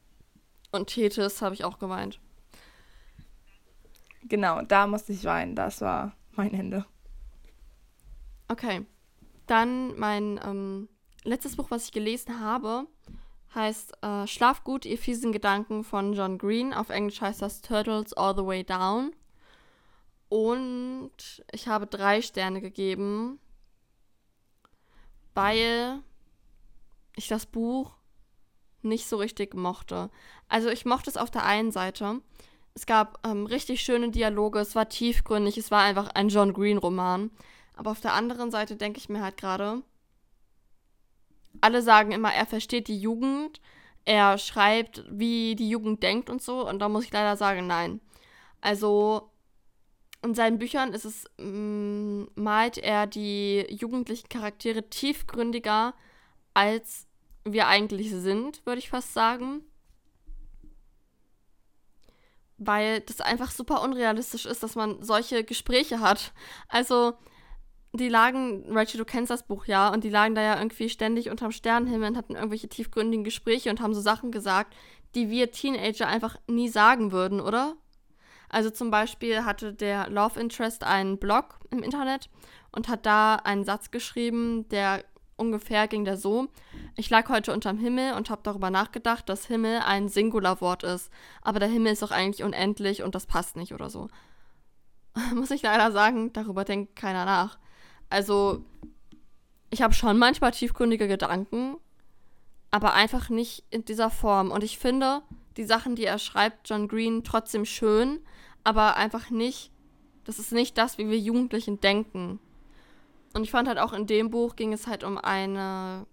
und 0.73 0.89
Tethys 0.89 1.43
habe 1.43 1.55
ich 1.55 1.65
auch 1.65 1.79
geweint. 1.79 2.21
Genau, 4.25 4.63
da 4.63 4.87
musste 4.87 5.13
ich 5.13 5.25
weinen. 5.25 5.55
Das 5.55 5.81
war 5.81 6.13
mein 6.33 6.53
Ende. 6.53 6.85
Okay. 8.49 8.85
Dann 9.47 9.97
mein 9.99 10.41
ähm, 10.45 10.89
letztes 11.23 11.57
Buch, 11.57 11.71
was 11.71 11.85
ich 11.85 11.93
gelesen 11.93 12.41
habe, 12.41 12.87
heißt 13.55 14.03
äh, 14.03 14.27
Schlaf 14.27 14.65
gut, 14.65 14.85
ihr 14.85 14.99
fiesen 14.99 15.33
Gedanken 15.33 15.85
von 15.85 16.13
John 16.13 16.39
Green. 16.39 16.75
Auf 16.75 16.91
Englisch 16.91 17.21
heißt 17.21 17.43
das 17.43 17.63
Turtles 17.63 18.13
All 18.13 18.37
the 18.37 18.45
Way 18.45 18.65
Down. 18.65 19.13
Und 20.29 21.45
ich 21.53 21.69
habe 21.69 21.87
drei 21.87 22.21
Sterne 22.23 22.61
gegeben, 22.61 23.39
weil 25.35 26.03
ich 27.15 27.29
das 27.29 27.47
Buch 27.47 27.97
nicht 28.83 29.09
so 29.09 29.17
richtig 29.17 29.55
mochte. 29.55 30.11
Also 30.49 30.69
ich 30.69 30.85
mochte 30.85 31.11
es 31.11 31.17
auf 31.17 31.31
der 31.31 31.45
einen 31.45 31.73
Seite. 31.73 32.21
Es 32.75 32.87
gab 32.87 33.27
ähm, 33.27 33.47
richtig 33.47 33.81
schöne 33.81 34.11
Dialoge, 34.11 34.59
es 34.59 34.75
war 34.75 34.89
tiefgründig, 34.89 35.57
es 35.57 35.71
war 35.71 35.83
einfach 35.83 36.09
ein 36.09 36.29
John 36.29 36.53
Green-Roman. 36.53 37.31
Aber 37.75 37.91
auf 37.91 38.01
der 38.01 38.15
anderen 38.15 38.51
Seite 38.51 38.77
denke 38.77 38.99
ich 38.99 39.09
mir 39.09 39.23
halt 39.23 39.37
gerade, 39.37 39.83
alle 41.61 41.83
sagen 41.83 42.13
immer, 42.13 42.33
er 42.33 42.47
versteht 42.47 42.89
die 42.89 43.01
Jugend, 43.01 43.61
er 44.05 44.39
schreibt, 44.39 45.05
wie 45.11 45.57
die 45.57 45.69
Jugend 45.69 46.03
denkt 46.03 46.31
und 46.31 46.43
so. 46.43 46.67
Und 46.69 46.79
da 46.81 46.89
muss 46.89 47.05
ich 47.05 47.13
leider 47.13 47.37
sagen, 47.37 47.67
nein. 47.67 48.01
Also 48.61 49.31
in 50.27 50.35
seinen 50.35 50.59
Büchern 50.59 50.93
ist 50.93 51.05
es, 51.05 51.25
mh, 51.39 51.47
mm, 51.47 52.29
malt 52.35 52.79
er 52.79 53.07
die 53.07 53.67
jugendlichen 53.71 54.29
Charaktere 54.29 54.89
tiefgründiger, 54.89 55.95
als 56.55 57.07
wir 57.45 57.69
eigentlich 57.69 58.11
sind, 58.11 58.65
würde 58.67 58.79
ich 58.79 58.91
fast 58.91 59.15
sagen. 59.15 59.63
Weil 62.59 63.01
das 63.01 63.21
einfach 63.21 63.51
super 63.51 63.83
unrealistisch 63.83 64.47
ist, 64.47 64.63
dass 64.63 64.75
man 64.75 65.03
solche 65.03 65.45
Gespräche 65.45 66.01
hat. 66.01 66.33
Also, 66.69 67.15
die 67.93 68.09
lagen, 68.09 68.65
Rachel, 68.71 68.99
du 68.99 69.05
kennst 69.05 69.31
das 69.31 69.47
Buch 69.47 69.67
ja, 69.67 69.93
und 69.93 70.05
die 70.05 70.11
lagen 70.11 70.35
da 70.35 70.43
ja 70.43 70.59
irgendwie 70.59 70.89
ständig 70.89 71.31
unterm 71.31 71.53
Sternenhimmel 71.53 72.11
und 72.11 72.17
hatten 72.17 72.35
irgendwelche 72.35 72.69
tiefgründigen 72.69 73.25
Gespräche 73.25 73.71
und 73.71 73.81
haben 73.81 73.95
so 73.95 74.01
Sachen 74.01 74.33
gesagt, 74.33 74.75
die 75.15 75.31
wir 75.31 75.51
Teenager 75.51 76.07
einfach 76.07 76.37
nie 76.47 76.69
sagen 76.69 77.13
würden, 77.13 77.41
oder? 77.41 77.77
Also 78.49 78.71
zum 78.71 78.91
Beispiel 78.91 79.45
hatte 79.45 79.73
der 79.73 80.09
Love 80.09 80.39
Interest 80.41 80.85
einen 80.85 81.19
Blog 81.19 81.59
im 81.71 81.83
Internet 81.83 82.31
und 82.73 82.89
hat 82.89 83.07
da 83.07 83.37
einen 83.37 83.65
Satz 83.65 83.91
geschrieben, 83.91 84.69
der 84.69 85.05
ungefähr 85.37 85.89
ging 85.89 86.05
der 86.05 86.17
so: 86.17 86.49
Ich 86.97 87.11
lag 87.11 87.29
heute 87.29 87.53
unterm 87.53 87.79
Himmel 87.79 88.15
und 88.15 88.31
habe 88.31 88.43
darüber 88.45 88.71
nachgedacht, 88.71 89.29
dass 89.29 89.47
Himmel 89.47 89.81
ein 89.85 90.09
Singularwort 90.09 90.83
ist, 90.83 91.11
aber 91.43 91.59
der 91.59 91.69
Himmel 91.69 91.93
ist 91.93 92.03
doch 92.03 92.11
eigentlich 92.11 92.45
unendlich 92.45 93.03
und 93.03 93.15
das 93.15 93.27
passt 93.27 93.57
nicht 93.57 93.73
oder 93.75 93.91
so. 93.91 94.09
Muss 95.35 95.51
ich 95.51 95.63
leider 95.63 95.93
sagen, 95.93 96.33
darüber 96.33 96.65
denkt 96.65 96.97
keiner 96.97 97.25
nach. 97.25 97.59
Also, 98.11 98.65
ich 99.71 99.83
habe 99.83 99.95
schon 99.95 100.19
manchmal 100.19 100.53
tiefgründige 100.53 101.09
Gedanken, 101.09 101.77
aber 102.71 102.95
einfach 102.95 103.29
nicht 103.31 103.65
in 103.71 103.85
dieser 103.85 104.11
Form. 104.11 104.51
Und 104.51 104.63
ich 104.63 104.79
finde 104.79 105.23
die 105.57 105.65
Sachen, 105.65 105.97
die 105.97 106.05
er 106.05 106.19
schreibt, 106.19 106.69
John 106.69 106.89
Green, 106.89 107.25
trotzdem 107.25 107.65
schön, 107.65 108.21
aber 108.67 108.97
einfach 108.97 109.31
nicht, 109.31 109.71
das 110.25 110.41
ist 110.41 110.51
nicht 110.51 110.77
das, 110.77 110.99
wie 110.99 111.09
wir 111.09 111.17
Jugendlichen 111.17 111.81
denken. 111.81 112.41
Und 113.33 113.45
ich 113.45 113.53
fand 113.53 113.69
halt 113.69 113.79
auch 113.79 113.93
in 113.93 114.09
dem 114.09 114.29
Buch 114.29 114.57
ging 114.57 114.73
es 114.73 114.89
halt 114.89 115.05
um 115.05 115.19
eine, 115.19 116.05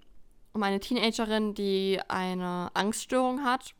um 0.54 0.62
eine 0.62 0.80
Teenagerin, 0.80 1.56
die 1.56 2.00
eine 2.10 2.70
Angststörung 2.76 3.44
hat 3.44 3.74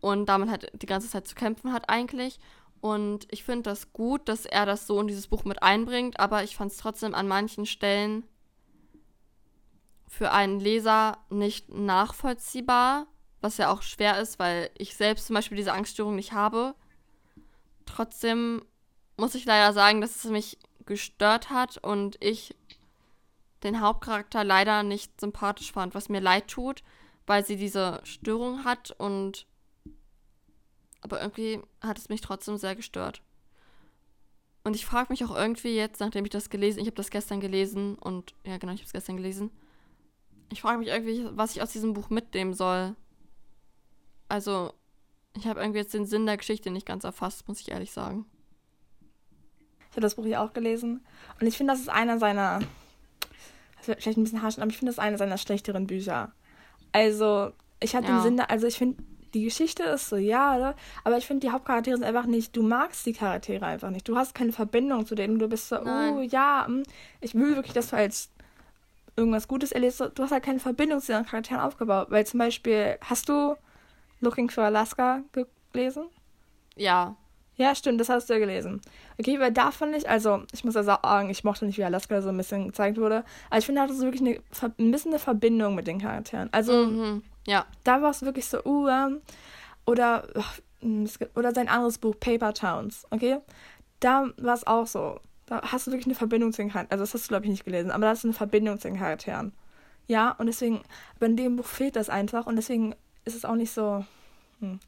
und 0.00 0.26
damit 0.26 0.48
halt 0.48 0.70
die 0.80 0.86
ganze 0.86 1.08
Zeit 1.08 1.26
zu 1.26 1.34
kämpfen 1.34 1.72
hat 1.72 1.88
eigentlich. 1.88 2.38
Und 2.80 3.26
ich 3.32 3.42
finde 3.42 3.64
das 3.64 3.92
gut, 3.92 4.28
dass 4.28 4.46
er 4.46 4.64
das 4.64 4.86
so 4.86 5.00
in 5.00 5.08
dieses 5.08 5.26
Buch 5.26 5.44
mit 5.44 5.60
einbringt, 5.64 6.20
aber 6.20 6.44
ich 6.44 6.54
fand 6.54 6.70
es 6.70 6.78
trotzdem 6.78 7.16
an 7.16 7.26
manchen 7.26 7.66
Stellen 7.66 8.22
für 10.06 10.30
einen 10.30 10.60
Leser 10.60 11.18
nicht 11.30 11.68
nachvollziehbar, 11.68 13.08
was 13.40 13.56
ja 13.56 13.72
auch 13.72 13.82
schwer 13.82 14.20
ist, 14.20 14.38
weil 14.38 14.70
ich 14.78 14.94
selbst 14.94 15.26
zum 15.26 15.34
Beispiel 15.34 15.56
diese 15.56 15.72
Angststörung 15.72 16.14
nicht 16.14 16.32
habe. 16.32 16.76
Trotzdem 17.86 18.64
muss 19.16 19.34
ich 19.34 19.44
leider 19.44 19.72
sagen, 19.72 20.00
dass 20.00 20.16
es 20.16 20.30
mich 20.30 20.58
gestört 20.86 21.50
hat 21.50 21.78
und 21.78 22.16
ich 22.20 22.54
den 23.62 23.80
Hauptcharakter 23.80 24.44
leider 24.44 24.82
nicht 24.82 25.20
sympathisch 25.20 25.72
fand, 25.72 25.94
was 25.94 26.08
mir 26.08 26.20
leid 26.20 26.48
tut, 26.48 26.82
weil 27.26 27.44
sie 27.46 27.56
diese 27.56 28.00
Störung 28.04 28.64
hat 28.64 28.90
und 28.98 29.46
aber 31.00 31.20
irgendwie 31.20 31.60
hat 31.80 31.98
es 31.98 32.08
mich 32.08 32.20
trotzdem 32.20 32.56
sehr 32.56 32.76
gestört. 32.76 33.22
Und 34.64 34.76
ich 34.76 34.86
frage 34.86 35.12
mich 35.12 35.24
auch 35.24 35.34
irgendwie 35.34 35.74
jetzt, 35.74 36.00
nachdem 36.00 36.24
ich 36.24 36.30
das 36.30 36.48
gelesen, 36.48 36.78
ich 36.78 36.86
habe 36.86 36.96
das 36.96 37.10
gestern 37.10 37.40
gelesen 37.40 37.96
und 37.96 38.34
ja 38.46 38.58
genau, 38.58 38.72
ich 38.72 38.80
habe 38.80 38.86
es 38.86 38.92
gestern 38.92 39.16
gelesen. 39.16 39.50
Ich 40.50 40.62
frage 40.62 40.78
mich 40.78 40.88
irgendwie, 40.88 41.26
was 41.32 41.56
ich 41.56 41.62
aus 41.62 41.72
diesem 41.72 41.94
Buch 41.94 42.10
mitnehmen 42.10 42.54
soll. 42.54 42.94
Also, 44.28 44.72
ich 45.36 45.46
habe 45.46 45.60
irgendwie 45.60 45.80
jetzt 45.80 45.94
den 45.94 46.06
Sinn 46.06 46.26
der 46.26 46.36
Geschichte 46.36 46.70
nicht 46.70 46.86
ganz 46.86 47.04
erfasst, 47.04 47.48
muss 47.48 47.60
ich 47.60 47.70
ehrlich 47.70 47.92
sagen. 47.92 48.26
Ich 49.90 49.96
habe 49.96 50.02
das 50.02 50.14
Buch 50.14 50.24
hier 50.24 50.40
auch 50.40 50.52
gelesen 50.52 51.04
und 51.40 51.46
ich 51.46 51.56
finde, 51.56 51.72
das 51.72 51.80
ist 51.80 51.88
einer 51.88 52.18
seiner, 52.18 52.60
das 53.78 53.88
wird 53.88 54.02
vielleicht 54.02 54.18
ein 54.18 54.24
bisschen 54.24 54.42
harsch, 54.42 54.58
aber 54.58 54.70
ich 54.70 54.78
finde, 54.78 54.90
das 54.90 54.96
ist 54.96 55.04
einer 55.04 55.18
seiner 55.18 55.38
schlechteren 55.38 55.86
Bücher. 55.86 56.32
Also, 56.92 57.52
ich 57.80 57.94
hatte 57.94 58.08
ja. 58.08 58.18
den 58.18 58.22
Sinn, 58.22 58.40
also 58.40 58.66
ich 58.66 58.78
finde, 58.78 59.02
die 59.34 59.44
Geschichte 59.44 59.82
ist 59.84 60.08
so, 60.08 60.16
ja, 60.16 60.56
oder? 60.56 60.76
aber 61.04 61.16
ich 61.16 61.26
finde, 61.26 61.46
die 61.46 61.52
Hauptcharaktere 61.52 61.96
sind 61.96 62.04
einfach 62.04 62.26
nicht, 62.26 62.54
du 62.56 62.62
magst 62.62 63.06
die 63.06 63.12
Charaktere 63.12 63.64
einfach 63.64 63.90
nicht. 63.90 64.06
Du 64.08 64.16
hast 64.16 64.34
keine 64.34 64.52
Verbindung 64.52 65.06
zu 65.06 65.14
denen. 65.14 65.38
Du 65.38 65.48
bist 65.48 65.68
so, 65.68 65.76
Nein. 65.76 66.14
oh 66.14 66.20
ja, 66.20 66.64
hm, 66.66 66.82
ich 67.20 67.34
will 67.34 67.56
wirklich, 67.56 67.72
dass 67.72 67.90
du 67.90 67.96
als 67.96 68.30
irgendwas 69.16 69.48
Gutes 69.48 69.72
erlebst. 69.72 70.00
Du 70.14 70.22
hast 70.22 70.32
halt 70.32 70.44
keine 70.44 70.60
Verbindung 70.60 71.00
zu 71.00 71.12
den 71.12 71.24
Charakteren 71.24 71.60
aufgebaut. 71.60 72.08
Weil 72.10 72.26
zum 72.26 72.38
Beispiel, 72.38 72.98
hast 73.00 73.28
du 73.28 73.56
Looking 74.22 74.50
for 74.50 74.64
Alaska 74.64 75.22
gelesen? 75.72 76.04
Ja. 76.76 77.16
Ja, 77.56 77.74
stimmt, 77.74 78.00
das 78.00 78.08
hast 78.08 78.30
du 78.30 78.32
ja 78.32 78.38
gelesen. 78.38 78.80
Okay, 79.18 79.38
weil 79.38 79.52
da 79.52 79.70
fand 79.70 79.94
ich, 79.94 80.08
also 80.08 80.42
ich 80.52 80.64
muss 80.64 80.74
ja 80.74 80.82
sagen, 80.82 81.28
ich 81.28 81.44
mochte 81.44 81.66
nicht, 81.66 81.76
wie 81.76 81.84
Alaska 81.84 82.22
so 82.22 82.30
ein 82.30 82.36
bisschen 82.36 82.68
gezeigt 82.68 82.96
wurde, 82.96 83.24
aber 83.50 83.58
ich 83.58 83.66
finde, 83.66 83.80
da 83.80 83.84
hatte 83.84 83.94
so 83.94 84.04
wirklich 84.04 84.22
eine, 84.22 84.40
ein 84.78 84.90
bisschen 84.90 85.12
eine 85.12 85.18
Verbindung 85.18 85.74
mit 85.74 85.86
den 85.86 86.00
Charakteren. 86.00 86.48
Also, 86.52 86.86
mhm. 86.86 87.22
Ja. 87.46 87.66
Da 87.84 88.00
war 88.00 88.10
es 88.10 88.22
wirklich 88.22 88.46
so, 88.46 88.64
uh, 88.64 88.88
um, 88.88 89.20
oder, 89.86 90.26
oder 91.34 91.52
sein 91.52 91.68
anderes 91.68 91.98
Buch, 91.98 92.14
Paper 92.18 92.54
Towns, 92.54 93.06
okay? 93.10 93.38
Da 94.00 94.30
war 94.38 94.54
es 94.54 94.66
auch 94.66 94.86
so. 94.86 95.20
Da 95.46 95.60
hast 95.62 95.86
du 95.86 95.90
wirklich 95.90 96.06
eine 96.06 96.14
Verbindung 96.14 96.52
zu 96.52 96.62
den 96.62 96.70
Charakteren. 96.70 96.92
Also, 96.92 97.02
das 97.02 97.14
hast 97.14 97.26
du, 97.26 97.28
glaube 97.28 97.44
ich, 97.44 97.50
nicht 97.50 97.64
gelesen, 97.64 97.90
aber 97.90 98.06
da 98.06 98.10
hast 98.10 98.24
du 98.24 98.28
eine 98.28 98.34
Verbindung 98.34 98.78
zu 98.78 98.88
den 98.88 98.98
Charakteren. 98.98 99.52
Ja, 100.06 100.32
und 100.32 100.46
deswegen, 100.46 100.80
aber 101.16 101.26
in 101.26 101.36
dem 101.36 101.56
Buch 101.56 101.66
fehlt 101.66 101.96
das 101.96 102.08
einfach 102.08 102.46
und 102.46 102.56
deswegen 102.56 102.94
ist 103.24 103.36
es 103.36 103.44
auch 103.44 103.54
nicht 103.54 103.72
so. 103.72 104.04
Hm. 104.60 104.78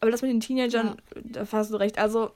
Aber 0.00 0.10
das 0.10 0.22
mit 0.22 0.30
den 0.30 0.40
Teenagern, 0.40 0.96
ja. 1.14 1.22
da 1.24 1.46
hast 1.50 1.70
du 1.70 1.76
recht. 1.76 1.98
Also, 1.98 2.32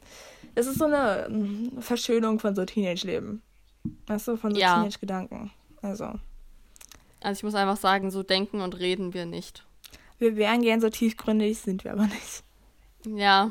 es 0.55 0.67
ist 0.67 0.79
so 0.79 0.87
eine 0.87 1.27
hm, 1.27 1.83
Verschönung 1.83 2.39
von 2.39 2.55
so 2.55 2.65
Teenage-Leben. 2.65 3.43
Weißt 4.07 4.29
du, 4.29 4.37
von 4.37 4.55
so 4.55 4.61
ja. 4.61 4.77
Teenage-Gedanken. 4.77 5.51
Also. 5.83 6.15
Also, 7.21 7.39
ich 7.39 7.43
muss 7.43 7.55
einfach 7.55 7.77
sagen, 7.77 8.11
so 8.11 8.23
denken 8.23 8.61
und 8.61 8.79
reden 8.79 9.13
wir 9.13 9.27
nicht. 9.27 9.67
Wir 10.19 10.37
wären 10.37 10.63
gern 10.63 10.81
so 10.81 10.89
tiefgründig, 10.89 11.59
sind 11.59 11.85
wir 11.85 11.93
aber 11.93 12.07
nicht. 12.07 12.43
Ja. 13.05 13.51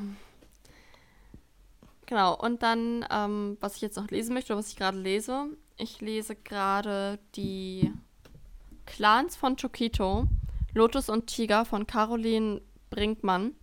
Genau, 2.05 2.35
und 2.35 2.63
dann, 2.63 3.05
ähm, 3.11 3.57
was 3.59 3.75
ich 3.75 3.81
jetzt 3.81 3.97
noch 3.97 4.09
lesen 4.09 4.33
möchte, 4.33 4.53
oder 4.53 4.59
was 4.59 4.69
ich 4.69 4.77
gerade 4.77 4.97
lese, 4.97 5.47
ich 5.77 6.01
lese 6.01 6.35
gerade 6.35 7.19
die 7.35 7.91
Clans 8.85 9.35
von 9.35 9.57
Chokito, 9.57 10.27
Lotus 10.77 11.09
und 11.09 11.27
Tiger 11.27 11.65
von 11.65 11.87
Caroline 11.87 12.61
Brinkmann 12.89 13.55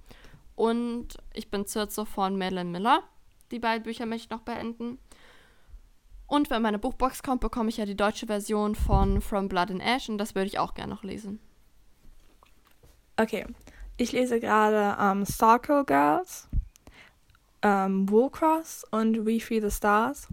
und 0.56 1.16
Ich 1.32 1.50
bin 1.50 1.66
Zirze 1.66 2.04
von 2.04 2.36
Madeline 2.36 2.70
Miller. 2.70 3.02
Die 3.50 3.58
beiden 3.58 3.84
Bücher 3.84 4.04
möchte 4.04 4.26
ich 4.26 4.30
noch 4.30 4.40
beenden. 4.40 4.98
Und 6.26 6.50
wenn 6.50 6.62
meine 6.62 6.78
Buchbox 6.78 7.22
kommt, 7.22 7.40
bekomme 7.40 7.68
ich 7.68 7.76
ja 7.76 7.86
die 7.86 7.96
deutsche 7.96 8.26
Version 8.26 8.74
von 8.74 9.20
From 9.20 9.48
Blood 9.48 9.70
and 9.70 9.82
Ash 9.82 10.08
und 10.08 10.18
das 10.18 10.34
würde 10.34 10.48
ich 10.48 10.58
auch 10.58 10.74
gerne 10.74 10.92
noch 10.92 11.04
lesen. 11.04 11.38
Okay, 13.16 13.46
ich 13.96 14.10
lese 14.10 14.40
gerade 14.40 15.00
um, 15.00 15.18
ähm, 15.18 15.24
Circle 15.24 15.84
Girls, 15.84 16.48
um, 17.62 17.70
ähm, 17.70 18.10
Woolcross 18.10 18.84
und 18.90 19.24
We 19.24 19.38
Free 19.38 19.60
the 19.60 19.70
Stars. 19.70 20.26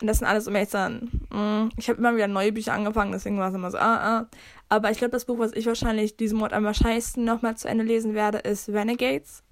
Und 0.00 0.08
das 0.08 0.18
sind 0.18 0.26
alles, 0.26 0.44
zu 0.44 0.52
sein, 0.66 1.26
mm, 1.30 1.68
ich 1.78 1.88
habe 1.88 1.98
immer 1.98 2.14
wieder 2.14 2.28
neue 2.28 2.52
Bücher 2.52 2.74
angefangen, 2.74 3.12
deswegen 3.12 3.38
war 3.38 3.48
es 3.48 3.54
immer 3.54 3.70
so, 3.70 3.78
ah, 3.78 4.18
ah. 4.18 4.26
Aber 4.74 4.90
ich 4.90 4.98
glaube, 4.98 5.12
das 5.12 5.24
Buch, 5.24 5.38
was 5.38 5.52
ich 5.52 5.66
wahrscheinlich 5.66 6.16
diesen 6.16 6.38
Monat 6.38 6.52
am 6.52 6.64
wahrscheinlichsten 6.64 7.24
nochmal 7.24 7.56
zu 7.56 7.68
Ende 7.68 7.84
lesen 7.84 8.12
werde, 8.12 8.38
ist 8.38 8.68
Renegades. 8.68 9.44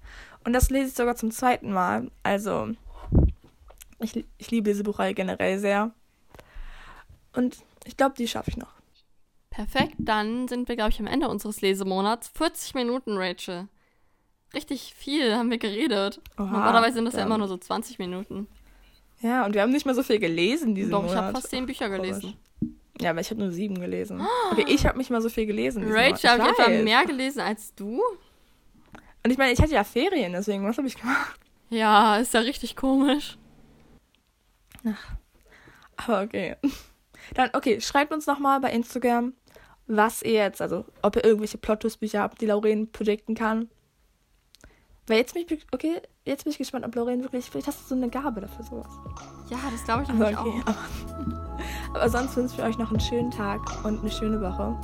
Und 0.43 0.51
das 0.51 0.69
lese 0.69 0.89
ich 0.89 0.95
sogar 0.95 1.15
zum 1.15 1.31
zweiten 1.31 1.71
Mal. 1.71 2.11
Also, 2.23 2.71
ich, 3.99 4.25
ich 4.37 4.51
liebe 4.51 4.69
diese 4.69 4.83
Buchreihe 4.83 5.13
generell 5.13 5.59
sehr. 5.59 5.91
Und 7.31 7.55
ich 7.85 7.95
glaube, 7.95 8.15
die 8.17 8.27
schaffe 8.27 8.49
ich 8.49 8.57
noch. 8.57 8.73
Perfekt, 9.49 9.93
dann 9.97 10.49
sind 10.49 10.67
wir, 10.67 10.75
glaube 10.75 10.89
ich, 10.89 10.99
am 10.99 11.07
Ende 11.07 11.29
unseres 11.29 11.61
Lesemonats. 11.61 12.27
40 12.27 12.73
Minuten, 12.73 13.15
Rachel. 13.15 13.69
Richtig 14.53 14.93
viel 14.93 15.37
haben 15.37 15.49
wir 15.49 15.57
geredet. 15.57 16.19
Oha, 16.37 16.51
Normalerweise 16.51 16.95
sind 16.95 17.05
das 17.05 17.13
ja 17.13 17.23
immer 17.23 17.37
nur 17.37 17.47
so 17.47 17.55
20 17.55 17.97
Minuten. 17.97 18.47
Ja, 19.21 19.45
und 19.45 19.53
wir 19.53 19.61
haben 19.61 19.71
nicht 19.71 19.85
mal 19.85 19.95
so 19.95 20.03
viel 20.03 20.19
gelesen 20.19 20.75
diesen 20.75 20.91
Doch, 20.91 21.03
Monat. 21.03 21.15
Doch, 21.15 21.21
ich 21.21 21.25
habe 21.27 21.35
fast 21.37 21.49
zehn 21.49 21.65
Bücher 21.65 21.87
gelesen. 21.87 22.33
Ja, 23.03 23.11
aber 23.11 23.19
ich 23.19 23.29
habe 23.29 23.41
nur 23.41 23.51
sieben 23.51 23.79
gelesen. 23.79 24.25
Okay, 24.51 24.65
ich 24.67 24.85
habe 24.85 24.97
nicht 24.97 25.09
mal 25.09 25.21
so 25.21 25.29
viel 25.29 25.45
gelesen. 25.45 25.83
Rachel, 25.87 26.29
habe 26.29 26.43
ich 26.43 26.59
etwa 26.59 26.69
mehr 26.83 27.05
gelesen 27.05 27.41
als 27.41 27.75
du? 27.75 28.01
Und 29.23 29.31
ich 29.31 29.37
meine, 29.37 29.51
ich 29.51 29.61
hatte 29.61 29.73
ja 29.73 29.83
Ferien, 29.83 30.33
deswegen, 30.33 30.65
was 30.65 30.77
habe 30.77 30.87
ich 30.87 30.97
gemacht? 30.97 31.39
Ja, 31.69 32.17
ist 32.17 32.33
ja 32.33 32.41
richtig 32.41 32.75
komisch. 32.75 33.37
Ach, 34.85 35.15
aber 35.97 36.21
okay. 36.21 36.55
Dann, 37.33 37.49
okay, 37.53 37.79
schreibt 37.81 38.13
uns 38.13 38.27
nochmal 38.27 38.59
bei 38.59 38.71
Instagram, 38.71 39.33
was 39.87 40.21
ihr 40.21 40.33
jetzt, 40.33 40.61
also 40.61 40.85
ob 41.01 41.15
ihr 41.15 41.23
irgendwelche 41.23 41.57
Plot-Twist-Bücher 41.57 42.21
habt, 42.21 42.41
die 42.41 42.45
Lauren 42.45 42.91
predikten 42.91 43.35
kann. 43.35 43.69
Weil 45.07 45.17
jetzt 45.17 45.33
bin 45.33 45.45
ich, 45.49 45.65
okay, 45.71 46.01
jetzt 46.25 46.43
bin 46.43 46.51
ich 46.51 46.57
gespannt, 46.57 46.85
ob 46.85 46.95
Lauren 46.95 47.21
wirklich, 47.21 47.49
vielleicht 47.49 47.67
hast 47.67 47.81
du 47.81 47.85
so 47.85 47.95
eine 47.95 48.09
Gabe 48.09 48.41
dafür, 48.41 48.65
sowas. 48.65 48.91
Ja, 49.49 49.57
das 49.71 49.83
glaube 49.83 50.03
ich 50.03 50.09
also, 50.09 50.23
okay, 50.23 50.61
auch. 50.65 51.42
Aber, 51.93 52.09
sonst 52.09 52.35
wünsche 52.35 52.55
ich 52.55 52.63
euch 52.63 52.77
noch 52.77 52.89
einen 52.89 52.99
schönen 52.99 53.31
Tag 53.31 53.61
und 53.83 54.01
eine 54.01 54.11
schöne 54.11 54.41
Woche. 54.41 54.75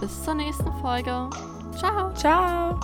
Bis 0.00 0.22
zur 0.24 0.34
nächsten 0.34 0.72
Folge. 0.80 1.28
Ciao. 1.76 2.12
Ciao. 2.14 2.78